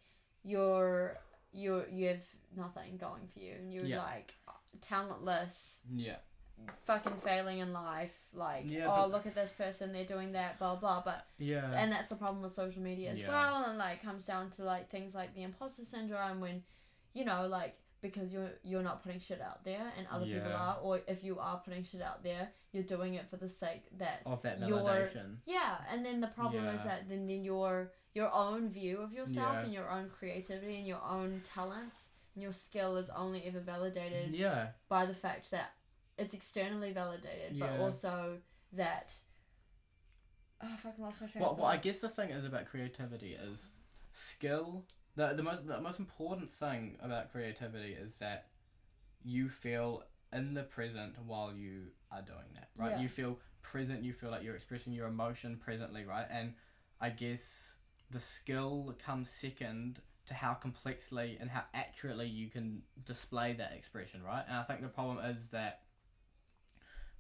you're 0.45 1.19
you're 1.53 1.87
you 1.89 2.09
have 2.09 2.25
nothing 2.57 2.97
going 2.97 3.27
for 3.33 3.41
you, 3.41 3.55
and 3.55 3.73
you're 3.73 3.85
Yeah. 3.85 4.03
like 4.03 4.35
talentless, 4.81 5.81
Yeah. 5.93 6.17
fucking 6.85 7.19
failing 7.21 7.59
in 7.59 7.73
life. 7.73 8.15
Like, 8.33 8.65
Yeah, 8.71 8.87
oh 8.89 9.07
look 9.07 9.27
at 9.27 9.35
this 9.35 9.53
person, 9.53 9.93
they're 9.93 10.05
doing 10.05 10.33
that, 10.33 10.59
blah 10.59 10.77
blah. 10.77 11.03
But 11.03 11.27
Yeah. 11.39 11.73
and 11.75 11.91
that's 11.91 12.09
the 12.09 12.17
problem 12.17 12.43
with 12.43 12.53
social 12.53 12.83
media 12.83 13.11
as 13.13 13.19
Yeah. 13.21 13.29
well, 13.29 13.65
and 13.65 13.79
like 13.79 14.03
comes 14.03 14.25
down 14.25 14.51
to 14.53 14.65
like 14.65 14.91
things 14.91 15.15
like 15.15 15.35
the 15.35 15.43
imposter 15.43 15.85
syndrome 15.85 16.41
when, 16.41 16.63
you 17.15 17.25
know, 17.25 17.47
like 17.47 17.79
because 18.03 18.33
you're 18.33 18.51
you're 18.63 18.83
not 18.83 19.03
putting 19.03 19.19
shit 19.19 19.41
out 19.41 19.65
there 19.65 19.93
and 19.97 20.07
other 20.11 20.27
people 20.27 20.53
are 20.53 20.79
or 20.83 21.01
if 21.09 21.25
you 21.25 21.39
are 21.39 21.61
putting 21.65 21.83
shit 21.83 22.03
out 22.03 22.23
there 22.23 22.49
you're 22.73 22.83
doing 22.85 23.15
it 23.15 23.29
for 23.31 23.37
the 23.37 23.49
sake 23.49 23.85
that 23.99 24.21
Of 24.27 24.43
that 24.43 24.61
validation. 24.61 25.37
yeah 25.47 25.79
and 25.91 26.05
then 26.05 26.21
the 26.21 26.27
problem 26.29 26.67
is 26.67 26.83
that 26.85 27.09
then, 27.09 27.27
then 27.27 27.43
your 27.43 27.91
your 28.15 28.31
own 28.33 28.69
view 28.69 28.99
of 29.01 29.13
yourself 29.13 29.55
Yeah. 29.55 29.63
and 29.65 29.73
your 29.73 29.91
own 29.91 30.11
creativity 30.11 30.77
and 30.77 30.87
your 30.87 31.03
own 31.03 31.43
talents 31.55 32.09
and 32.35 32.43
your 32.43 32.53
skill 32.53 32.97
is 32.97 33.09
only 33.11 33.43
ever 33.47 33.61
validated 33.61 34.31
Yeah. 34.33 34.69
by 34.89 35.07
the 35.07 35.15
fact 35.15 35.51
that 35.51 35.73
it's 36.19 36.35
externally 36.35 36.93
validated 36.93 37.59
but 37.59 37.71
also 37.81 38.39
that 38.73 39.13
oh 40.63 40.69
I 40.73 40.77
fucking 40.77 41.03
lost 41.05 41.21
my 41.21 41.27
train 41.29 41.43
What, 41.43 41.53
of 41.53 41.59
what 41.59 41.69
I 41.69 41.77
guess 41.79 42.01
the 42.01 42.09
thing 42.09 42.31
is 42.31 42.45
about 42.45 42.67
creativity 42.67 43.33
is 43.35 43.69
skill. 44.13 44.85
The, 45.17 45.33
the 45.35 45.43
most 45.43 45.67
the 45.67 45.81
most 45.81 45.99
important 45.99 46.53
thing 46.53 46.97
about 47.03 47.33
creativity 47.33 47.93
is 47.93 48.17
that 48.17 48.49
you 49.25 49.49
feel 49.49 50.05
in 50.33 50.55
the 50.55 50.63
present 50.63 51.15
while 51.25 51.55
you 51.55 51.85
are 52.13 52.23
doing 52.23 52.47
that, 52.55 52.69
right? 52.77 52.93
Yeah. 52.93 53.01
You 53.01 53.09
feel 53.09 53.39
present. 53.63 54.03
You 54.03 54.13
feel 54.13 54.31
like 54.31 54.43
you're 54.43 54.55
expressing 54.55 54.93
your 54.93 55.07
emotion 55.07 55.59
presently, 55.63 56.05
right? 56.05 56.27
And 56.31 56.55
I 57.01 57.11
guess 57.11 57.75
the 58.11 58.21
skill 58.21 58.95
comes 59.05 59.31
second 59.31 60.01
to 60.27 60.35
how 60.35 60.55
complexly 60.55 61.37
and 61.41 61.51
how 61.51 61.63
accurately 61.73 62.27
you 62.27 62.49
can 62.49 62.83
display 63.05 63.53
that 63.55 63.73
expression, 63.73 64.23
right? 64.23 64.45
And 64.47 64.57
I 64.57 64.63
think 64.65 64.83
the 64.83 64.89
problem 64.89 65.19
is 65.25 65.49
that 65.49 65.83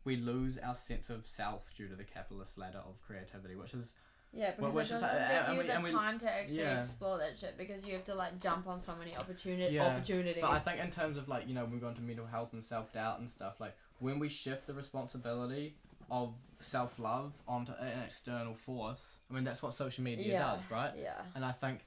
we 0.05 0.17
lose 0.17 0.59
our 0.59 0.75
sense 0.75 1.11
of 1.11 1.27
self 1.27 1.63
due 1.77 1.89
to 1.89 1.97
the 1.97 2.05
capitalist 2.05 2.59
ladder 2.59 2.83
of 2.89 3.01
creativity, 3.01 3.57
which 3.57 3.75
is 3.75 3.95
Yeah, 4.33 4.51
because 4.51 4.73
which 4.75 4.87
it 4.87 4.91
doesn't 4.91 5.09
like- 5.09 5.19
give 5.29 5.31
and 5.47 5.53
you 5.55 5.61
we- 5.63 5.67
the 5.67 5.81
we- 5.81 5.93
time 5.93 6.19
to 6.21 6.31
actually 6.33 6.59
yeah. 6.59 6.79
explore 6.81 7.19
that 7.19 7.39
shit 7.39 7.57
because 7.57 7.85
you 7.85 7.93
have 7.95 8.05
to 8.05 8.15
like 8.15 8.39
jump 8.41 8.67
on 8.67 8.81
so 8.83 8.95
many 8.97 9.17
opportunity 9.17 9.75
Yeah, 9.75 9.87
opportunities. 9.87 10.43
But 10.43 10.51
I 10.51 10.59
think 10.59 10.81
in 10.81 10.91
terms 10.91 11.17
of 11.17 11.29
like 11.29 11.49
you 11.49 11.55
know 11.55 11.63
when 11.65 11.73
we 11.73 11.79
go 11.79 11.89
into 11.89 12.03
mental 12.03 12.27
health 12.27 12.53
and 12.53 12.63
self 12.65 12.93
doubt 12.93 13.21
and 13.21 13.31
stuff 13.31 13.61
like 13.61 13.75
when 13.99 14.19
we 14.19 14.29
shift 14.29 14.67
the 14.67 14.75
responsibility 14.75 15.77
of 16.11 16.35
self 16.61 16.99
love 16.99 17.33
onto 17.49 17.73
an 17.73 18.03
external 18.05 18.55
force, 18.55 19.21
I 19.31 19.35
mean 19.35 19.45
that's 19.45 19.63
what 19.63 19.73
social 19.75 20.05
media 20.05 20.33
Yeah. 20.33 20.43
does, 20.43 20.61
right? 20.71 20.93
yeah, 20.99 21.21
And 21.35 21.45
I 21.45 21.53
think, 21.53 21.85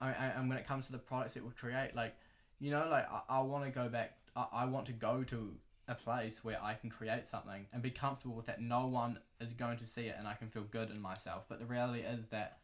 I, 0.00 0.08
I 0.08 0.26
and 0.36 0.48
when 0.48 0.58
it 0.58 0.66
comes 0.66 0.86
to 0.86 0.92
the 0.92 0.98
products 0.98 1.34
that 1.34 1.44
we 1.44 1.50
create, 1.52 1.94
like 1.96 2.14
you 2.58 2.70
know, 2.70 2.86
like 2.90 3.10
I, 3.10 3.22
I 3.28 3.40
want 3.40 3.64
to 3.64 3.70
go 3.70 3.88
back. 3.88 4.16
I, 4.36 4.46
I 4.52 4.64
want 4.66 4.86
to 4.86 4.92
go 4.92 5.24
to 5.24 5.56
a 5.90 5.94
place 5.94 6.42
where 6.42 6.58
I 6.62 6.74
can 6.74 6.88
create 6.88 7.26
something 7.26 7.66
and 7.72 7.82
be 7.82 7.90
comfortable 7.90 8.36
with 8.36 8.46
that. 8.46 8.60
No 8.62 8.86
one 8.86 9.18
is 9.40 9.50
going 9.52 9.76
to 9.78 9.86
see 9.86 10.02
it, 10.06 10.14
and 10.18 10.26
I 10.28 10.34
can 10.34 10.48
feel 10.48 10.62
good 10.62 10.88
in 10.90 11.00
myself. 11.02 11.44
But 11.48 11.58
the 11.58 11.66
reality 11.66 12.00
is 12.00 12.26
that 12.26 12.58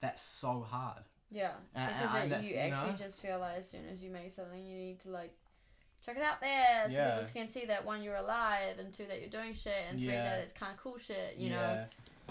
that's 0.00 0.22
so 0.22 0.60
hard. 0.68 1.02
yeah, 1.30 1.52
And- 1.74 1.92
because 2.02 2.22
and 2.22 2.32
it, 2.44 2.48
you 2.48 2.54
you 2.54 2.60
actually 2.60 2.90
know- 2.92 2.96
just 2.96 3.20
feel 3.20 3.38
like 3.40 3.56
as 3.58 3.68
soon 3.68 3.86
as 3.92 4.02
you 4.02 4.10
make 4.10 4.30
something, 4.32 4.64
you 4.64 4.76
need 4.76 5.00
to 5.02 5.10
like 5.10 5.34
check 6.04 6.16
it 6.16 6.22
out 6.22 6.40
there 6.40 6.84
so 6.86 6.92
Yeah. 6.92 7.16
people 7.18 7.30
can 7.34 7.48
see 7.50 7.64
that 7.66 7.84
one 7.84 8.02
you're 8.02 8.16
alive 8.16 8.78
and 8.78 8.94
two 8.94 9.04
that 9.06 9.20
you're 9.20 9.28
doing 9.28 9.52
shit 9.54 9.74
and 9.90 9.98
three 9.98 10.08
Yeah. 10.08 10.24
that 10.24 10.38
it's 10.40 10.52
kind 10.52 10.72
of 10.72 10.78
cool 10.78 10.96
shit, 10.98 11.36
you 11.36 11.50
yeah. 11.50 11.56
know. 11.56 11.86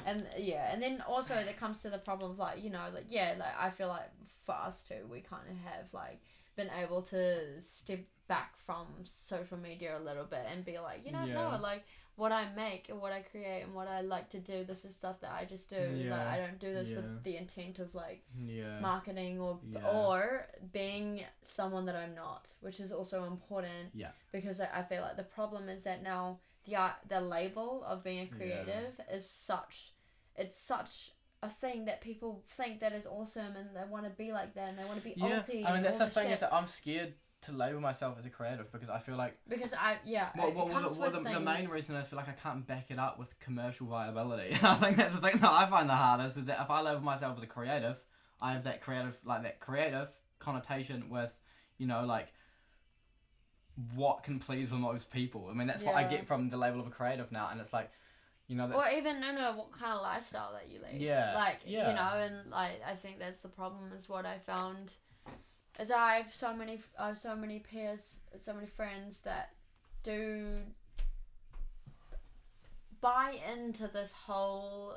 And 0.05 0.27
yeah, 0.37 0.71
and 0.71 0.81
then 0.81 1.01
also 1.01 1.33
that 1.35 1.57
comes 1.59 1.81
to 1.81 1.89
the 1.89 1.97
problem 1.97 2.31
of 2.31 2.39
like 2.39 2.63
you 2.63 2.69
know 2.69 2.85
like 2.93 3.05
yeah 3.09 3.35
like 3.37 3.53
I 3.59 3.69
feel 3.71 3.87
like 3.89 4.09
for 4.45 4.53
us 4.55 4.83
too 4.83 5.05
we 5.11 5.19
kind 5.21 5.43
of 5.49 5.57
have 5.71 5.93
like 5.93 6.19
been 6.55 6.69
able 6.81 7.01
to 7.03 7.61
step 7.61 7.99
back 8.27 8.53
from 8.65 8.85
social 9.03 9.57
media 9.57 9.97
a 9.97 9.99
little 9.99 10.25
bit 10.25 10.45
and 10.51 10.65
be 10.65 10.77
like 10.79 11.05
you 11.05 11.11
know 11.11 11.23
Yeah. 11.25 11.33
no 11.51 11.57
like 11.61 11.83
what 12.15 12.31
I 12.31 12.45
make 12.55 12.89
and 12.89 12.99
what 12.99 13.11
I 13.13 13.21
create 13.21 13.61
and 13.61 13.75
what 13.75 13.87
I 13.87 14.01
like 14.01 14.27
to 14.31 14.39
do 14.39 14.63
this 14.63 14.85
is 14.85 14.95
stuff 14.95 15.21
that 15.21 15.31
I 15.31 15.45
just 15.45 15.69
do 15.69 15.75
like 15.77 16.05
Yeah. 16.05 16.29
I 16.33 16.37
don't 16.37 16.57
do 16.59 16.73
this 16.73 16.89
Yeah. 16.89 16.97
with 16.97 17.23
the 17.23 17.37
intent 17.37 17.77
of 17.79 17.93
like 17.93 18.23
Yeah. 18.35 18.79
marketing 18.79 19.39
or 19.39 19.59
or 19.93 20.47
being 20.73 21.23
someone 21.43 21.85
that 21.85 21.95
I'm 21.95 22.15
not, 22.15 22.49
which 22.61 22.79
is 22.79 22.91
also 22.91 23.25
important. 23.25 23.91
Yeah. 23.93 24.11
Because 24.31 24.59
I, 24.59 24.67
I 24.79 24.83
feel 24.83 25.01
like 25.03 25.15
the 25.15 25.23
problem 25.23 25.69
is 25.69 25.83
that 25.83 26.01
now 26.01 26.39
the 26.65 26.75
art, 26.75 26.95
the 27.07 27.21
label 27.21 27.83
of 27.85 28.03
being 28.03 28.27
a 28.27 28.35
creative 28.35 28.99
is 29.11 29.29
such, 29.29 29.93
it's 30.35 30.57
such 30.57 31.11
a 31.43 31.49
thing 31.49 31.85
that 31.85 32.01
people 32.01 32.43
think 32.49 32.79
that 32.79 32.93
is 32.93 33.05
awesome 33.05 33.55
and 33.55 33.69
they 33.75 33.83
want 33.87 34.05
to 34.05 34.09
be 34.09 34.31
like 34.33 34.55
that 34.55 34.69
and 34.69 34.77
they 34.79 34.83
want 34.85 34.97
to 34.97 35.03
be 35.03 35.13
Yeah. 35.15 35.43
I 35.67 35.73
mean 35.73 35.83
that's 35.83 35.99
the 35.99 36.09
thing 36.09 36.23
shit. 36.25 36.33
is 36.33 36.39
that 36.39 36.51
I'm 36.53 36.65
scared 36.67 37.13
to 37.47 37.53
label 37.53 37.79
myself 37.79 38.17
as 38.19 38.25
a 38.25 38.29
creative 38.29 38.71
because 38.71 38.89
I 38.89 38.99
feel 38.99 39.15
like 39.15 39.37
because 39.47 39.73
I 39.73 39.97
yeah 40.05 40.29
well, 40.37 40.51
well, 40.51 40.67
well, 40.67 40.89
the, 40.89 40.99
well, 40.99 41.11
the, 41.11 41.21
the 41.21 41.39
main 41.39 41.67
reason 41.67 41.95
I 41.95 42.03
feel 42.03 42.17
like 42.17 42.29
I 42.29 42.33
can't 42.33 42.65
back 42.67 42.91
it 42.91 42.99
up 42.99 43.17
with 43.17 43.37
commercial 43.39 43.87
viability. 43.87 44.57
I 44.61 44.75
think 44.75 44.97
that's 44.97 45.15
the 45.15 45.21
thing 45.21 45.39
that 45.39 45.51
I 45.51 45.69
find 45.69 45.89
the 45.89 45.95
hardest 45.95 46.37
is 46.37 46.45
that 46.45 46.59
if 46.61 46.69
I 46.69 46.81
label 46.81 47.01
myself 47.01 47.37
as 47.37 47.43
a 47.43 47.47
creative, 47.47 47.97
I 48.41 48.53
have 48.53 48.63
that 48.65 48.81
creative 48.81 49.17
like 49.25 49.43
that 49.43 49.59
creative 49.59 50.09
connotation 50.39 51.09
with 51.09 51.39
you 51.77 51.87
know 51.87 52.05
like 52.05 52.33
what 53.95 54.23
can 54.23 54.39
please 54.39 54.69
the 54.69 54.75
most 54.75 55.09
people. 55.11 55.47
I 55.49 55.53
mean 55.53 55.67
that's 55.67 55.83
what 55.83 55.95
I 55.95 56.03
get 56.03 56.27
from 56.27 56.49
the 56.49 56.57
label 56.57 56.79
of 56.79 56.87
a 56.87 56.91
creative 56.91 57.31
now, 57.31 57.49
and 57.51 57.59
it's 57.61 57.73
like 57.73 57.91
you 58.47 58.55
know 58.55 58.67
that's 58.67 58.81
or 58.81 58.97
even 58.97 59.19
no 59.19 59.33
no 59.33 59.53
what 59.55 59.71
kind 59.71 59.93
of 59.93 60.01
lifestyle 60.01 60.53
that 60.53 60.71
you 60.71 60.79
lead 60.81 61.01
Yeah, 61.01 61.33
like 61.35 61.59
yeah. 61.65 61.89
you 61.89 61.95
know 61.95 62.11
and 62.15 62.49
like 62.49 62.81
i 62.87 62.95
think 62.95 63.19
that's 63.19 63.41
the 63.41 63.49
problem 63.49 63.91
is 63.91 64.07
what 64.07 64.25
i 64.25 64.37
found 64.37 64.93
is 65.79 65.91
i 65.91 66.15
have 66.15 66.33
so 66.33 66.53
many 66.53 66.79
i 66.99 67.07
have 67.07 67.17
so 67.17 67.35
many 67.35 67.59
peers 67.59 68.21
so 68.41 68.53
many 68.53 68.67
friends 68.67 69.21
that 69.21 69.53
do 70.03 70.59
buy 73.01 73.35
into 73.55 73.87
this 73.87 74.11
whole 74.11 74.93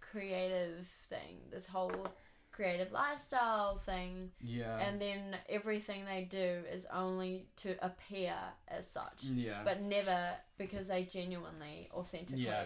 creative 0.00 0.86
thing 1.08 1.38
this 1.50 1.66
whole 1.66 2.08
creative 2.50 2.90
lifestyle 2.92 3.78
thing 3.78 4.30
yeah 4.40 4.78
and 4.80 5.00
then 5.00 5.36
everything 5.48 6.04
they 6.04 6.24
do 6.24 6.62
is 6.72 6.86
only 6.92 7.46
to 7.56 7.76
appear 7.84 8.34
as 8.68 8.88
such 8.88 9.24
yeah 9.34 9.62
but 9.64 9.80
never 9.80 10.30
because 10.58 10.88
they 10.88 11.04
genuinely, 11.04 11.88
authentically 11.94 12.36
Yeah. 12.44 12.64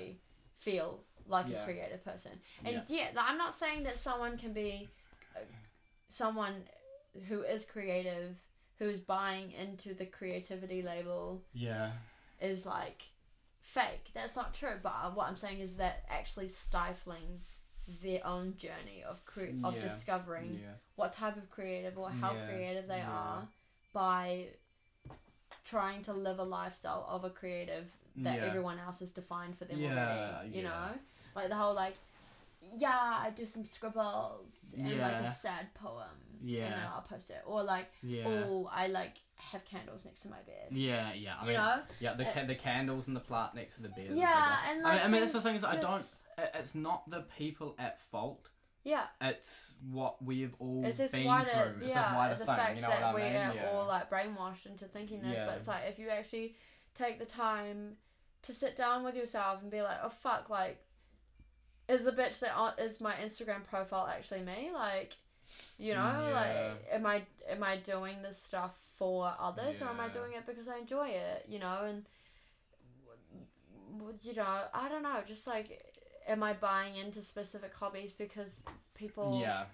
feel 0.58 1.04
like 1.26 1.46
Yeah. 1.48 1.60
a 1.60 1.64
creative 1.64 2.04
person. 2.04 2.32
And 2.64 2.74
Yeah. 2.74 2.82
yeah, 2.88 3.10
like, 3.14 3.28
I'm 3.30 3.36
not 3.38 3.54
saying 3.54 3.82
that 3.84 3.98
someone 3.98 4.38
can 4.38 4.52
be 4.52 4.88
uh, 5.36 5.40
someone 6.08 6.64
who 7.28 7.42
is 7.42 7.64
creative, 7.64 8.36
who's 8.78 8.98
buying 8.98 9.52
into 9.52 9.94
the 9.94 10.06
creativity 10.06 10.82
label, 10.82 11.42
yeah 11.52 11.92
is 12.40 12.66
like 12.66 13.02
fake. 13.60 14.10
That's 14.14 14.34
not 14.36 14.52
true. 14.54 14.78
But 14.82 14.92
uh, 15.02 15.10
what 15.10 15.28
I'm 15.28 15.36
saying 15.36 15.60
is 15.60 15.76
that 15.76 16.04
actually 16.08 16.48
stifling 16.48 17.40
their 18.02 18.26
own 18.26 18.56
journey 18.56 19.04
of 19.08 19.24
cre- 19.24 19.54
of 19.64 19.74
Yeah. 19.74 19.80
discovering 19.82 20.58
yeah 20.62 20.72
what 20.96 21.12
type 21.12 21.36
of 21.36 21.50
creative 21.50 21.96
or 21.98 22.10
how 22.10 22.34
Yeah, 22.34 22.46
creative 22.46 22.86
they 22.86 23.00
are 23.00 23.48
by 23.94 24.48
trying 25.64 26.02
to 26.02 26.12
live 26.12 26.38
a 26.38 26.44
lifestyle 26.44 27.06
of 27.08 27.24
a 27.24 27.30
creative 27.30 27.86
that 28.16 28.40
everyone 28.40 28.78
else 28.78 28.98
has 28.98 29.12
defined 29.12 29.56
for 29.56 29.64
them 29.64 29.80
Yeah, 29.80 29.90
already. 29.90 30.56
You 30.58 30.64
know? 30.64 30.88
Like 31.34 31.48
the 31.48 31.54
whole 31.54 31.74
like 31.74 31.94
yeah, 32.76 32.90
I 33.24 33.30
do 33.34 33.46
some 33.46 33.64
scribbles 33.64 34.46
and 34.76 34.98
like 35.00 35.14
a 35.14 35.32
sad 35.32 35.72
poem. 35.74 36.08
And 36.40 36.50
then 36.56 36.74
I'll 36.92 37.02
post 37.08 37.30
it. 37.30 37.42
Or 37.46 37.62
like, 37.62 37.86
yeah 38.02 38.24
oh, 38.26 38.68
I 38.72 38.88
like 38.88 39.16
have 39.36 39.64
candles 39.64 40.04
next 40.04 40.20
to 40.22 40.28
my 40.28 40.38
bed. 40.46 40.68
yeah 40.70 41.12
yeah 41.14 41.34
I 41.40 41.42
you 41.42 41.46
mean, 41.48 41.56
know? 41.56 41.76
Yeah, 42.00 42.14
the 42.14 42.24
ca- 42.24 42.46
the 42.46 42.54
candles 42.54 43.06
and 43.06 43.14
the 43.16 43.20
plant 43.20 43.54
next 43.54 43.74
to 43.76 43.82
the 43.82 43.88
bed. 43.88 43.98
is 43.98 44.06
a 44.06 44.10
big 44.10 44.18
Yeah, 44.18 44.50
one. 44.50 44.58
and 44.76 44.86
I 44.86 44.92
mean, 44.94 45.00
I 45.04 45.08
mean, 45.08 45.20
that's 45.20 45.32
the 45.32 45.40
thing 45.40 45.56
is 45.56 45.64
I 45.64 45.76
don't. 45.76 46.04
It's 46.54 46.74
not 46.74 47.08
the 47.10 47.24
people 47.38 47.74
at 47.78 48.00
fault. 48.00 48.48
Yeah. 48.84 49.04
It's 49.20 49.74
what 49.90 50.24
we've 50.24 50.54
all 50.58 50.84
It's 50.84 50.98
this 50.98 51.12
been 51.12 51.24
wider, 51.26 51.50
through. 51.50 51.60
It's 51.76 51.78
this 51.80 51.88
yeah, 51.90 52.16
wider 52.16 52.34
the 52.34 52.44
thing. 52.46 52.56
fact 52.56 52.76
you 52.76 52.82
know 52.82 52.88
that 52.88 53.14
we're 53.14 53.20
yeah. 53.28 53.70
all 53.72 53.86
like 53.86 54.10
brainwashed 54.10 54.66
into 54.66 54.86
thinking 54.86 55.20
this, 55.22 55.34
Yeah. 55.34 55.46
but 55.46 55.58
it's 55.58 55.68
like 55.68 55.82
if 55.88 55.98
you 55.98 56.08
actually 56.08 56.56
take 56.94 57.18
the 57.18 57.24
time 57.24 57.96
to 58.42 58.52
sit 58.52 58.76
down 58.76 59.04
with 59.04 59.16
yourself 59.16 59.62
and 59.62 59.70
be 59.70 59.82
like, 59.82 59.98
oh 60.02 60.08
fuck, 60.08 60.50
like, 60.50 60.82
is 61.88 62.04
the 62.04 62.12
bitch 62.12 62.38
that 62.40 62.54
on, 62.56 62.72
is 62.78 63.00
my 63.00 63.14
Instagram 63.14 63.64
profile 63.64 64.06
actually 64.06 64.40
me? 64.42 64.70
Like, 64.72 65.16
you 65.78 65.94
know, 65.94 66.00
Yeah. 66.28 66.34
like, 66.34 66.86
am 66.92 67.06
I 67.06 67.22
am 67.48 67.62
I 67.62 67.76
doing 67.78 68.22
this 68.22 68.40
stuff 68.40 68.74
for 68.96 69.34
others 69.38 69.82
or 69.82 69.88
am 69.88 70.00
I 70.00 70.08
doing 70.08 70.32
it 70.34 70.46
because 70.46 70.68
I 70.68 70.78
enjoy 70.78 71.08
it? 71.08 71.46
You 71.48 71.58
know, 71.58 71.80
and 71.84 72.04
you 74.22 74.34
know, 74.34 74.46
I 74.74 74.88
don't 74.88 75.02
know, 75.02 75.20
just 75.26 75.46
like, 75.46 75.82
am 76.26 76.42
I 76.42 76.52
buying 76.54 76.96
into 76.96 77.20
specific 77.22 77.74
hobbies 77.74 78.12
because 78.12 78.62
people 78.94 79.38
yeah. 79.40 79.64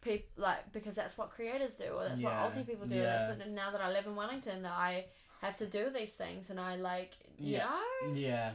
peop 0.00 0.28
like 0.36 0.72
because 0.72 0.94
that's 0.94 1.16
what 1.18 1.30
creators 1.30 1.76
do 1.76 1.84
or 1.94 2.04
that's 2.04 2.20
Yeah, 2.20 2.28
what 2.42 2.54
multi 2.54 2.64
people 2.70 2.86
do. 2.86 2.96
yeah. 2.96 3.28
That's 3.28 3.42
and 3.42 3.54
now 3.54 3.70
that 3.70 3.80
I 3.80 3.90
live 3.92 4.06
in 4.06 4.16
Wellington 4.16 4.62
that 4.62 4.72
I 4.72 5.06
have 5.42 5.56
to 5.58 5.66
do 5.66 5.90
these 5.90 6.14
things 6.14 6.50
and 6.50 6.58
I 6.58 6.76
like 6.76 7.12
you 7.38 7.58
Yeah. 7.58 7.68
know 8.04 8.14
Yeah. 8.14 8.52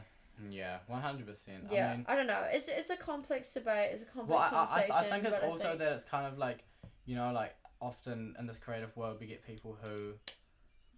Yeah. 0.50 0.78
One 0.86 1.00
hundred 1.02 1.26
percent. 1.26 1.64
yeah 1.70 1.92
I 1.92 1.96
mean, 1.96 2.06
I 2.08 2.16
don't 2.16 2.26
know 2.26 2.44
it's 2.50 2.68
it's 2.68 2.90
a 2.90 2.96
complex 2.96 3.52
debate 3.52 3.90
it's 3.92 4.02
a 4.02 4.06
complex 4.06 4.52
well, 4.52 4.68
I, 4.70 4.86
I, 4.92 4.98
I 5.00 5.02
think 5.04 5.24
it's 5.24 5.38
also 5.38 5.64
think- 5.68 5.78
that 5.80 5.92
it's 5.92 6.04
kind 6.04 6.26
of 6.26 6.38
like, 6.38 6.64
you 7.06 7.16
know, 7.16 7.32
like 7.32 7.54
often 7.80 8.34
in 8.38 8.46
this 8.46 8.58
creative 8.58 8.96
world 8.96 9.18
we 9.20 9.26
get 9.26 9.46
people 9.46 9.76
who, 9.84 10.12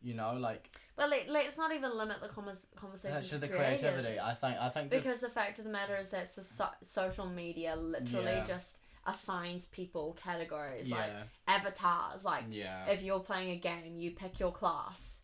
you 0.02 0.14
know, 0.14 0.34
like 0.34 0.70
but 0.96 1.08
like, 1.10 1.26
let's 1.28 1.56
not 1.56 1.72
even 1.74 1.96
limit 1.96 2.18
the 2.22 2.28
convers- 2.28 2.66
conversation 2.76 3.22
to 3.22 3.38
the 3.38 3.48
creative, 3.48 3.80
creativity. 3.80 4.20
I 4.20 4.34
think 4.34 4.56
I 4.60 4.68
think 4.68 4.90
this- 4.90 5.04
because 5.04 5.20
the 5.20 5.30
fact 5.30 5.58
of 5.58 5.64
the 5.64 5.70
matter 5.70 5.96
is 5.96 6.10
that 6.10 6.30
so- 6.30 6.68
social 6.82 7.26
media 7.26 7.74
literally 7.76 8.26
Yeah. 8.26 8.44
just 8.44 8.76
assigns 9.06 9.66
people 9.68 10.14
categories 10.22 10.90
like 10.90 11.10
avatars. 11.48 12.22
Like 12.24 12.44
yeah, 12.50 12.86
if 12.90 13.02
you're 13.02 13.20
playing 13.20 13.50
a 13.52 13.56
game, 13.56 13.96
you 13.96 14.10
pick 14.10 14.38
your 14.38 14.52
class. 14.52 15.20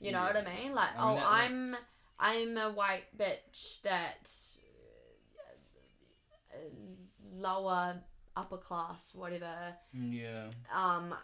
You 0.00 0.12
know 0.12 0.20
what 0.22 0.36
I 0.36 0.44
mean? 0.56 0.74
Like, 0.74 0.88
oh, 0.98 1.14
that- 1.16 1.26
I'm 1.26 1.76
I'm 2.20 2.56
a 2.58 2.70
white 2.70 3.04
bitch 3.18 3.80
that 3.82 4.28
uh, 6.52 6.56
lower 7.34 7.96
upper 8.36 8.58
class, 8.58 9.12
whatever. 9.14 9.74
yeah, 9.92 10.46
Um, 10.74 11.14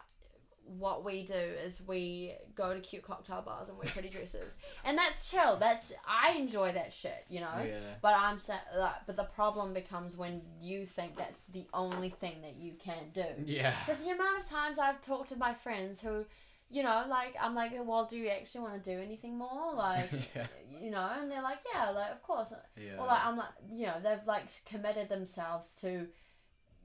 what 0.65 1.05
we 1.05 1.23
do 1.25 1.33
is 1.35 1.81
we 1.87 2.35
go 2.57 2.75
to 2.75 2.81
cute 2.81 3.03
cocktail 3.05 3.41
bars 3.41 3.69
and 3.69 3.79
wear 3.79 3.87
pretty 3.87 4.09
dresses, 4.09 4.59
and 4.85 4.99
that's 4.99 5.31
chill. 5.31 5.57
That's 5.59 5.93
I 6.09 6.33
enjoy 6.33 6.73
that 6.73 6.93
shit, 6.93 7.25
you 7.29 7.39
know. 7.41 7.63
yeah, 7.65 7.79
But 8.03 8.15
I'm 8.19 8.41
like, 8.77 8.95
but 9.07 9.17
the 9.17 9.25
problem 9.25 9.73
becomes 9.73 10.17
when 10.17 10.43
you 10.61 10.85
think 10.85 11.17
that's 11.17 11.43
the 11.53 11.67
only 11.73 12.09
thing 12.09 12.43
that 12.43 12.57
you 12.57 12.73
can 12.83 13.11
do. 13.15 13.25
yeah, 13.45 13.75
Because 13.87 14.03
the 14.03 14.11
amount 14.11 14.41
of 14.41 14.49
times 14.49 14.79
I've 14.81 15.01
talked 15.03 15.29
to 15.29 15.37
my 15.37 15.55
friends 15.55 16.01
who, 16.01 16.25
you 16.71 16.83
know, 16.83 17.05
like 17.09 17.35
I'm 17.41 17.55
like, 17.55 17.73
well, 17.85 18.07
do 18.07 18.17
you 18.17 18.29
actually 18.29 18.63
want 18.63 18.83
to 18.83 18.91
do 18.95 19.01
anything 19.01 19.39
more? 19.39 19.75
Like, 19.77 20.11
yeah, 20.35 20.47
you 20.81 20.91
know, 20.91 21.09
and 21.21 21.31
they're 21.31 21.43
like, 21.43 21.59
yeah, 21.73 21.91
like 21.91 22.11
of 22.11 22.23
course. 22.23 22.53
yeah. 22.77 22.99
Or 22.99 23.07
like 23.07 23.25
I'm 23.25 23.37
like, 23.37 23.49
you 23.71 23.87
know, 23.87 23.97
they've 24.03 24.27
like 24.27 24.47
committed 24.65 25.09
themselves 25.09 25.75
to. 25.83 26.07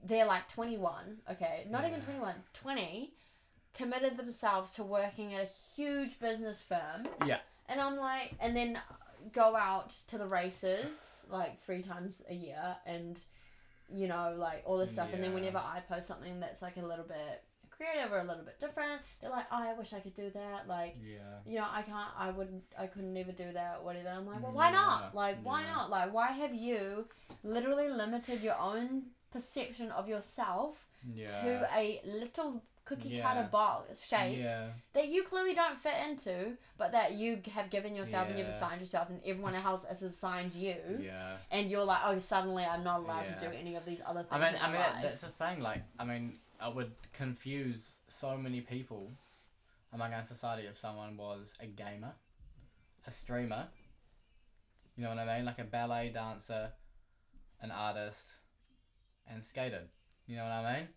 They're 0.03 0.25
like 0.25 0.49
21, 0.49 1.19
okay, 1.31 1.67
not 1.69 1.85
even 1.85 2.01
21, 2.01 2.33
20, 2.55 3.13
committed 3.75 4.17
themselves 4.17 4.73
to 4.73 4.83
working 4.83 5.35
at 5.35 5.43
a 5.43 5.49
huge 5.75 6.19
business 6.19 6.63
firm. 6.63 7.07
Yeah. 7.25 7.37
And 7.69 7.79
I'm 7.79 7.97
like, 7.97 8.33
and 8.39 8.57
then 8.57 8.77
uh, 8.77 8.95
go 9.31 9.55
out 9.55 9.93
to 10.07 10.17
the 10.17 10.25
races 10.25 11.23
like 11.29 11.59
three 11.59 11.83
times 11.83 12.23
a 12.29 12.33
year 12.33 12.75
and, 12.87 13.19
you 13.89 14.07
know, 14.07 14.33
like 14.35 14.63
all 14.65 14.79
this 14.79 14.89
mm, 14.89 14.93
stuff. 14.93 15.09
And 15.13 15.23
then 15.23 15.35
whenever 15.35 15.59
I 15.59 15.81
post 15.87 16.07
something 16.07 16.39
that's 16.39 16.63
like 16.63 16.77
a 16.77 16.81
little 16.81 17.05
bit 17.05 17.43
creative 17.81 18.11
or 18.11 18.19
a 18.19 18.23
little 18.23 18.43
bit 18.43 18.59
different, 18.59 19.01
they're 19.19 19.29
like, 19.29 19.45
oh, 19.51 19.57
I 19.69 19.73
wish 19.73 19.93
I 19.93 19.99
could 19.99 20.13
do 20.15 20.29
that. 20.33 20.67
Like, 20.67 20.95
yeah. 21.03 21.17
you 21.45 21.57
know, 21.59 21.67
I 21.71 21.81
can't, 21.81 22.09
I 22.17 22.31
wouldn't, 22.31 22.63
I 22.77 22.87
couldn't 22.87 23.13
never 23.13 23.31
do 23.31 23.51
that, 23.53 23.83
whatever. 23.83 24.09
I'm 24.09 24.27
like, 24.27 24.41
well, 24.43 24.51
why 24.51 24.67
Yeah, 24.67 24.73
not? 24.73 25.15
Like, 25.15 25.37
why 25.43 25.63
not? 25.63 25.89
Like, 25.89 26.13
why 26.13 26.31
have 26.31 26.53
you 26.53 27.07
literally 27.43 27.89
limited 27.89 28.41
your 28.41 28.57
own 28.59 29.03
perception 29.31 29.91
of 29.91 30.07
yourself 30.07 30.85
yeah. 31.15 31.27
to 31.27 31.69
a 31.75 32.01
little 32.05 32.63
cookie 32.83 33.09
Yeah. 33.09 33.21
cutter 33.23 33.47
box 33.51 34.05
shape 34.05 34.39
Yeah, 34.39 34.67
that 34.93 35.07
you 35.07 35.23
clearly 35.23 35.53
don't 35.53 35.79
fit 35.79 35.93
into, 36.09 36.57
but 36.77 36.91
that 36.91 37.13
you 37.13 37.39
have 37.53 37.69
given 37.69 37.95
yourself 37.95 38.27
and 38.29 38.37
you've 38.37 38.47
assigned 38.49 38.81
yourself, 38.81 39.09
and 39.09 39.21
everyone 39.25 39.55
else 39.55 39.85
has 39.85 40.01
assigned 40.03 40.53
you, 40.55 40.75
yeah. 40.99 41.37
and 41.51 41.69
you're 41.71 41.85
like, 41.85 42.01
oh, 42.05 42.19
suddenly 42.19 42.65
I'm 42.65 42.83
not 42.83 42.99
allowed 43.01 43.25
Yeah. 43.25 43.35
to 43.35 43.49
do 43.49 43.55
any 43.55 43.75
of 43.75 43.85
these 43.85 44.01
other 44.05 44.23
things. 44.23 44.33
I 44.41 44.51
mean, 44.51 44.61
I 44.61 44.67
mean 44.67 44.75
life. 44.81 45.03
that's 45.03 45.21
the 45.21 45.27
thing. 45.29 45.61
Like, 45.61 45.83
I 45.99 46.03
mean, 46.05 46.37
I 46.61 46.69
would 46.69 46.91
confuse 47.13 47.95
so 48.07 48.37
many 48.37 48.61
people 48.61 49.11
among 49.93 50.13
our 50.13 50.23
society 50.23 50.67
if 50.67 50.77
someone 50.77 51.17
was 51.17 51.53
a 51.59 51.65
gamer, 51.65 52.13
a 53.07 53.11
streamer. 53.11 53.67
You 54.95 55.03
know 55.03 55.09
what 55.09 55.19
I 55.19 55.37
mean? 55.37 55.45
Like 55.45 55.59
a 55.59 55.63
ballet 55.63 56.09
dancer, 56.13 56.71
an 57.61 57.71
artist, 57.71 58.27
and 59.27 59.43
skated. 59.43 59.89
You 60.27 60.37
know 60.37 60.43
what 60.43 60.51
I 60.51 60.75
mean? 60.79 60.87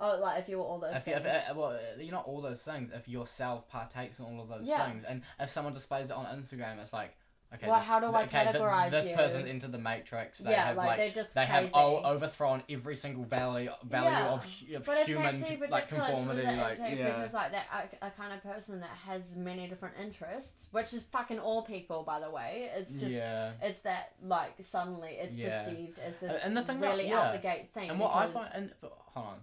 oh, 0.00 0.16
like 0.22 0.38
if 0.40 0.48
you 0.48 0.58
were 0.58 0.62
all 0.64 0.78
those 0.78 0.94
If, 0.94 1.08
you- 1.08 1.14
things. 1.14 1.26
if, 1.26 1.50
uh, 1.50 1.54
well, 1.56 1.70
uh, 1.72 2.00
you're 2.00 2.12
not 2.12 2.26
all 2.26 2.40
those 2.40 2.62
things. 2.62 2.92
If 2.94 3.08
yourself 3.08 3.68
partakes 3.68 4.20
in 4.20 4.24
all 4.26 4.40
of 4.40 4.48
those 4.48 4.64
Yeah. 4.64 4.86
things, 4.86 5.02
and 5.02 5.22
if 5.40 5.50
someone 5.50 5.72
displays 5.74 6.10
it 6.10 6.12
on 6.12 6.24
Instagram, 6.26 6.78
it's 6.78 6.92
like, 6.92 7.16
okay, 7.54 7.66
Well, 7.68 7.78
this- 7.78 7.86
how 7.88 8.00
do 8.00 8.06
I 8.06 8.22
okay, 8.24 8.44
th- 8.44 8.54
categorize 8.56 8.90
this 8.90 9.08
you? 9.08 9.16
person's 9.16 9.46
into 9.46 9.68
the 9.68 9.78
matrix. 9.78 10.38
They 10.38 10.50
yeah, 10.50 10.66
have 10.66 10.76
like, 10.76 10.86
like 10.88 10.96
they're 10.98 11.22
just 11.24 11.34
they 11.34 11.46
crazy. 11.46 11.64
have 11.64 11.70
o- 11.74 12.02
overthrown 12.04 12.62
every 12.68 12.96
single 12.96 13.24
value 13.24 13.70
value 13.84 14.10
Yeah. 14.10 14.28
of, 14.32 14.44
of 14.76 14.86
But 14.86 15.06
human 15.06 15.40
like 15.70 15.88
conformity 15.88 16.42
like 16.46 16.78
yeah 16.78 17.16
because 17.16 17.34
like 17.34 17.52
that 17.52 17.66
a, 18.02 18.06
a 18.06 18.10
kind 18.10 18.32
of 18.32 18.42
person 18.42 18.80
that 18.80 18.90
has 19.06 19.36
many 19.36 19.66
different 19.68 19.94
interests, 20.00 20.68
which 20.72 20.92
is 20.92 21.02
fucking 21.04 21.38
all 21.38 21.62
people, 21.62 22.02
by 22.02 22.20
the 22.20 22.30
way. 22.30 22.70
It's 22.74 22.92
just 22.92 23.06
yeah 23.14 23.52
it's 23.62 23.80
that 23.80 24.12
like 24.22 24.54
suddenly 24.62 25.16
it's 25.20 25.32
Yeah. 25.34 25.64
perceived 25.64 25.98
as 26.00 26.18
this 26.20 26.42
And 26.42 26.56
the 26.56 26.62
thing 26.62 26.80
that- 26.80 26.90
really 26.90 27.08
yeah. 27.08 27.20
out 27.20 27.32
the 27.32 27.38
gate 27.38 27.70
thing. 27.74 27.90
and 27.90 27.98
what 27.98 28.14
I 28.14 28.26
find 28.28 28.50
and 28.54 28.72
hold 28.82 28.92
on 29.16 29.40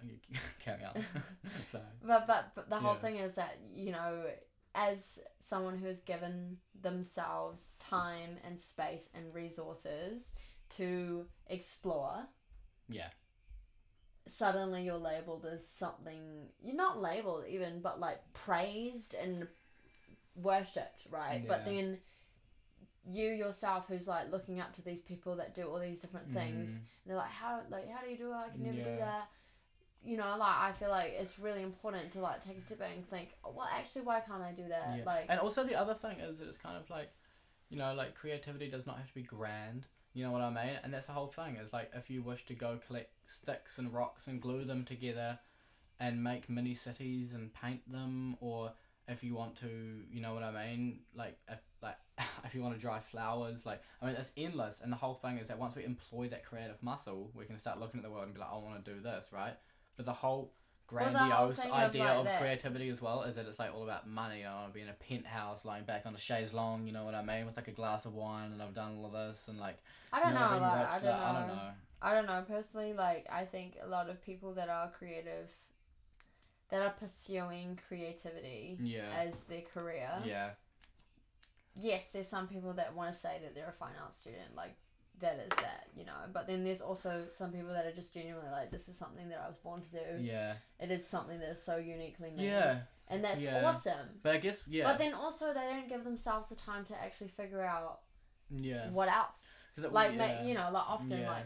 carry 0.64 0.84
on 0.84 0.94
Sorry. 1.72 1.82
But, 2.04 2.26
but 2.26 2.52
but 2.54 2.70
the 2.70 2.76
whole 2.76 2.94
thing 2.94 3.16
is 3.16 3.34
that 3.34 3.56
you 3.74 3.90
know, 3.92 4.22
as 4.78 5.20
someone 5.40 5.76
who 5.76 5.86
has 5.86 6.00
given 6.00 6.56
themselves 6.80 7.72
time 7.80 8.36
and 8.46 8.60
space 8.60 9.10
and 9.14 9.34
resources 9.34 10.30
to 10.70 11.26
explore, 11.48 12.26
yeah. 12.88 13.08
suddenly 14.28 14.84
you're 14.84 14.96
labeled 14.96 15.46
as 15.52 15.66
something 15.66 16.20
you're 16.62 16.76
not 16.76 17.00
labeled 17.00 17.44
even, 17.48 17.80
but 17.80 17.98
like 17.98 18.20
praised 18.34 19.14
and 19.14 19.48
worshipped, 20.36 21.06
right? 21.10 21.42
But 21.46 21.64
then 21.64 21.98
you 23.10 23.30
yourself 23.30 23.86
who's 23.88 24.06
like 24.06 24.30
looking 24.30 24.60
up 24.60 24.74
to 24.76 24.82
these 24.82 25.02
people 25.02 25.36
that 25.36 25.54
do 25.54 25.62
all 25.62 25.80
these 25.80 26.00
different 26.00 26.30
things 26.32 26.72
Mm, 26.72 26.76
and 26.76 27.06
they're 27.06 27.16
like 27.16 27.30
how 27.30 27.60
like 27.70 27.90
how 27.90 28.04
do 28.04 28.10
you 28.10 28.18
do 28.18 28.30
it? 28.30 28.34
I 28.34 28.48
can 28.50 28.62
never 28.64 28.76
do 28.76 28.96
that 28.98 29.30
you 30.04 30.16
know 30.16 30.36
like 30.38 30.56
i 30.58 30.72
feel 30.78 30.90
like 30.90 31.14
it's 31.18 31.38
really 31.38 31.62
important 31.62 32.10
to 32.12 32.20
like 32.20 32.44
take 32.44 32.56
a 32.56 32.62
step 32.62 32.78
back 32.78 32.90
and 32.94 33.08
think 33.10 33.30
oh, 33.44 33.52
well 33.56 33.68
actually 33.76 34.02
why 34.02 34.20
can't 34.20 34.42
i 34.42 34.52
do 34.52 34.68
that? 34.68 34.94
Yeah. 34.96 35.04
like 35.04 35.26
and 35.28 35.40
also 35.40 35.64
the 35.64 35.74
other 35.74 35.94
thing 35.94 36.18
is 36.20 36.38
that 36.38 36.48
it's 36.48 36.58
kind 36.58 36.76
of 36.76 36.88
like 36.88 37.10
you 37.68 37.78
know 37.78 37.94
like 37.94 38.14
creativity 38.14 38.68
does 38.68 38.86
not 38.86 38.96
have 38.96 39.08
to 39.08 39.14
be 39.14 39.22
grand. 39.22 39.86
You 40.14 40.24
know 40.24 40.32
what 40.32 40.40
I 40.40 40.50
mean? 40.50 40.74
And 40.82 40.92
that's 40.92 41.06
the 41.06 41.12
whole 41.12 41.28
thing 41.28 41.56
is 41.56 41.72
like 41.72 41.90
if 41.94 42.10
you 42.10 42.22
wish 42.22 42.44
to 42.46 42.54
go 42.54 42.78
collect 42.84 43.12
sticks 43.26 43.78
and 43.78 43.92
rocks 43.92 44.26
and 44.26 44.40
glue 44.40 44.64
them 44.64 44.84
together 44.84 45.38
and 46.00 46.24
make 46.24 46.48
mini 46.48 46.74
cities 46.74 47.32
and 47.34 47.52
paint 47.52 47.90
them 47.90 48.36
or 48.40 48.72
if 49.06 49.22
you 49.22 49.34
want 49.34 49.56
to 49.60 49.68
you 50.10 50.20
know 50.20 50.34
what 50.34 50.42
I 50.42 50.66
mean? 50.66 51.00
Like 51.14 51.38
if 51.48 51.58
like 51.82 51.98
if 52.44 52.54
you 52.54 52.62
want 52.62 52.74
to 52.74 52.80
dry 52.80 53.00
flowers 53.00 53.66
like 53.66 53.82
I 54.00 54.06
mean 54.06 54.16
it's 54.16 54.32
endless. 54.36 54.80
And 54.80 54.90
the 54.90 54.96
whole 54.96 55.14
thing 55.14 55.38
is 55.38 55.48
that 55.48 55.58
once 55.58 55.76
we 55.76 55.84
employ 55.84 56.28
that 56.28 56.44
creative 56.44 56.82
muscle 56.82 57.30
we 57.34 57.44
can 57.44 57.58
start 57.58 57.78
looking 57.78 58.00
at 58.00 58.04
the 58.04 58.10
world 58.10 58.24
and 58.24 58.34
be 58.34 58.40
like 58.40 58.50
I 58.50 58.56
want 58.56 58.84
to 58.84 58.94
do 58.94 59.00
this 59.00 59.28
right 59.32 59.54
but 59.98 60.06
the 60.06 60.12
whole 60.14 60.54
the 60.90 61.00
whole 61.00 61.12
grandiose 61.12 61.58
of, 61.66 61.70
idea 61.70 62.04
like, 62.04 62.16
of 62.16 62.40
creativity 62.40 62.88
as 62.88 63.02
well 63.02 63.20
is 63.20 63.34
that 63.36 63.44
it's 63.44 63.58
like 63.58 63.74
all 63.74 63.82
about 63.82 64.08
money. 64.08 64.42
I 64.46 64.54
want 64.54 64.68
to 64.68 64.74
be 64.74 64.80
in 64.80 64.88
a 64.88 64.94
penthouse, 64.94 65.66
lying 65.66 65.84
back 65.84 66.06
on 66.06 66.14
a 66.14 66.18
chaise 66.18 66.54
longue. 66.54 66.86
You 66.86 66.94
know 66.94 67.04
what 67.04 67.14
I 67.14 67.22
mean, 67.22 67.44
with 67.44 67.56
like 67.58 67.68
a 67.68 67.72
glass 67.72 68.06
of 68.06 68.14
wine, 68.14 68.52
and 68.52 68.62
I've 68.62 68.74
done 68.74 68.96
all 68.96 69.04
of 69.04 69.12
this, 69.12 69.48
and 69.48 69.60
like 69.60 69.76
i 70.14 70.20
don't 70.20 70.32
you 70.32 70.38
know, 70.38 70.48
being 70.48 70.62
like, 70.62 70.88
I, 70.88 70.98
don't 70.98 71.04
know. 71.04 71.12
I 71.12 71.32
don't 71.32 71.48
know. 71.48 71.70
i 72.00 72.14
don't 72.14 72.26
know 72.26 72.44
personally 72.48 72.94
like 72.94 73.26
i 73.30 73.44
think 73.44 73.76
a 73.82 73.86
lot 73.86 74.08
of 74.08 74.24
people 74.24 74.54
that 74.54 74.70
are 74.70 74.88
creative 74.88 75.50
that 76.70 76.80
are 76.80 76.94
pursuing 76.98 77.78
creativity 77.88 78.78
Yeah, 78.80 79.02
as 79.14 79.44
their 79.44 79.60
career 79.60 80.08
yeah, 80.24 80.50
yes, 81.80 82.08
there's 82.08 82.28
some 82.28 82.48
people 82.48 82.72
that 82.74 82.94
want 82.94 83.12
to 83.12 83.18
say 83.18 83.38
that 83.42 83.54
they're 83.54 83.68
a 83.68 83.72
fine 83.72 83.94
arts 84.02 84.18
student, 84.18 84.54
like 84.56 84.76
that 85.20 85.36
is 85.36 85.48
that, 85.56 85.86
you 85.96 86.04
know. 86.04 86.12
But 86.32 86.46
then 86.46 86.64
there's 86.64 86.80
also 86.80 87.24
some 87.34 87.50
people 87.52 87.70
that 87.70 87.86
are 87.86 87.92
just 87.92 88.14
genuinely 88.14 88.50
like, 88.50 88.70
this 88.70 88.88
is 88.88 88.96
something 88.96 89.28
that 89.30 89.40
I 89.44 89.48
was 89.48 89.56
born 89.58 89.82
to 89.82 89.90
do. 89.90 90.22
yeah, 90.22 90.54
It 90.80 90.90
is 90.90 91.06
something 91.06 91.38
that 91.40 91.50
is 91.50 91.62
so 91.62 91.76
uniquely 91.76 92.30
me. 92.30 92.46
yeah. 92.46 92.80
And 93.08 93.24
that's 93.24 93.40
Yeah. 93.40 93.64
awesome. 93.68 94.20
But 94.22 94.34
I 94.34 94.38
guess 94.38 94.62
yeah, 94.68 94.84
But 94.84 94.98
then 94.98 95.14
also 95.14 95.48
they 95.54 95.60
don't 95.60 95.88
give 95.88 96.04
themselves 96.04 96.50
the 96.50 96.56
time 96.56 96.84
to 96.86 96.94
actually 97.02 97.28
figure 97.28 97.62
out 97.62 98.00
yeah. 98.50 98.90
what 98.90 99.08
else? 99.08 99.62
it- 99.76 99.92
Like, 99.92 100.14
yeah. 100.14 100.42
you 100.44 100.54
know, 100.54 100.68
like 100.70 100.88
often 100.90 101.20
Yeah. 101.20 101.30
like 101.30 101.44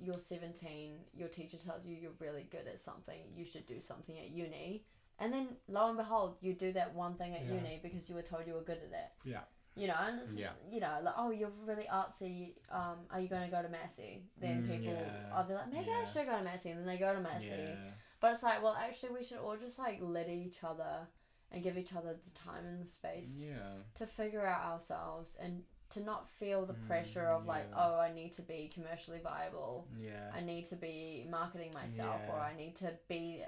you're 0.00 0.18
17, 0.18 0.98
your 1.14 1.28
teacher 1.28 1.56
tells 1.56 1.84
you 1.86 1.96
you're 1.96 2.12
really 2.18 2.44
good 2.44 2.66
at 2.66 2.78
something, 2.78 3.20
you 3.34 3.44
should 3.44 3.66
do 3.66 3.80
something 3.80 4.18
at 4.18 4.30
uni. 4.30 4.84
And 5.18 5.32
then 5.32 5.56
lo 5.68 5.88
and 5.88 5.96
behold, 5.96 6.36
you 6.40 6.54
do 6.54 6.72
that 6.72 6.92
one 6.94 7.14
thing 7.16 7.34
at 7.34 7.44
uni 7.44 7.80
because 7.82 8.08
you 8.08 8.14
were 8.14 8.22
told 8.22 8.46
you 8.46 8.54
were 8.54 8.62
good 8.62 8.78
at 8.78 8.92
it. 8.92 9.10
Yeah. 9.24 9.40
You 9.76 9.88
know, 9.88 9.96
and 9.98 10.18
this 10.20 10.30
Yeah. 10.36 10.50
is, 10.50 10.74
you 10.74 10.80
know, 10.80 11.00
like, 11.02 11.14
oh, 11.16 11.30
you're 11.30 11.50
really 11.64 11.84
artsy. 11.92 12.54
Um, 12.70 13.06
are 13.10 13.18
you 13.20 13.28
going 13.28 13.42
to 13.42 13.48
go 13.50 13.60
to 13.60 13.68
Massey? 13.68 14.22
Then 14.38 14.62
Mm, 14.62 14.68
people, 14.68 14.92
yeah. 14.92 15.34
I'll 15.34 15.44
be 15.48 15.54
like, 15.54 15.70
maybe 15.72 15.88
I 15.90 16.06
should 16.12 16.26
go 16.26 16.38
to 16.38 16.44
Massey. 16.44 16.70
And 16.70 16.78
then 16.80 16.86
they 16.86 16.96
go 16.96 17.12
to 17.12 17.20
Massey. 17.20 17.48
Yeah. 17.82 17.90
But 18.20 18.32
it's 18.34 18.42
like, 18.44 18.62
well, 18.62 18.76
actually, 18.80 19.14
we 19.14 19.24
should 19.24 19.38
all 19.38 19.56
just 19.56 19.78
like 19.78 19.98
let 20.00 20.28
each 20.28 20.62
other 20.62 21.08
and 21.50 21.62
give 21.62 21.76
each 21.76 21.92
other 21.94 22.14
the 22.14 22.38
time 22.38 22.64
and 22.66 22.80
the 22.80 22.86
space 22.86 23.42
Yeah. 23.48 23.82
to 23.96 24.06
figure 24.06 24.46
out 24.46 24.64
ourselves 24.64 25.36
and 25.40 25.64
to 25.90 26.00
not 26.02 26.28
feel 26.28 26.64
the 26.66 26.74
Mm, 26.74 26.86
pressure 26.86 27.26
of 27.26 27.44
like, 27.46 27.68
oh, 27.74 27.98
I 27.98 28.12
need 28.12 28.32
to 28.34 28.42
be 28.42 28.70
commercially 28.72 29.18
viable. 29.20 29.88
Yeah. 29.98 30.30
I 30.32 30.40
need 30.40 30.68
to 30.68 30.76
be 30.76 31.26
marketing 31.28 31.72
myself, 31.74 32.22
or 32.28 32.38
I 32.40 32.54
need 32.56 32.76
to 32.76 32.92
be 33.08 33.42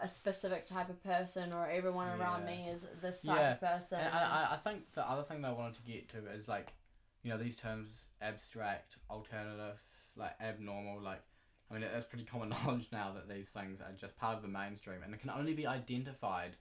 a 0.00 0.08
specific 0.08 0.66
type 0.66 0.88
of 0.90 1.02
person, 1.02 1.52
or 1.52 1.66
everyone 1.68 2.08
around 2.20 2.42
Yeah. 2.42 2.46
me 2.56 2.68
is 2.68 2.86
this 3.02 3.22
type 3.22 3.36
Yeah. 3.36 3.52
of 3.52 3.60
person. 3.60 4.00
And 4.00 4.14
I, 4.14 4.44
I- 4.44 4.54
I 4.54 4.56
think 4.58 4.92
the 4.92 5.08
other 5.08 5.22
thing 5.22 5.42
that 5.42 5.48
I 5.48 5.52
wanted 5.52 5.74
to 5.76 5.82
get 5.82 6.08
to 6.10 6.26
is 6.30 6.46
like, 6.48 6.72
you 7.22 7.30
know, 7.30 7.38
these 7.38 7.56
terms 7.56 8.06
abstract, 8.22 8.96
alternative, 9.10 9.80
like 10.16 10.34
abnormal, 10.40 11.00
like, 11.00 11.22
I 11.70 11.74
mean, 11.74 11.82
it's 11.82 12.06
pretty 12.06 12.24
common 12.24 12.48
knowledge 12.64 12.88
now 12.92 13.12
that 13.12 13.28
these 13.28 13.50
things 13.50 13.80
are 13.80 13.92
just 13.92 14.16
part 14.16 14.36
of 14.36 14.42
the 14.42 14.48
mainstream 14.48 15.02
and 15.02 15.12
it 15.14 15.20
can 15.20 15.30
only 15.30 15.52
be 15.54 15.66
identified 15.66 16.56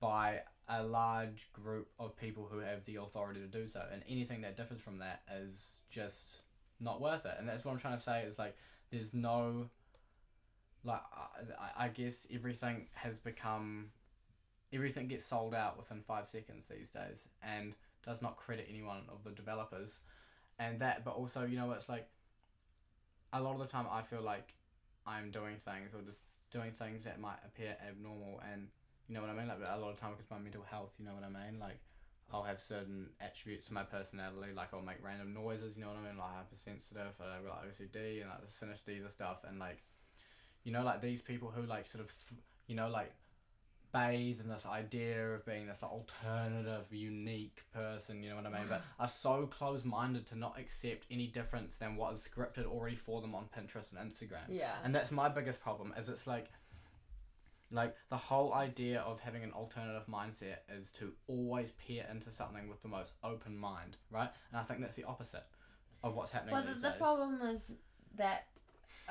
by 0.00 0.42
a 0.68 0.82
large 0.82 1.52
group 1.52 1.88
of 1.98 2.16
people 2.16 2.48
who 2.50 2.58
have 2.58 2.84
the 2.84 2.96
authority 2.96 3.40
to 3.40 3.46
do 3.46 3.66
so. 3.66 3.82
And 3.92 4.02
anything 4.08 4.42
that 4.42 4.56
differs 4.56 4.80
from 4.80 4.98
that 4.98 5.22
is 5.34 5.78
just 5.90 6.42
not 6.80 7.00
worth 7.00 7.24
it. 7.26 7.34
And 7.38 7.48
that's 7.48 7.64
what 7.64 7.72
I'm 7.72 7.78
trying 7.78 7.96
to 7.96 8.02
say 8.02 8.22
is 8.22 8.38
like, 8.38 8.56
there's 8.90 9.12
no 9.14 9.68
like 10.84 11.00
I, 11.78 11.86
I 11.86 11.88
guess 11.88 12.26
everything 12.32 12.86
has 12.94 13.18
become 13.18 13.86
everything 14.72 15.08
gets 15.08 15.24
sold 15.24 15.54
out 15.54 15.76
within 15.78 16.02
five 16.02 16.26
seconds 16.26 16.66
these 16.68 16.88
days 16.88 17.28
and 17.42 17.74
does 18.04 18.20
not 18.20 18.36
credit 18.36 18.66
anyone 18.68 19.02
of 19.08 19.24
the 19.24 19.30
developers 19.30 20.00
and 20.58 20.80
that 20.80 21.04
but 21.04 21.12
also 21.12 21.44
you 21.44 21.56
know 21.56 21.70
it's 21.72 21.88
like 21.88 22.08
a 23.32 23.40
lot 23.40 23.54
of 23.54 23.60
the 23.60 23.66
time 23.66 23.86
i 23.90 24.02
feel 24.02 24.22
like 24.22 24.54
i'm 25.06 25.30
doing 25.30 25.56
things 25.64 25.94
or 25.94 26.02
just 26.02 26.18
doing 26.50 26.72
things 26.72 27.04
that 27.04 27.20
might 27.20 27.38
appear 27.44 27.76
abnormal 27.88 28.40
and 28.52 28.68
you 29.08 29.14
know 29.14 29.20
what 29.20 29.30
i 29.30 29.34
mean? 29.34 29.48
Like 29.48 29.58
a 29.68 29.78
lot 29.78 29.90
of 29.90 30.00
time 30.00 30.12
because 30.16 30.30
my 30.30 30.38
mental 30.38 30.64
health 30.70 30.92
you 30.98 31.04
know 31.04 31.12
what 31.12 31.24
i 31.24 31.28
mean? 31.28 31.60
Like 31.60 31.78
I'll 32.32 32.42
have 32.42 32.60
certain 32.60 33.10
attributes 33.20 33.66
to 33.68 33.74
my 33.74 33.82
personality, 33.82 34.52
like 34.54 34.72
I'll 34.72 34.82
make 34.82 35.02
random 35.04 35.34
noises, 35.34 35.76
you 35.76 35.82
know 35.82 35.90
what 35.90 35.98
I 35.98 36.08
mean, 36.08 36.18
like 36.18 36.34
hypersensitive, 36.34 37.14
uh, 37.20 37.38
like 37.46 37.70
OCD 37.70 38.22
and 38.22 38.30
like 38.30 38.40
the 38.40 38.50
synesthesia 38.50 39.10
stuff, 39.10 39.44
and 39.46 39.58
like, 39.58 39.82
you 40.64 40.72
know, 40.72 40.82
like 40.82 41.00
these 41.00 41.22
people 41.22 41.50
who 41.54 41.62
like 41.62 41.86
sort 41.86 42.04
of, 42.04 42.10
th- 42.28 42.40
you 42.66 42.74
know, 42.74 42.88
like 42.88 43.12
bathe 43.92 44.40
in 44.40 44.48
this 44.48 44.66
idea 44.66 45.34
of 45.34 45.46
being 45.46 45.66
this 45.68 45.80
like, 45.80 45.92
alternative, 45.92 46.84
unique 46.90 47.62
person, 47.72 48.22
you 48.22 48.30
know 48.30 48.36
what 48.36 48.46
I 48.46 48.50
mean, 48.50 48.66
but 48.68 48.82
are 48.98 49.08
so 49.08 49.46
close 49.46 49.84
minded 49.84 50.26
to 50.28 50.38
not 50.38 50.58
accept 50.58 51.06
any 51.10 51.28
difference 51.28 51.76
than 51.76 51.96
what 51.96 52.12
is 52.14 52.28
scripted 52.28 52.66
already 52.66 52.96
for 52.96 53.20
them 53.20 53.34
on 53.34 53.44
Pinterest 53.56 53.92
and 53.96 54.10
Instagram. 54.10 54.48
Yeah. 54.48 54.72
And 54.82 54.94
that's 54.94 55.12
my 55.12 55.28
biggest 55.28 55.60
problem, 55.60 55.94
is 55.96 56.08
it's 56.08 56.26
like 56.26 56.50
like 57.70 57.96
the 58.08 58.16
whole 58.16 58.54
idea 58.54 59.00
of 59.00 59.20
having 59.20 59.42
an 59.42 59.52
alternative 59.52 60.04
mindset 60.08 60.58
is 60.68 60.90
to 60.92 61.12
always 61.26 61.72
peer 61.72 62.06
into 62.10 62.30
something 62.30 62.68
with 62.68 62.80
the 62.82 62.88
most 62.88 63.12
open 63.24 63.56
mind, 63.56 63.96
right? 64.10 64.30
And 64.52 64.60
I 64.60 64.62
think 64.62 64.80
that's 64.80 64.96
the 64.96 65.04
opposite 65.04 65.44
of 66.02 66.14
what's 66.14 66.30
happening. 66.30 66.54
Well, 66.54 66.64
the, 66.64 66.74
the 66.80 66.92
problem 66.92 67.40
is 67.42 67.72
that 68.16 68.46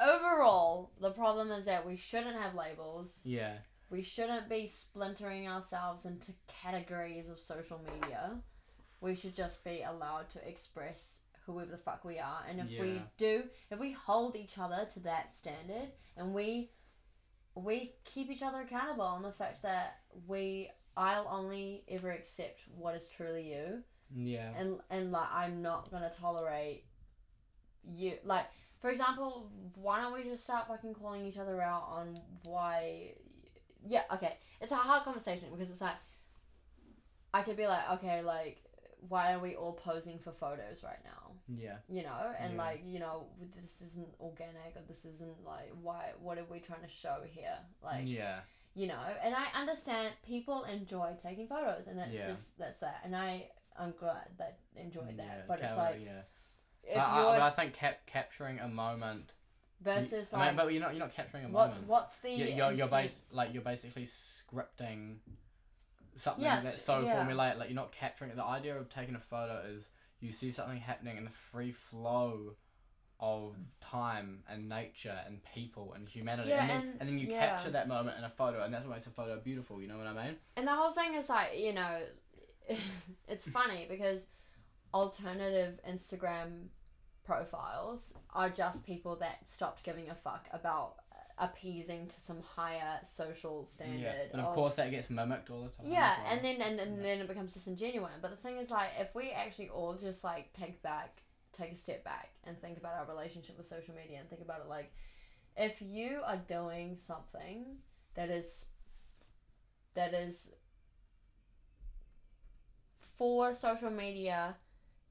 overall, 0.01 0.91
the 0.99 1.11
problem 1.11 1.51
is 1.51 1.65
that 1.65 1.85
we 1.85 1.95
shouldn't 1.95 2.35
have 2.35 2.55
labels. 2.55 3.21
Yeah. 3.23 3.53
We 3.89 4.01
shouldn't 4.01 4.49
be 4.49 4.67
splintering 4.67 5.47
ourselves 5.47 6.05
into 6.05 6.33
categories 6.47 7.29
of 7.29 7.39
social 7.39 7.79
media. 7.93 8.31
We 9.01 9.15
should 9.15 9.35
just 9.35 9.63
be 9.63 9.83
allowed 9.83 10.29
to 10.31 10.47
express 10.47 11.19
whoever 11.45 11.71
the 11.71 11.77
fuck 11.77 12.03
we 12.05 12.19
are. 12.19 12.43
And 12.49 12.59
if 12.59 12.79
we 12.79 13.01
do, 13.17 13.43
if 13.69 13.79
we 13.79 13.91
hold 13.91 14.35
each 14.35 14.57
other 14.57 14.87
to 14.93 14.99
that 15.01 15.35
standard 15.35 15.89
and 16.17 16.33
we 16.33 16.71
we 17.55 17.93
keep 18.03 18.31
each 18.31 18.41
other 18.41 18.61
accountable 18.61 19.03
on 19.03 19.21
the 19.21 19.31
fact 19.31 19.61
that 19.61 19.99
we 20.27 20.71
I'll 20.97 21.27
only 21.29 21.83
ever 21.87 22.11
accept 22.11 22.61
what 22.75 22.95
is 22.95 23.09
truly 23.09 23.51
you 23.53 23.83
Yeah. 24.15 24.51
and 24.57 24.79
and 24.89 25.11
like 25.11 25.27
I'm 25.31 25.61
not 25.61 25.91
gonna 25.91 26.11
tolerate 26.19 26.85
you 27.95 28.13
like 28.23 28.45
for 28.83 28.89
example 28.91 29.49
why 29.75 30.01
don't 30.01 30.13
we 30.13 30.23
just 30.29 30.43
start 30.43 30.67
fucking 30.67 30.93
calling 30.93 31.25
each 31.25 31.37
other 31.37 31.61
out 31.61 31.85
on 31.89 32.13
why 32.43 33.13
yeah 33.87 34.01
okay 34.13 34.35
it's 34.59 34.73
a 34.73 34.75
hard 34.75 35.03
conversation 35.03 35.47
because 35.53 35.71
it's 35.71 35.79
like 35.79 35.95
I 37.33 37.41
could 37.43 37.55
be 37.55 37.65
like 37.65 37.89
okay 37.93 38.21
like 38.21 38.61
why 39.07 39.33
are 39.33 39.39
we 39.39 39.55
all 39.55 39.71
posing 39.71 40.19
for 40.19 40.31
photos 40.33 40.83
right 40.83 40.99
now 41.05 41.31
Yeah. 41.47 41.77
you 41.87 42.03
know 42.03 42.33
and 42.37 42.55
Yeah. 42.55 42.61
like 42.61 42.81
you 42.83 42.99
know 42.99 43.27
this 43.55 43.81
isn't 43.81 44.09
organic 44.19 44.75
or 44.75 44.81
this 44.85 45.05
isn't 45.05 45.45
like 45.45 45.71
why 45.81 46.11
what 46.19 46.37
are 46.37 46.45
we 46.51 46.59
trying 46.59 46.81
to 46.81 46.89
show 46.89 47.21
here 47.25 47.57
like 47.81 48.03
yeah. 48.05 48.41
you 48.75 48.87
know 48.87 48.99
and 49.23 49.33
i 49.33 49.45
understand 49.59 50.13
people 50.25 50.63
enjoy 50.65 51.13
taking 51.23 51.47
photos 51.47 51.87
and 51.87 51.97
that's 51.97 52.11
Yeah. 52.13 52.27
just 52.27 52.57
that's 52.57 52.79
that 52.79 52.99
and 53.05 53.15
i 53.15 53.49
i'm 53.79 53.93
glad 53.97 54.27
that 54.37 54.59
enjoyed 54.75 55.15
mm, 55.15 55.17
that 55.17 55.35
yeah. 55.39 55.43
but 55.47 55.61
it's 55.61 55.77
like 55.77 56.01
yeah. 56.03 56.21
If 56.83 56.95
But 56.95 57.01
I, 57.01 57.23
but 57.23 57.41
I 57.41 57.49
think 57.51 57.73
cap- 57.73 58.05
capturing 58.05 58.59
a 58.59 58.67
moment. 58.67 59.33
versus 59.81 60.33
I 60.33 60.37
like 60.39 60.47
mean, 60.49 60.55
but 60.57 60.73
you're 60.73 60.81
not 60.81 60.91
you're 60.93 60.99
not 61.03 61.13
capturing 61.13 61.45
a 61.45 61.49
what, 61.49 61.69
moment. 61.69 61.87
what's 61.87 62.15
the 62.19 62.29
you're 62.31 62.47
you're, 62.49 62.71
you're 62.71 62.87
bas- 62.87 63.21
like 63.33 63.53
you're 63.53 63.63
basically 63.63 64.05
scripting 64.05 65.17
something 66.15 66.43
Yes, 66.43 66.63
that's 66.63 66.81
so 66.81 66.99
yeah. 66.99 67.15
formulaic. 67.25 67.57
Like 67.57 67.69
you're 67.69 67.75
not 67.75 67.91
capturing 67.91 68.31
it. 68.31 68.35
The 68.37 68.43
idea 68.45 68.77
of 68.77 68.89
taking 68.89 69.15
a 69.15 69.19
photo 69.19 69.61
is 69.67 69.89
you 70.19 70.31
see 70.31 70.51
something 70.51 70.77
happening 70.77 71.17
in 71.17 71.25
the 71.25 71.31
free 71.31 71.71
flow 71.71 72.55
of 73.19 73.55
time 73.79 74.43
and 74.49 74.67
nature 74.67 75.17
and 75.25 75.39
people 75.55 75.93
and 75.93 76.07
humanity, 76.09 76.49
Yeah, 76.49 76.61
and, 76.61 76.69
then, 76.69 76.81
and- 76.81 76.97
and 77.01 77.09
then 77.09 77.19
you 77.19 77.27
yeah. 77.27 77.47
capture 77.47 77.71
that 77.71 77.87
moment 77.87 78.17
in 78.17 78.23
a 78.25 78.29
photo, 78.29 78.63
and 78.63 78.73
that's 78.73 78.85
what 78.85 78.93
makes 78.95 79.07
a 79.07 79.11
photo 79.11 79.39
beautiful. 79.39 79.81
You 79.81 79.87
know 79.87 79.97
what 79.97 80.07
I 80.07 80.13
mean? 80.25 80.35
and 80.57 80.67
the 80.67 80.71
whole 80.73 80.91
thing 80.91 81.13
is 81.15 81.29
like 81.29 81.57
you 81.57 81.73
know 81.73 82.01
it's 83.27 83.47
funny 83.47 83.85
because 83.89 84.19
alternative 84.93 85.79
instagram 85.89 86.67
profiles 87.23 88.13
are 88.33 88.49
just 88.49 88.85
people 88.85 89.15
that 89.15 89.37
stopped 89.47 89.83
giving 89.83 90.09
a 90.09 90.15
fuck 90.15 90.47
about 90.51 90.95
appeasing 91.39 92.07
to 92.07 92.21
some 92.21 92.41
higher 92.41 92.99
social 93.03 93.65
standard 93.65 94.01
Yeah. 94.01 94.13
And 94.33 94.41
of 94.41 94.53
course 94.53 94.75
that 94.75 94.91
gets 94.91 95.09
mimicked 95.09 95.49
all 95.49 95.63
the 95.63 95.69
time. 95.69 95.91
Yeah, 95.91 96.15
well. 96.23 96.33
and 96.33 96.45
then 96.45 96.61
and, 96.61 96.79
and 96.79 97.03
then 97.03 97.19
it 97.19 97.27
becomes 97.27 97.53
disingenuous. 97.53 98.13
But 98.21 98.31
the 98.31 98.37
thing 98.37 98.57
is, 98.57 98.69
like, 98.69 98.89
if 98.99 99.13
we 99.15 99.31
actually 99.31 99.69
all 99.69 99.95
just 99.95 100.23
like 100.23 100.53
take 100.53 100.81
back, 100.83 101.21
take 101.51 101.71
a 101.71 101.77
step 101.77 102.03
back, 102.03 102.29
and 102.43 102.59
think 102.59 102.77
about 102.77 102.93
our 102.93 103.07
relationship 103.07 103.57
with 103.57 103.67
social 103.67 103.95
media, 103.95 104.19
and 104.19 104.29
think 104.29 104.41
about 104.41 104.59
it 104.59 104.69
like, 104.69 104.93
if 105.57 105.81
you 105.81 106.21
are 106.25 106.37
doing 106.47 106.97
something 106.97 107.77
that 108.15 108.29
is 108.29 108.67
that 109.95 110.13
is 110.13 110.51
for 113.17 113.53
social 113.53 113.89
media 113.89 114.55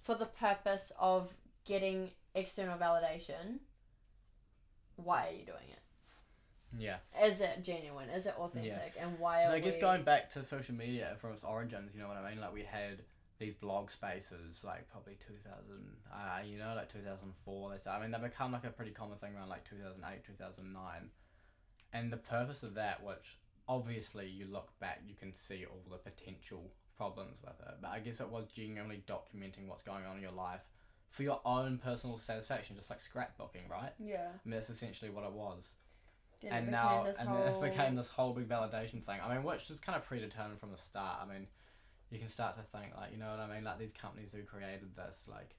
for 0.05 0.15
the 0.15 0.27
purpose 0.27 0.93
of 0.99 1.35
getting 1.65 2.11
external 2.35 2.79
validation, 2.79 3.59
why 4.97 5.29
are 5.29 5.33
you 5.33 5.45
doing 5.45 5.69
it? 5.71 5.79
yeah. 6.79 6.97
Is 7.23 7.41
it 7.41 7.63
genuine? 7.63 8.09
Is 8.09 8.27
it 8.27 8.35
authentic? 8.39 8.95
And 8.99 9.19
why 9.19 9.45
So 9.45 9.51
are 9.51 9.55
I 9.55 9.61
guess 9.61 9.75
we... 9.75 9.81
going 9.81 10.03
back 10.05 10.31
to 10.31 10.43
social 10.43 10.75
media 10.75 11.17
from 11.21 11.33
its 11.33 11.45
origins, 11.45 11.93
you 11.95 12.01
know 12.01 12.09
what 12.09 12.17
I 12.17 12.31
mean? 12.31 12.41
Like 12.41 12.55
we 12.55 12.63
had 12.63 13.03
these 13.39 13.55
blog 13.55 13.91
spaces, 13.91 14.63
like 14.65 14.89
probably 14.91 15.19
2000, 15.27 15.53
uh, 16.13 16.17
you 16.47 16.59
know, 16.59 16.73
like 16.77 16.91
2004. 16.93 17.71
They 17.71 17.79
start, 17.79 17.99
I 17.99 18.03
mean, 18.03 18.11
they 18.11 18.19
become 18.19 18.53
like 18.53 18.65
a 18.65 18.71
pretty 18.71 18.93
common 18.93 19.19
thing 19.19 19.35
around 19.37 19.49
like 19.49 19.69
2008, 19.69 20.25
2009. 20.25 21.11
And 21.93 22.13
the 22.13 22.17
purpose 22.17 22.63
of 22.63 22.75
that, 22.75 23.05
which 23.05 23.37
obviously 23.69 24.27
you 24.29 24.47
look 24.47 24.71
back, 24.81 25.03
you 25.07 25.15
can 25.15 25.35
see 25.35 25.65
all 25.69 25.83
the 25.91 25.99
potential 25.99 26.71
problems 27.03 27.39
with 27.43 27.59
it. 27.69 27.75
But 27.81 27.91
I 27.91 27.99
guess 27.99 28.21
it 28.21 28.29
was 28.29 28.47
genuinely 28.53 29.03
documenting 29.07 29.67
what's 29.67 29.83
going 29.83 30.05
on 30.05 30.17
in 30.17 30.23
your 30.23 30.33
life 30.33 30.61
for 31.09 31.23
your 31.23 31.41
own 31.45 31.79
personal 31.79 32.19
satisfaction, 32.19 32.77
just 32.77 32.91
like 32.91 33.01
scrapbooking, 33.01 33.69
right? 33.69 33.93
Yeah. 33.99 34.29
I 34.29 34.49
mean, 34.49 34.55
that's 34.55 34.71
essentially 34.71 35.11
what 35.11 35.25
it 35.25 35.33
was 35.33 35.75
Then 36.43 36.53
and 36.53 36.67
became 36.67 36.73
now 36.73 37.05
and 37.05 37.29
then 37.29 37.45
this 37.45 37.57
became 37.59 37.95
this 37.95 38.09
whole 38.09 38.33
big 38.33 38.49
validation 38.49 39.05
thing. 39.05 39.21
I 39.23 39.33
mean, 39.33 39.43
which 39.45 39.71
is 39.71 39.81
kind 39.81 39.97
of 39.97 40.05
predetermined 40.05 40.59
from 40.59 40.73
the 40.73 40.79
start. 40.79 41.19
I 41.23 41.33
mean, 41.33 41.47
you 42.11 42.19
can 42.19 42.29
start 42.29 42.57
to 42.57 42.63
think 42.63 42.93
like, 42.97 43.13
you 43.13 43.19
know 43.19 43.31
what 43.31 43.41
I 43.41 43.55
mean? 43.55 43.65
Like 43.65 43.79
these 43.79 43.93
companies 43.93 44.33
who 44.33 44.43
created 44.43 44.97
this, 44.97 45.29
like, 45.31 45.55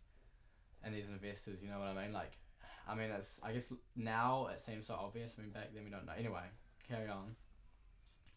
and 0.83 0.93
these 0.93 1.07
investors, 1.07 1.59
you 1.61 1.69
know 1.69 1.79
what 1.79 1.87
I 1.87 2.03
mean? 2.03 2.13
Like, 2.13 2.37
I 2.87 2.95
mean, 2.95 3.11
it's 3.11 3.39
I 3.43 3.53
guess 3.53 3.67
now 3.95 4.47
it 4.53 4.59
seems 4.59 4.87
so 4.87 4.95
obvious. 4.95 5.33
I 5.37 5.41
mean, 5.41 5.51
back 5.51 5.73
then 5.73 5.83
we 5.83 5.89
don't 5.91 6.05
know. 6.05 6.13
Anyway, 6.17 6.43
carry 6.87 7.09
on. 7.09 7.35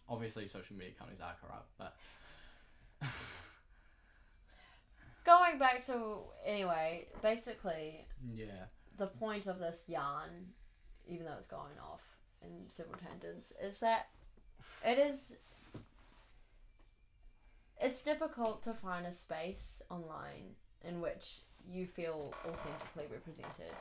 Obviously, 0.08 0.46
social 0.46 0.76
media 0.76 0.94
companies 0.96 1.20
are 1.20 1.34
corrupt, 1.40 1.70
but 1.78 1.96
Going 5.24 5.58
back 5.58 5.84
to 5.86 6.18
anyway, 6.44 7.06
basically 7.22 8.06
yeah, 8.34 8.66
the 8.96 9.06
point 9.06 9.46
of 9.46 9.58
this 9.58 9.84
yarn, 9.88 10.30
even 11.08 11.26
though 11.26 11.34
it's 11.36 11.46
going 11.46 11.78
off 11.82 12.02
in 12.42 12.48
several 12.68 12.96
tangents, 12.96 13.52
is 13.60 13.80
that 13.80 14.06
it 14.84 14.98
is 14.98 15.36
it's 17.80 18.02
difficult 18.02 18.62
to 18.62 18.72
find 18.72 19.06
a 19.06 19.12
space 19.12 19.82
online 19.90 20.54
in 20.84 21.00
which 21.00 21.40
you 21.68 21.86
feel 21.86 22.32
authentically 22.46 23.06
represented. 23.12 23.74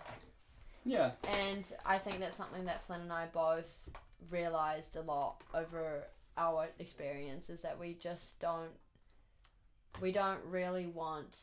yeah, 0.83 1.11
And 1.39 1.65
I 1.85 1.97
think 1.97 2.19
that's 2.19 2.35
something 2.35 2.65
that 2.65 2.83
Flynn 2.85 3.01
and 3.01 3.13
I 3.13 3.27
both 3.27 3.89
realized 4.29 4.95
a 4.95 5.01
lot 5.01 5.41
over 5.53 6.03
our 6.37 6.67
experience 6.79 7.49
is 7.49 7.61
that 7.61 7.79
we 7.79 7.93
just 7.93 8.39
don't 8.39 8.71
we 10.01 10.11
don't 10.11 10.39
really 10.45 10.87
want 10.87 11.37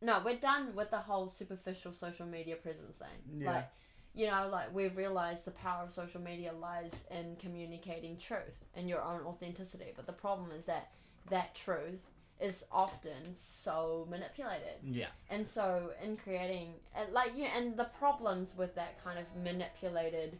no 0.00 0.20
we're 0.24 0.36
done 0.36 0.74
with 0.74 0.90
the 0.90 0.98
whole 0.98 1.28
superficial 1.28 1.92
social 1.92 2.26
media 2.26 2.56
presence 2.56 2.96
thing 2.96 3.40
Yeah. 3.40 3.52
like 3.52 3.68
you 4.14 4.26
know 4.26 4.48
like 4.50 4.74
we've 4.74 4.96
realized 4.96 5.44
the 5.44 5.50
power 5.52 5.82
of 5.84 5.92
social 5.92 6.20
media 6.20 6.52
lies 6.52 7.04
in 7.10 7.36
communicating 7.36 8.16
truth 8.16 8.64
and 8.74 8.88
your 8.88 9.02
own 9.02 9.22
authenticity 9.26 9.92
but 9.96 10.06
the 10.06 10.12
problem 10.12 10.50
is 10.50 10.66
that 10.66 10.90
that 11.30 11.54
truth 11.54 12.10
is 12.40 12.64
often 12.72 13.34
so 13.34 14.06
manipulated. 14.10 14.74
Yeah, 14.82 15.06
and 15.30 15.48
so 15.48 15.92
in 16.02 16.16
creating 16.16 16.74
like 17.12 17.36
you 17.36 17.44
and 17.44 17.76
the 17.76 17.84
problems 17.98 18.54
with 18.56 18.74
that 18.74 19.02
kind 19.04 19.18
of 19.18 19.24
manipulated 19.42 20.38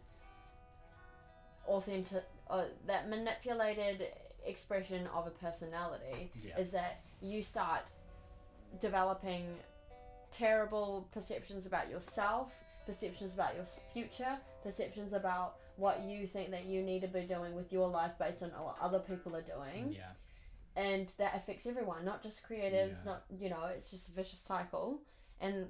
authentic 1.67 2.25
uh, 2.51 2.65
that 2.87 3.09
manipulated 3.09 4.07
expression 4.47 5.07
of 5.15 5.27
a 5.27 5.31
personality 5.31 6.31
yeah, 6.43 6.59
is 6.59 6.71
that 6.73 7.01
you 7.21 7.43
start 7.43 7.81
developing 8.81 9.47
terrible 10.31 11.09
perceptions 11.13 11.67
about 11.67 11.89
yourself 11.89 12.53
perceptions 12.87 13.35
about 13.35 13.55
your 13.55 13.65
future, 13.93 14.37
perceptions 14.63 15.13
about 15.13 15.57
what 15.77 16.03
you 16.03 16.27
think 16.27 16.51
that 16.51 16.67
you 16.67 16.83
need 16.83 17.03
to 17.03 17.09
be 17.09 17.23
doing 17.23 17.55
with 17.55 17.73
your 17.73 17.89
life 17.89 18.13
based 18.19 18.43
on 18.43 18.51
what 18.51 18.77
other 18.81 18.99
people 18.99 19.35
are 19.35 19.43
doing, 19.43 19.93
Yeah. 19.93 20.11
and 20.77 21.09
that 21.19 21.35
affects 21.35 21.67
everyone, 21.67 22.05
not 22.05 22.23
just 22.23 22.43
creatives. 22.43 23.05
Yeah. 23.05 23.13
Not 23.13 23.25
you 23.39 23.49
know, 23.51 23.65
it's 23.67 23.91
just 23.91 24.09
a 24.09 24.13
vicious 24.13 24.41
cycle. 24.41 25.01
And 25.41 25.67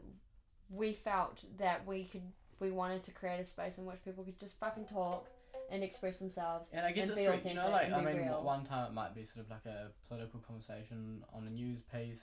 we 0.68 0.92
felt 0.92 1.44
that 1.58 1.86
we 1.86 2.04
could, 2.04 2.32
we 2.60 2.70
wanted 2.70 3.04
to 3.04 3.12
create 3.12 3.40
a 3.40 3.46
space 3.46 3.78
in 3.78 3.86
which 3.86 4.04
people 4.04 4.24
could 4.24 4.38
just 4.38 4.58
fucking 4.58 4.86
talk 4.86 5.26
and 5.74 5.82
express 5.84 6.18
themselves. 6.18 6.70
And 6.72 6.86
I 6.86 6.92
guess 6.92 7.04
And 7.08 7.12
it's 7.12 7.20
you 7.20 7.26
know, 7.26 7.34
authentic 7.34 7.70
like 7.72 7.92
I 7.92 8.00
mean, 8.04 8.16
real. 8.24 8.42
one 8.42 8.64
time 8.64 8.86
it 8.88 8.94
might 8.94 9.14
be 9.14 9.24
sort 9.24 9.44
of 9.46 9.50
like 9.50 9.66
a 9.66 9.88
political 10.08 10.40
conversation 10.40 11.24
on 11.34 11.46
a 11.46 11.50
news 11.50 11.80
piece. 11.92 12.22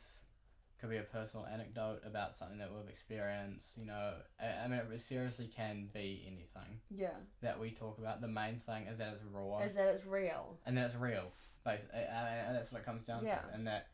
Could 0.80 0.90
be 0.90 0.98
a 0.98 1.04
personal 1.04 1.46
anecdote 1.46 2.00
about 2.08 2.36
something 2.36 2.58
that 2.58 2.72
we've 2.74 2.90
experienced. 2.90 3.78
You 3.78 3.86
know, 3.86 4.14
I, 4.42 4.64
I 4.66 4.68
mean, 4.68 4.80
it 4.92 5.02
seriously 5.02 5.46
can 5.56 5.90
be 5.94 6.24
anything 6.26 6.80
Yeah, 6.90 7.10
that 7.44 7.60
we 7.60 7.70
talk 7.70 8.00
about. 8.00 8.20
The 8.22 8.28
main 8.28 8.60
thing 8.66 8.88
is 8.88 8.98
that 8.98 9.14
it's 9.14 9.24
raw 9.32 9.60
is 9.60 9.76
that 9.76 9.90
it's 9.90 10.06
real. 10.08 10.58
and 10.66 10.76
that 10.78 10.86
it's 10.86 10.96
real. 10.96 11.26
Basically, 11.64 12.00
and 12.00 12.56
that's 12.56 12.72
what 12.72 12.82
it 12.82 12.86
comes 12.86 13.06
down 13.06 13.24
Yeah. 13.24 13.36
to. 13.42 13.54
And 13.54 13.68
that 13.68 13.90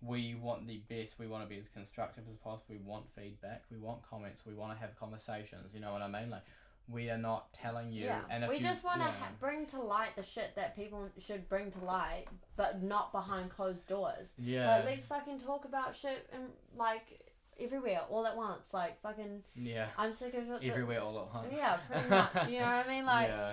we 0.00 0.34
want 0.34 0.66
the 0.66 0.78
best. 0.88 1.16
We 1.16 1.28
want 1.28 1.44
to 1.44 1.48
be 1.48 1.58
as 1.60 1.68
constructive 1.68 2.24
as 2.28 2.36
possible. 2.38 2.74
We 2.74 2.78
want 2.78 3.04
feedback. 3.14 3.62
We 3.70 3.78
want 3.78 4.02
comments. 4.02 4.44
We 4.44 4.54
want 4.54 4.72
to 4.72 4.78
have 4.80 4.96
conversations. 4.98 5.72
You 5.72 5.78
know 5.80 5.92
what 5.92 6.02
I 6.02 6.08
mean? 6.08 6.28
Like, 6.28 6.42
we 6.88 7.08
are 7.10 7.18
not 7.18 7.52
telling 7.52 7.90
you. 7.92 8.04
Yeah, 8.04 8.20
And 8.30 8.44
if 8.44 8.50
we 8.50 8.56
you, 8.56 8.62
just 8.62 8.84
want 8.84 9.00
to 9.00 9.06
yeah. 9.06 9.12
ha- 9.12 9.28
bring 9.40 9.66
to 9.66 9.80
light 9.80 10.14
the 10.16 10.22
shit 10.22 10.54
that 10.56 10.74
people 10.76 11.08
should 11.18 11.48
bring 11.48 11.70
to 11.70 11.84
light, 11.84 12.24
but 12.56 12.82
not 12.82 13.12
behind 13.12 13.50
closed 13.50 13.86
doors. 13.86 14.32
Yeah. 14.38 14.76
Like, 14.76 14.84
let's 14.84 15.06
fucking 15.06 15.40
talk 15.40 15.64
about 15.64 15.94
shit 15.96 16.28
and 16.32 16.44
like 16.76 17.20
everywhere 17.60 18.00
all 18.10 18.26
at 18.26 18.36
once. 18.36 18.74
Like 18.74 19.00
fucking, 19.00 19.42
yeah. 19.56 19.86
I'm 19.96 20.12
sick 20.12 20.34
of 20.34 20.50
it. 20.50 20.64
Everywhere 20.64 21.00
all 21.02 21.18
at 21.20 21.34
once. 21.34 21.54
Yeah, 21.56 21.76
pretty 21.90 22.08
much. 22.10 22.48
You 22.50 22.60
know 22.60 22.66
what 22.66 22.86
I 22.86 22.88
mean? 22.88 23.06
Like, 23.06 23.28
yeah. 23.28 23.52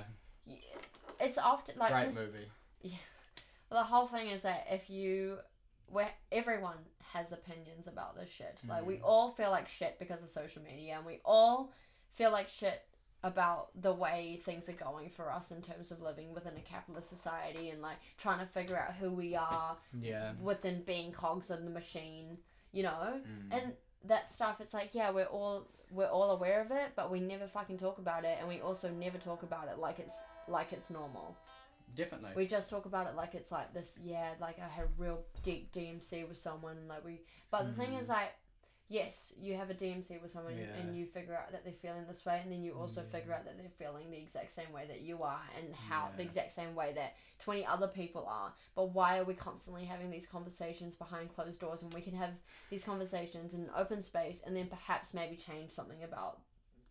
it's 1.19 1.37
often 1.37 1.75
like 1.77 1.91
Great 1.91 2.07
this- 2.07 2.15
movie. 2.15 2.47
Yeah. 2.81 2.95
the 3.69 3.83
whole 3.83 4.07
thing 4.07 4.27
is 4.29 4.41
that 4.43 4.65
if 4.71 4.89
you 4.89 5.37
where 5.87 6.09
everyone 6.31 6.77
has 7.13 7.31
opinions 7.31 7.87
about 7.87 8.15
this 8.15 8.29
shit 8.29 8.55
like 8.67 8.85
we 8.85 8.95
Mhm. 8.97 9.01
all 9.03 9.31
feel 9.31 9.49
like 9.49 9.67
shit 9.67 9.97
because 9.97 10.21
of 10.21 10.29
social 10.29 10.61
media 10.61 10.93
and 10.97 11.03
we 11.05 11.19
all 11.25 11.71
feel 12.13 12.29
like 12.31 12.47
shit 12.47 12.83
about 13.23 13.69
the 13.81 13.91
way 13.93 14.39
things 14.45 14.69
are 14.69 14.73
going 14.73 15.09
for 15.09 15.31
us 15.31 15.51
in 15.51 15.61
terms 15.61 15.91
of 15.91 16.01
living 16.01 16.33
within 16.33 16.53
a 16.57 16.61
capitalist 16.61 17.09
society 17.09 17.69
and 17.69 17.81
like 17.81 17.97
trying 18.17 18.39
to 18.39 18.45
figure 18.45 18.77
out 18.77 18.93
who 18.95 19.11
we 19.11 19.35
are 19.35 19.75
Yeah. 19.99 20.31
within 20.41 20.83
being 20.83 21.11
cogs 21.11 21.51
in 21.51 21.65
the 21.65 21.71
machine 21.71 22.37
you 22.71 22.83
know 22.83 23.21
Mm. 23.27 23.47
and 23.51 23.73
that 24.05 24.31
stuff 24.31 24.61
it's 24.61 24.73
like 24.73 24.95
yeah 24.95 25.09
we're 25.09 25.25
all 25.25 25.67
we're 25.91 26.07
all 26.07 26.31
aware 26.31 26.61
of 26.61 26.71
it 26.71 26.91
but 26.95 27.11
we 27.11 27.19
never 27.19 27.47
fucking 27.47 27.77
talk 27.77 27.97
about 27.97 28.23
it 28.23 28.37
and 28.39 28.47
we 28.47 28.61
also 28.61 28.89
never 28.89 29.17
talk 29.17 29.43
about 29.43 29.67
it 29.67 29.77
like 29.79 29.99
it's 29.99 30.15
like 30.47 30.71
it's 30.71 30.89
normal 30.89 31.35
Definitely. 31.95 32.31
we 32.35 32.45
just 32.45 32.69
talk 32.69 32.85
about 32.85 33.07
it 33.07 33.15
like 33.15 33.33
it's 33.35 33.51
like 33.51 33.73
this 33.73 33.97
yeah 34.03 34.29
like 34.39 34.57
i 34.59 34.67
had 34.69 34.85
real 34.97 35.19
deep 35.43 35.73
dmc 35.73 36.25
with 36.29 36.37
someone 36.37 36.77
like 36.87 37.03
we 37.03 37.19
but 37.51 37.65
the 37.65 37.73
thing 37.73 37.91
Mm. 37.97 38.01
is 38.01 38.07
like 38.09 38.31
yes 38.89 39.31
you 39.39 39.53
have 39.55 39.69
a 39.69 39.73
dmc 39.73 40.19
with 40.21 40.31
someone 40.31 40.57
Yeah. 40.57 40.75
and 40.79 40.97
you 40.97 41.05
figure 41.05 41.35
out 41.37 41.51
that 41.51 41.63
they're 41.63 41.73
feeling 41.73 42.05
this 42.07 42.25
way 42.25 42.39
and 42.43 42.51
then 42.51 42.63
you 42.63 42.73
also 42.73 43.01
Yeah. 43.01 43.07
figure 43.07 43.33
out 43.33 43.45
that 43.45 43.57
they're 43.57 43.69
feeling 43.69 44.09
the 44.09 44.17
exact 44.17 44.51
same 44.51 44.71
way 44.71 44.87
that 44.87 45.01
you 45.01 45.21
are 45.21 45.41
and 45.57 45.73
how 45.73 46.09
the 46.17 46.23
exact 46.23 46.51
same 46.51 46.73
way 46.75 46.91
that 46.93 47.15
20 47.39 47.65
other 47.65 47.87
people 47.87 48.25
are 48.27 48.53
but 48.75 48.85
why 48.93 49.19
are 49.19 49.23
we 49.23 49.35
constantly 49.35 49.85
having 49.85 50.09
these 50.09 50.25
conversations 50.27 50.95
behind 50.95 51.33
closed 51.33 51.59
doors 51.61 51.83
when 51.83 51.91
we 51.93 52.01
can 52.01 52.13
have 52.15 52.33
these 52.71 52.83
conversations 52.83 53.53
in 53.53 53.69
open 53.77 54.01
space 54.01 54.41
and 54.45 54.55
then 54.55 54.67
perhaps 54.67 55.13
maybe 55.13 55.35
change 55.35 55.71
something 55.71 56.03
about 56.03 56.39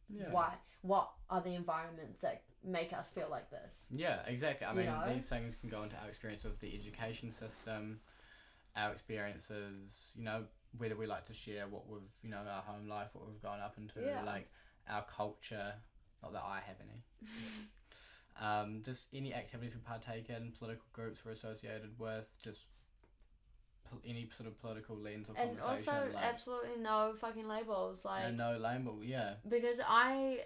yeah. 0.08 0.30
why 0.30 0.54
what 0.82 1.10
are 1.28 1.40
the 1.40 1.54
environments 1.54 2.20
that 2.20 2.42
make 2.64 2.92
us 2.92 3.10
feel 3.10 3.28
like 3.30 3.50
this 3.50 3.86
Yeah, 3.90 4.20
exactly. 4.26 4.66
I 4.66 4.70
You 4.70 4.76
mean, 4.78 4.86
know? 4.86 5.12
these 5.12 5.26
things 5.26 5.54
can 5.56 5.68
go 5.68 5.82
into 5.82 5.96
our 5.96 6.08
experience 6.08 6.44
with 6.44 6.58
the 6.60 6.74
education 6.74 7.30
system, 7.32 8.00
our 8.76 8.90
experiences, 8.92 10.12
you 10.16 10.24
know, 10.24 10.44
whether 10.76 10.96
we 10.96 11.06
like 11.06 11.26
to 11.26 11.34
share 11.34 11.66
what 11.66 11.88
we've, 11.88 12.00
you 12.22 12.30
know, 12.30 12.38
our 12.38 12.62
home 12.62 12.88
life, 12.88 13.08
what 13.12 13.26
we've 13.26 13.40
grown 13.40 13.60
up 13.60 13.76
into, 13.78 14.00
Yeah. 14.00 14.22
like 14.24 14.50
our 14.88 15.02
culture. 15.04 15.74
Not 16.22 16.32
that 16.32 16.42
I 16.44 16.60
have 16.66 16.76
any. 16.80 17.04
um, 18.40 18.82
just 18.84 19.06
any 19.14 19.34
activities 19.34 19.74
we 19.74 19.80
partake 19.80 20.28
in, 20.30 20.52
political 20.58 20.86
groups 20.92 21.24
we're 21.24 21.32
associated 21.32 21.98
with, 21.98 22.26
just 22.42 22.60
any 24.06 24.28
sort 24.36 24.46
of 24.46 24.60
political 24.60 24.96
lens 24.96 25.28
of 25.28 25.36
and 25.36 25.58
conversation. 25.58 25.94
also 25.94 26.12
like, 26.14 26.24
absolutely 26.24 26.82
no 26.82 27.14
fucking 27.18 27.48
labels 27.48 28.04
like 28.04 28.24
and 28.24 28.36
no 28.36 28.56
label, 28.58 28.98
yeah. 29.02 29.34
because 29.48 29.78
i 29.88 30.38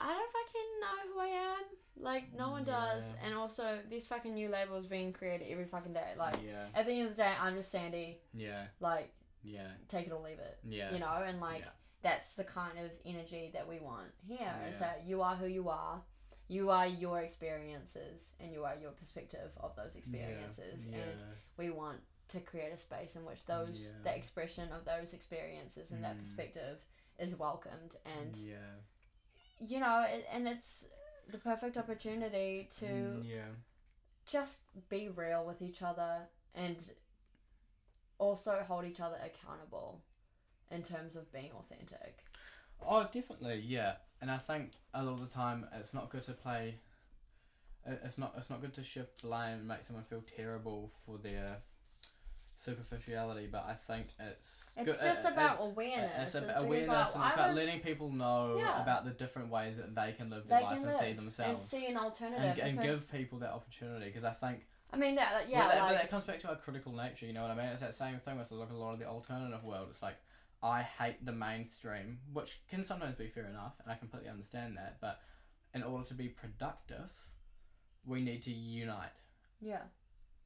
i 0.00 0.06
don't 0.08 0.32
fucking 0.32 0.70
know 0.80 1.12
who 1.12 1.20
i 1.20 1.26
am 1.26 1.64
like 2.00 2.24
no 2.36 2.50
one 2.50 2.64
does 2.64 3.14
and 3.24 3.34
also 3.34 3.78
these 3.90 4.06
fucking 4.06 4.32
new 4.32 4.48
labels 4.48 4.86
being 4.86 5.12
created 5.12 5.46
every 5.50 5.64
fucking 5.66 5.92
day 5.92 6.12
like 6.16 6.36
yeah, 6.44 6.66
at 6.74 6.86
the 6.86 6.92
end 6.92 7.10
of 7.10 7.16
the 7.16 7.22
day 7.22 7.32
i'm 7.40 7.54
just 7.56 7.70
sandy 7.70 8.18
yeah, 8.32 8.64
like 8.80 9.12
yeah, 9.42 9.68
take 9.88 10.06
it 10.06 10.12
or 10.12 10.20
leave 10.22 10.38
it 10.38 10.58
yeah. 10.68 10.92
you 10.92 10.98
know 11.00 11.22
and 11.26 11.40
like 11.40 11.60
yeah. 11.60 11.68
that's 12.02 12.34
the 12.34 12.44
kind 12.44 12.78
of 12.78 12.90
energy 13.04 13.50
that 13.52 13.66
we 13.68 13.78
want 13.78 14.08
here 14.26 14.54
is 14.68 14.74
Yeah. 14.74 14.86
that 14.86 15.02
you 15.06 15.22
are 15.22 15.36
who 15.36 15.46
you 15.46 15.68
are 15.68 16.02
you 16.48 16.70
are 16.70 16.86
your 16.86 17.20
experiences 17.20 18.32
and 18.40 18.52
you 18.52 18.64
are 18.64 18.74
your 18.80 18.92
perspective 18.92 19.50
of 19.58 19.74
those 19.76 19.96
experiences 19.96 20.86
yeah. 20.90 20.96
and 20.98 21.22
we 21.56 21.70
want 21.70 21.98
to 22.28 22.40
create 22.40 22.72
a 22.72 22.78
space 22.78 23.16
in 23.16 23.24
which 23.24 23.44
those 23.46 23.88
the 24.04 24.14
expression 24.14 24.70
of 24.72 24.84
those 24.84 25.12
experiences 25.12 25.90
and 25.92 26.02
that 26.04 26.16
Mm. 26.16 26.22
perspective 26.22 26.78
is 27.18 27.34
welcomed 27.36 27.96
and 28.18 28.36
yeah. 28.36 28.74
you 29.60 29.80
know 29.80 30.00
it, 30.08 30.26
and 30.32 30.46
it's 30.48 30.86
the 31.30 31.38
perfect 31.38 31.76
opportunity 31.76 32.68
to 32.78 32.86
Mm, 32.86 33.28
yeah. 33.28 33.50
just 34.26 34.60
be 34.88 35.08
real 35.08 35.44
with 35.44 35.60
each 35.62 35.82
other 35.82 36.28
and 36.54 36.76
also 38.18 38.64
hold 38.66 38.84
each 38.84 39.00
other 39.00 39.16
accountable 39.24 40.00
in 40.70 40.82
terms 40.82 41.16
of 41.16 41.30
being 41.32 41.50
authentic 41.58 42.24
Oh, 42.80 43.02
definitely, 43.12 43.58
yeah. 43.66 43.94
And 44.22 44.30
I 44.30 44.38
think 44.38 44.70
a 44.94 45.02
lot 45.02 45.14
of 45.14 45.20
the 45.20 45.26
time 45.34 45.66
it's 45.80 45.92
not 45.92 46.10
good 46.10 46.22
to 46.26 46.32
play. 46.32 46.76
It's 47.84 48.16
not. 48.18 48.34
It's 48.36 48.48
not 48.50 48.60
good 48.60 48.72
to 48.74 48.84
shift 48.84 49.22
blame 49.22 49.58
and 49.58 49.66
make 49.66 49.82
someone 49.82 50.04
feel 50.04 50.22
terrible 50.36 50.92
for 51.04 51.18
their 51.18 51.56
superficiality. 52.58 53.48
But 53.50 53.64
I 53.68 53.74
think 53.74 54.08
it's. 54.20 54.62
it's 54.76 54.86
good- 54.92 55.00
just 55.00 55.24
it- 55.24 55.28
it- 55.28 55.32
about 55.32 55.58
awareness 55.60 56.12
It's 56.18 56.34
It's 56.34 56.44
about 56.44 56.64
awareness 56.64 56.88
like, 56.88 57.14
and 57.14 57.24
it's 57.24 57.34
about 57.34 57.46
was- 57.48 57.56
letting 57.56 57.80
people 57.80 58.10
know 58.10 58.58
Yeah. 58.58 58.82
about 58.82 59.04
the 59.04 59.10
different 59.10 59.50
ways 59.50 59.76
that 59.76 59.94
they 59.94 60.12
can 60.12 60.30
live 60.30 60.46
their 60.46 60.58
they 60.60 60.64
life 60.64 60.78
and 60.84 60.94
see 60.96 61.06
and 61.10 61.18
themselves. 61.18 61.62
see 61.64 61.86
an 61.86 61.96
alternative 61.96 62.44
and, 62.58 62.78
and 62.78 62.80
give 62.80 63.10
people 63.10 63.38
that 63.40 63.50
opportunity 63.52 64.06
because 64.06 64.24
I 64.24 64.34
think 64.34 64.66
I 64.92 64.96
mean 64.96 65.16
that 65.16 65.34
like, 65.34 65.44
But 65.44 65.50
yeah 65.50 65.68
that, 65.68 65.74
but 65.74 65.82
like 65.82 65.96
that 65.96 66.10
comes 66.10 66.24
back 66.24 66.40
to 66.40 66.48
our 66.48 66.56
critical 66.56 66.92
nature, 66.92 67.26
you 67.26 67.32
know 67.32 67.42
what 67.42 67.50
I 67.50 67.54
mean? 67.56 67.66
It's 67.66 67.80
that 67.80 67.94
same 67.94 68.18
thing 68.18 68.38
with 68.38 68.50
like 68.50 68.70
a 68.70 68.74
lot 68.74 68.92
of 68.92 68.98
the 68.98 69.06
alternative 69.06 69.64
world. 69.64 69.88
It's 69.90 70.02
like 70.02 70.16
I 70.62 70.82
hate 70.82 71.24
the 71.24 71.32
mainstream, 71.32 72.18
which 72.32 72.60
can 72.68 72.82
sometimes 72.82 73.14
be 73.16 73.28
fair 73.28 73.46
enough, 73.46 73.74
and 73.82 73.92
I 73.92 73.96
completely 73.96 74.28
understand 74.28 74.76
that. 74.76 74.96
But 75.00 75.20
in 75.74 75.82
order 75.82 76.06
to 76.08 76.14
be 76.14 76.28
productive, 76.28 77.10
we 78.06 78.22
need 78.22 78.42
to 78.42 78.50
unite, 78.50 79.20
yeah 79.60 79.82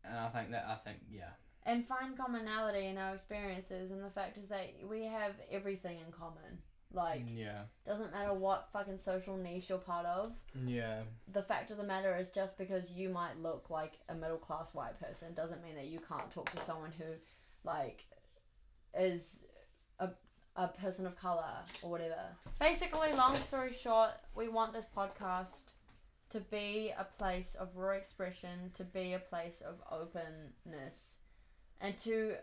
and 0.04 0.18
I 0.18 0.28
think 0.28 0.50
that 0.50 0.66
I 0.68 0.76
think 0.86 0.98
yeah, 1.10 1.30
and 1.64 1.86
find 1.86 2.16
commonality 2.16 2.86
in 2.86 2.98
our 2.98 3.14
experiences 3.14 3.90
and 3.90 4.02
the 4.02 4.10
fact 4.10 4.36
is 4.38 4.48
that 4.48 4.72
we 4.88 5.04
have 5.04 5.34
everything 5.50 5.98
in 6.04 6.12
common 6.12 6.58
like 6.94 7.24
mm, 7.26 7.38
yeah, 7.38 7.62
doesn't 7.86 8.12
matter 8.12 8.32
what 8.32 8.68
fucking 8.72 8.98
social 8.98 9.36
niche 9.36 9.68
you're 9.68 9.78
part 9.78 10.06
of. 10.06 10.32
Yeah, 10.66 11.02
the 11.32 11.42
fact 11.42 11.70
of 11.70 11.76
the 11.76 11.84
matter 11.84 12.16
is 12.16 12.30
just 12.30 12.58
because 12.58 12.90
you 12.90 13.08
might 13.08 13.40
look 13.42 13.70
like 13.70 13.94
a 14.08 14.14
middle 14.14 14.38
class 14.38 14.74
white 14.74 15.00
person 15.00 15.34
doesn't 15.34 15.62
mean 15.62 15.76
that 15.76 15.86
you 15.86 16.00
can't 16.00 16.30
talk 16.30 16.50
to 16.54 16.62
someone 16.62 16.92
who 16.98 17.04
like 17.64 18.04
is 18.98 19.44
a, 19.98 20.10
a 20.56 20.68
person 20.68 21.06
of 21.06 21.16
color 21.16 21.54
or 21.82 21.90
whatever. 21.90 22.20
Basically 22.60 23.12
long 23.12 23.36
story 23.36 23.72
short 23.72 24.10
we 24.34 24.48
want 24.48 24.72
this 24.72 24.86
podcast 24.96 25.72
to 26.30 26.40
be 26.40 26.92
a 26.98 27.04
place 27.04 27.54
of 27.54 27.76
raw 27.76 27.90
expression 27.90 28.70
to 28.74 28.84
be 28.84 29.12
a 29.12 29.18
place 29.18 29.60
of 29.60 29.82
openness 29.90 31.18
and 31.80 31.98
to 31.98 32.34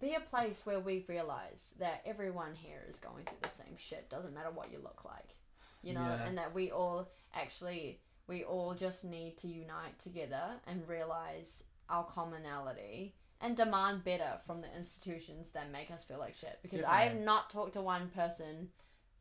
be 0.00 0.14
a 0.14 0.20
place 0.20 0.64
where 0.64 0.80
we 0.80 1.04
realize 1.08 1.72
that 1.78 2.02
everyone 2.06 2.54
here 2.54 2.82
is 2.88 2.98
going 2.98 3.24
through 3.24 3.38
the 3.42 3.48
same 3.48 3.76
shit 3.76 4.08
doesn't 4.10 4.34
matter 4.34 4.50
what 4.50 4.70
you 4.72 4.78
look 4.82 5.04
like 5.04 5.36
you 5.82 5.94
know 5.94 6.00
Yeah. 6.00 6.24
and 6.26 6.38
that 6.38 6.54
we 6.54 6.70
all 6.70 7.10
actually 7.34 8.00
we 8.26 8.44
all 8.44 8.74
just 8.74 9.04
need 9.04 9.36
to 9.38 9.48
unite 9.48 9.98
together 9.98 10.44
and 10.66 10.86
realize 10.88 11.64
our 11.88 12.04
commonality 12.04 13.14
and 13.40 13.56
demand 13.56 14.04
better 14.04 14.32
from 14.46 14.60
the 14.60 14.76
institutions 14.76 15.50
that 15.50 15.70
make 15.72 15.90
us 15.90 16.04
feel 16.04 16.18
like 16.18 16.36
shit 16.36 16.58
because 16.62 16.84
i 16.84 17.02
have 17.02 17.16
not 17.18 17.50
talked 17.50 17.72
to 17.74 17.82
one 17.82 18.08
person 18.08 18.68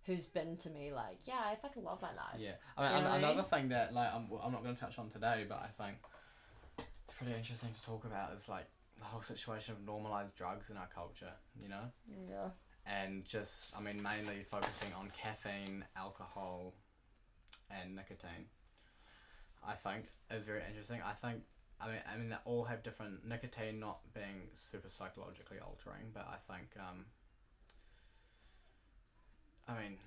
who's 0.05 0.25
been 0.25 0.57
to 0.57 0.69
me 0.69 0.91
like 0.93 1.17
yeah 1.25 1.41
i 1.45 1.55
fucking 1.55 1.83
love 1.83 2.01
my 2.01 2.09
life 2.09 2.37
yeah. 2.39 2.51
I 2.77 2.81
mean, 2.81 2.91
You 2.91 2.93
know 2.93 2.97
an- 2.97 3.03
what 3.05 3.13
I 3.13 3.17
another 3.17 3.35
mean? 3.35 3.43
thing 3.45 3.69
that 3.69 3.93
like 3.93 4.13
I'm, 4.13 4.27
I'm 4.43 4.51
not 4.51 4.63
going 4.63 4.73
to 4.75 4.79
touch 4.81 4.97
on 4.99 5.09
today, 5.09 5.45
but 5.49 5.59
I 5.59 5.67
think 5.83 5.97
it's 6.77 7.13
pretty 7.17 7.33
interesting 7.35 7.69
to 7.73 7.81
talk 7.83 8.05
about 8.05 8.33
is 8.33 8.47
like 8.49 8.65
the 8.99 9.05
whole 9.05 9.21
situation 9.21 9.73
of 9.73 9.85
normalized 9.85 10.35
drugs 10.35 10.69
in 10.69 10.77
our 10.77 10.89
culture. 10.93 11.33
You 11.59 11.69
know. 11.69 11.91
yeah 12.29 12.49
and 12.87 13.25
just 13.25 13.73
I 13.77 13.81
mean 13.81 14.01
mainly 14.01 14.43
focusing 14.49 14.93
on 14.97 15.11
caffeine, 15.17 15.83
alcohol, 15.95 16.73
and 17.69 17.95
nicotine. 17.95 18.47
I 19.65 19.73
think 19.73 20.05
is 20.31 20.45
very 20.45 20.61
interesting. 20.67 21.01
I 21.05 21.13
think 21.13 21.41
I 21.81 21.87
mean 21.87 22.01
I 22.11 22.17
mean 22.17 22.29
they 22.29 22.37
all 22.45 22.63
have 22.63 22.83
different 22.83 23.27
nicotine 23.27 23.79
not 23.79 23.99
being 24.13 24.49
super 24.71 24.89
psychologically 24.89 25.57
altering, 25.59 26.11
but 26.13 26.27
I 26.29 26.53
think 26.53 26.69
um, 26.79 27.05
I 29.67 29.81
mean 29.81 29.97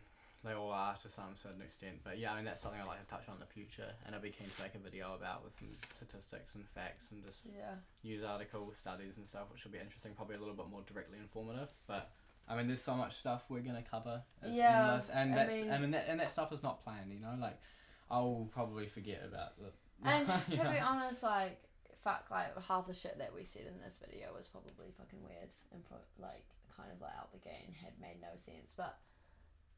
they 0.45 0.53
all 0.53 0.71
are 0.73 0.95
to 1.03 1.09
some 1.09 1.37
certain 1.41 1.61
extent. 1.63 2.01
But 2.05 2.19
yeah, 2.19 2.33
I 2.33 2.37
mean 2.37 2.45
that's 2.45 2.61
something 2.61 2.81
I'd 2.81 2.87
like 2.87 3.01
to 3.01 3.11
touch 3.11 3.29
on 3.29 3.35
in 3.35 3.41
the 3.41 3.47
future, 3.47 3.93
and 4.07 4.15
I'd 4.15 4.23
be 4.23 4.31
keen 4.31 4.49
to 4.49 4.63
make 4.63 4.75
a 4.75 4.79
video 4.79 5.15
about 5.15 5.45
with 5.45 5.55
some 5.55 5.69
statistics 5.95 6.55
and 6.55 6.67
facts 6.69 7.07
and 7.11 7.23
just 7.23 7.41
Yeah. 7.45 7.75
news 8.03 8.25
articles, 8.25 8.77
studies 8.79 9.17
and 9.19 9.29
stuff, 9.29 9.51
which 9.53 9.65
will 9.65 9.73
be 9.73 9.79
interesting, 9.79 10.13
probably 10.15 10.37
a 10.37 10.39
little 10.39 10.55
bit 10.55 10.69
more 10.69 10.83
directly 10.83 11.19
informative. 11.19 11.69
But 11.87 12.11
I 12.49 12.57
mean, 12.57 12.67
there's 12.67 12.83
so 12.83 12.95
much 12.97 13.17
stuff 13.19 13.45
we're 13.49 13.61
gonna 13.61 13.83
cover. 13.83 14.23
Yeah, 14.47 14.85
endless, 14.85 15.09
and 15.11 15.33
I 15.33 15.37
that's 15.37 15.55
mean- 15.55 15.71
I 15.71 15.79
mean, 15.79 15.91
that, 15.93 16.07
and 16.09 16.19
that 16.21 16.31
stuff 16.31 16.53
is 16.53 16.63
not 16.63 16.83
planned. 16.83 17.13
You 17.13 17.21
know, 17.21 17.35
like 17.39 17.61
I'll 18.11 18.49
probably 18.53 18.87
forget 18.89 19.23
about 19.25 19.59
the. 19.59 19.71
And 20.03 20.27
to 20.27 20.57
know. 20.57 20.71
be 20.73 20.79
honest, 20.79 21.23
like 21.23 21.61
fuck, 22.03 22.29
like 22.31 22.57
half 22.65 22.87
the 22.87 22.95
shit 22.95 23.19
that 23.19 23.35
we 23.35 23.45
said 23.45 23.67
in 23.69 23.79
this 23.85 23.99
video 24.01 24.33
was 24.35 24.49
probably 24.49 24.89
fucking 24.97 25.23
weird 25.23 25.51
and 25.71 25.85
pro- 25.85 25.99
like 26.19 26.47
kind 26.75 26.89
of 26.91 26.99
like 27.03 27.13
out 27.21 27.31
the 27.31 27.39
gate 27.39 27.63
and 27.67 27.77
had 27.77 27.93
made 28.01 28.17
no 28.23 28.29
sense. 28.37 28.73
But 28.75 28.97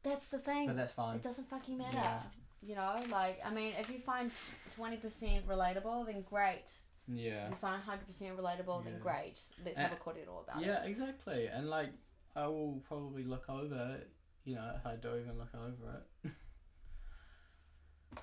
that's 0.03 0.27
the 0.29 0.39
thing. 0.39 0.67
But 0.67 0.75
that's 0.77 0.93
fine. 0.93 1.15
It 1.17 1.23
doesn't 1.23 1.49
fucking 1.49 1.77
matter. 1.77 1.97
Yeah. 1.97 2.19
You 2.61 2.75
know, 2.75 2.95
like 3.11 3.41
I 3.45 3.51
mean, 3.53 3.73
if 3.79 3.89
you 3.89 3.99
find 3.99 4.31
twenty 4.75 4.97
percent 4.97 5.47
relatable, 5.47 6.05
then 6.05 6.21
great. 6.29 6.63
Yeah. 7.07 7.45
If 7.45 7.51
you 7.51 7.55
find 7.57 7.81
hundred 7.81 8.07
percent 8.07 8.37
relatable, 8.37 8.85
then 8.85 8.99
great. 8.99 9.39
Let's 9.65 9.77
Uh, 9.77 9.81
have 9.81 9.91
a 9.93 9.95
cordial 9.97 10.45
about 10.47 10.61
it. 10.61 10.67
Yeah, 10.67 10.83
exactly. 10.83 11.47
And 11.47 11.69
like, 11.69 11.89
I 12.35 12.47
will 12.47 12.81
probably 12.87 13.23
look 13.25 13.49
over 13.49 13.97
it. 13.99 14.09
You 14.45 14.55
know, 14.55 14.71
if 14.77 14.85
I 14.85 14.95
do 14.95 15.09
even 15.15 15.37
look 15.37 15.53
over 15.55 16.03
it. 16.23 16.31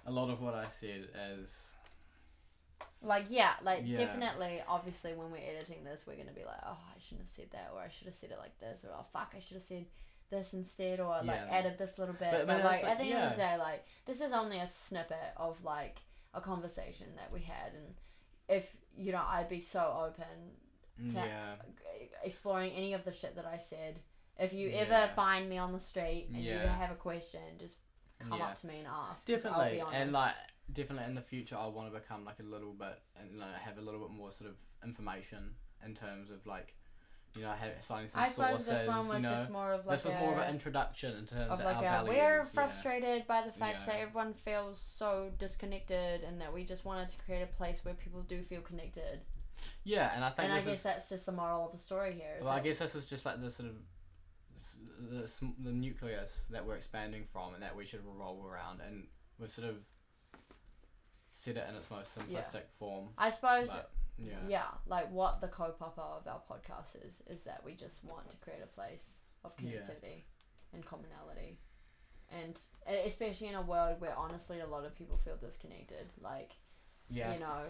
a 0.07 0.11
lot 0.11 0.31
of 0.31 0.41
what 0.41 0.55
I 0.55 0.69
said 0.71 1.09
is 1.39 1.75
Like 3.03 3.27
yeah, 3.29 3.55
like 3.63 3.83
Yeah. 3.85 3.99
definitely. 3.99 4.63
Obviously, 4.69 5.13
when 5.15 5.31
we're 5.31 5.39
editing 5.39 5.85
this, 5.85 6.07
we're 6.07 6.17
gonna 6.17 6.33
be 6.33 6.45
like, 6.45 6.61
oh, 6.65 6.79
I 6.97 6.99
shouldn't 7.01 7.23
have 7.27 7.29
said 7.35 7.51
that, 7.53 7.71
or 7.75 7.81
I 7.81 7.89
should 7.89 8.07
have 8.07 8.15
said 8.15 8.31
it 8.31 8.39
like 8.39 8.59
this, 8.59 8.85
or 8.85 8.91
oh 8.95 9.05
fuck, 9.13 9.35
I 9.37 9.41
should 9.41 9.57
have 9.57 9.63
said 9.65 9.87
this 10.31 10.55
instead, 10.55 11.01
or 11.01 11.09
like 11.23 11.27
Yeah. 11.27 11.47
added 11.51 11.79
this 11.79 11.99
little 11.99 12.15
bit. 12.15 12.31
But- 12.31 12.47
But, 12.47 12.57
but 12.59 12.65
like 12.65 12.81
that's 12.83 12.85
at 12.93 12.99
the 12.99 13.05
like- 13.05 13.15
end 13.15 13.25
of 13.25 13.31
the 13.33 13.37
day, 13.37 13.57
like 13.59 13.85
this 14.07 14.21
is 14.21 14.33
only 14.33 14.59
a 14.59 14.69
snippet 14.69 15.33
of 15.37 15.63
like 15.65 16.01
a 16.35 16.41
conversation 16.41 17.15
that 17.17 17.31
we 17.33 17.41
had, 17.41 17.75
and 17.75 17.95
if 18.49 18.75
you 18.97 19.13
know, 19.13 19.25
I'd 19.27 19.49
be 19.49 19.61
so 19.61 20.07
open 20.09 20.57
to 21.11 21.15
yeah, 21.15 21.57
exploring 22.23 22.73
any 22.73 22.93
of 22.95 23.05
the 23.05 23.13
shit 23.13 23.35
that 23.37 23.47
I 23.47 23.59
said. 23.59 24.01
If 24.39 24.53
you 24.53 24.69
Yeah. 24.69 24.79
ever 24.81 25.13
find 25.15 25.49
me 25.49 25.59
on 25.59 25.73
the 25.73 25.81
street 25.81 26.29
and 26.33 26.43
you 26.43 26.57
have 26.59 26.91
a 26.91 26.95
question, 26.97 27.59
just 27.59 27.79
come 28.19 28.39
Yeah. 28.39 28.47
up 28.49 28.59
to 28.61 28.67
me 28.67 28.79
and 28.79 28.87
ask. 28.89 29.27
definitely. 29.27 29.73
be 29.77 29.81
honest. 29.81 29.97
And 29.97 30.13
like, 30.13 30.35
definitely 30.73 31.05
in 31.07 31.15
the 31.15 31.23
future, 31.23 31.57
I 31.57 31.67
want 31.67 31.93
to 31.93 31.99
become 31.99 32.25
like 32.25 32.39
a 32.41 32.43
little 32.45 32.73
bit 32.73 33.01
and 33.17 33.39
know, 33.39 33.47
have 33.53 33.79
a 33.79 33.81
little 33.81 34.01
bit 34.01 34.11
more 34.11 34.33
sort 34.33 34.51
of 34.51 34.57
information 34.85 35.57
in 35.85 35.95
terms 35.95 36.31
of 36.31 36.47
like, 36.47 36.75
you 37.37 37.43
know, 37.43 37.53
citing 37.81 38.09
some 38.09 38.21
I 38.23 38.29
suppose 38.29 38.51
sources. 38.67 38.67
this 38.67 38.89
one 38.89 39.09
was 39.09 39.17
you 39.19 39.23
know, 39.23 39.31
just 39.31 39.51
more 39.51 39.73
of 39.73 39.87
like 39.87 39.97
this 39.99 40.05
was 40.05 40.15
a, 40.15 40.19
more 40.19 40.33
of 40.33 40.39
an 40.39 40.51
introduction 40.53 41.17
in 41.17 41.27
terms 41.27 41.51
of 41.51 41.61
of, 41.61 41.65
like 41.65 41.77
our 41.77 41.83
a 41.83 41.87
values. 41.87 42.17
we're 42.17 42.37
yeah. 42.39 42.43
frustrated 42.45 43.27
by 43.27 43.43
the 43.43 43.53
fact 43.53 43.87
that 43.87 44.01
everyone 44.01 44.35
feels 44.35 44.81
so 44.81 45.31
disconnected 45.39 46.23
and 46.25 46.41
that 46.41 46.53
we 46.53 46.65
just 46.65 46.85
wanted 46.85 47.09
to 47.09 47.17
create 47.19 47.43
a 47.43 47.47
place 47.47 47.85
where 47.85 47.95
people 47.95 48.23
do 48.23 48.43
feel 48.43 48.61
connected. 48.61 49.21
Yeah, 49.85 50.11
and 50.15 50.25
I 50.25 50.31
think 50.31 50.45
And 50.49 50.53
I 50.55 50.61
guess 50.61 50.79
is, 50.79 50.83
that's 50.83 51.09
just 51.09 51.27
the 51.27 51.33
moral 51.33 51.67
of 51.67 51.73
the 51.73 51.79
story 51.79 52.15
here. 52.15 52.39
well, 52.41 52.51
I 52.51 52.61
guess 52.61 52.79
this 52.79 52.95
is 52.95 53.07
just 53.07 53.25
like 53.25 53.41
the 53.41 53.51
sort 53.51 53.69
of 53.69 53.77
the 54.99 55.31
the 55.63 55.73
nucleus 55.73 56.45
that 56.51 56.67
we're 56.67 56.77
expanding 56.77 57.25
from, 57.33 57.55
and 57.55 57.63
that 57.63 57.77
we 57.77 57.87
should 57.87 58.05
revolve 58.07 58.45
around, 58.45 58.81
and 58.87 59.07
we've 59.39 59.51
sort 59.51 59.69
of 59.69 59.77
said 61.35 61.57
it 61.57 61.67
in 61.69 61.77
its 61.77 61.91
most 61.91 62.17
Yeah. 62.29 62.41
simplistic 62.41 62.63
form. 62.79 63.09
I 63.17 63.31
suppose 63.31 63.71
yeah, 64.25 64.35
yeah. 64.49 64.63
like 64.87 65.11
what 65.13 65.41
the 65.41 65.49
kaupapa 65.49 65.99
of 66.19 66.27
our 66.27 66.41
podcast 66.51 66.97
is 67.07 67.23
is 67.29 67.43
that 67.45 67.63
we 67.65 67.75
just 67.75 68.05
want 68.05 68.29
to 68.31 68.37
create 68.39 68.61
a 68.63 68.67
place 68.67 69.21
of 69.45 69.53
Yeah. 69.59 69.71
connectivity 69.79 70.23
and 70.73 70.85
commonality 70.85 71.59
and 72.31 72.59
especially 73.07 73.49
in 73.49 73.55
a 73.57 73.63
world 73.63 74.01
where 74.01 74.15
honestly 74.17 74.61
a 74.61 74.67
lot 74.67 74.85
of 74.85 74.95
people 74.95 75.17
feel 75.25 75.37
disconnected 75.37 76.07
like 76.21 76.53
yeah. 77.09 77.33
you 77.35 77.41
know 77.41 77.63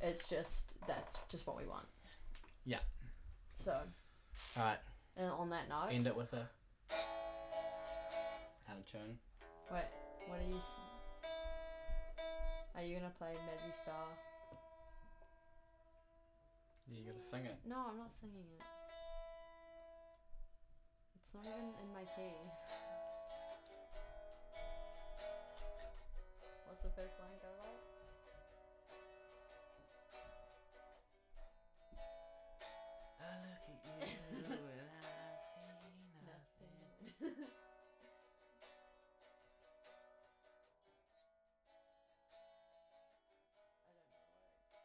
it's 0.00 0.28
just 0.28 0.72
that's 0.88 1.18
just 1.28 1.46
what 1.46 1.56
we 1.56 1.66
want 1.66 1.86
Yeah. 2.64 2.80
so 3.64 3.72
All 4.56 4.64
right, 4.64 4.78
and 5.16 5.30
on 5.30 5.50
that 5.50 5.68
note 5.68 5.88
end 5.92 6.06
it 6.06 6.16
with 6.16 6.32
a 6.32 6.48
out 8.68 8.76
of 8.78 8.90
tune. 8.90 9.18
wait 9.70 9.84
what 10.28 10.38
are 10.40 10.48
you 10.48 10.60
are 12.74 12.82
you 12.82 12.96
gonna 12.96 13.12
play 13.18 13.32
Mazzy 13.34 13.82
Star 13.82 14.06
Yeah, 16.92 16.98
you 17.00 17.08
gotta 17.08 17.24
sing 17.24 17.46
it. 17.46 17.56
no 17.64 17.88
I'm 17.88 17.96
not 17.96 18.12
singing 18.12 18.44
it. 18.52 18.60
It's 21.16 21.32
not 21.32 21.48
even 21.48 21.72
in 21.80 21.88
my 21.94 22.04
key 22.12 22.36
what's 26.72 26.84
the 26.84 26.90
first 27.00 27.14
line 27.20 27.36
go 27.40 27.48
like? 27.60 27.84
I 33.20 33.38
look 33.44 33.60
at 33.68 33.84
you 33.84 33.92
and 34.32 34.90
I 35.22 35.36
see 35.52 35.68
nothing. 36.26 36.74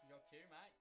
Your 0.08 0.20
cue, 0.30 0.46
mate. 0.52 0.77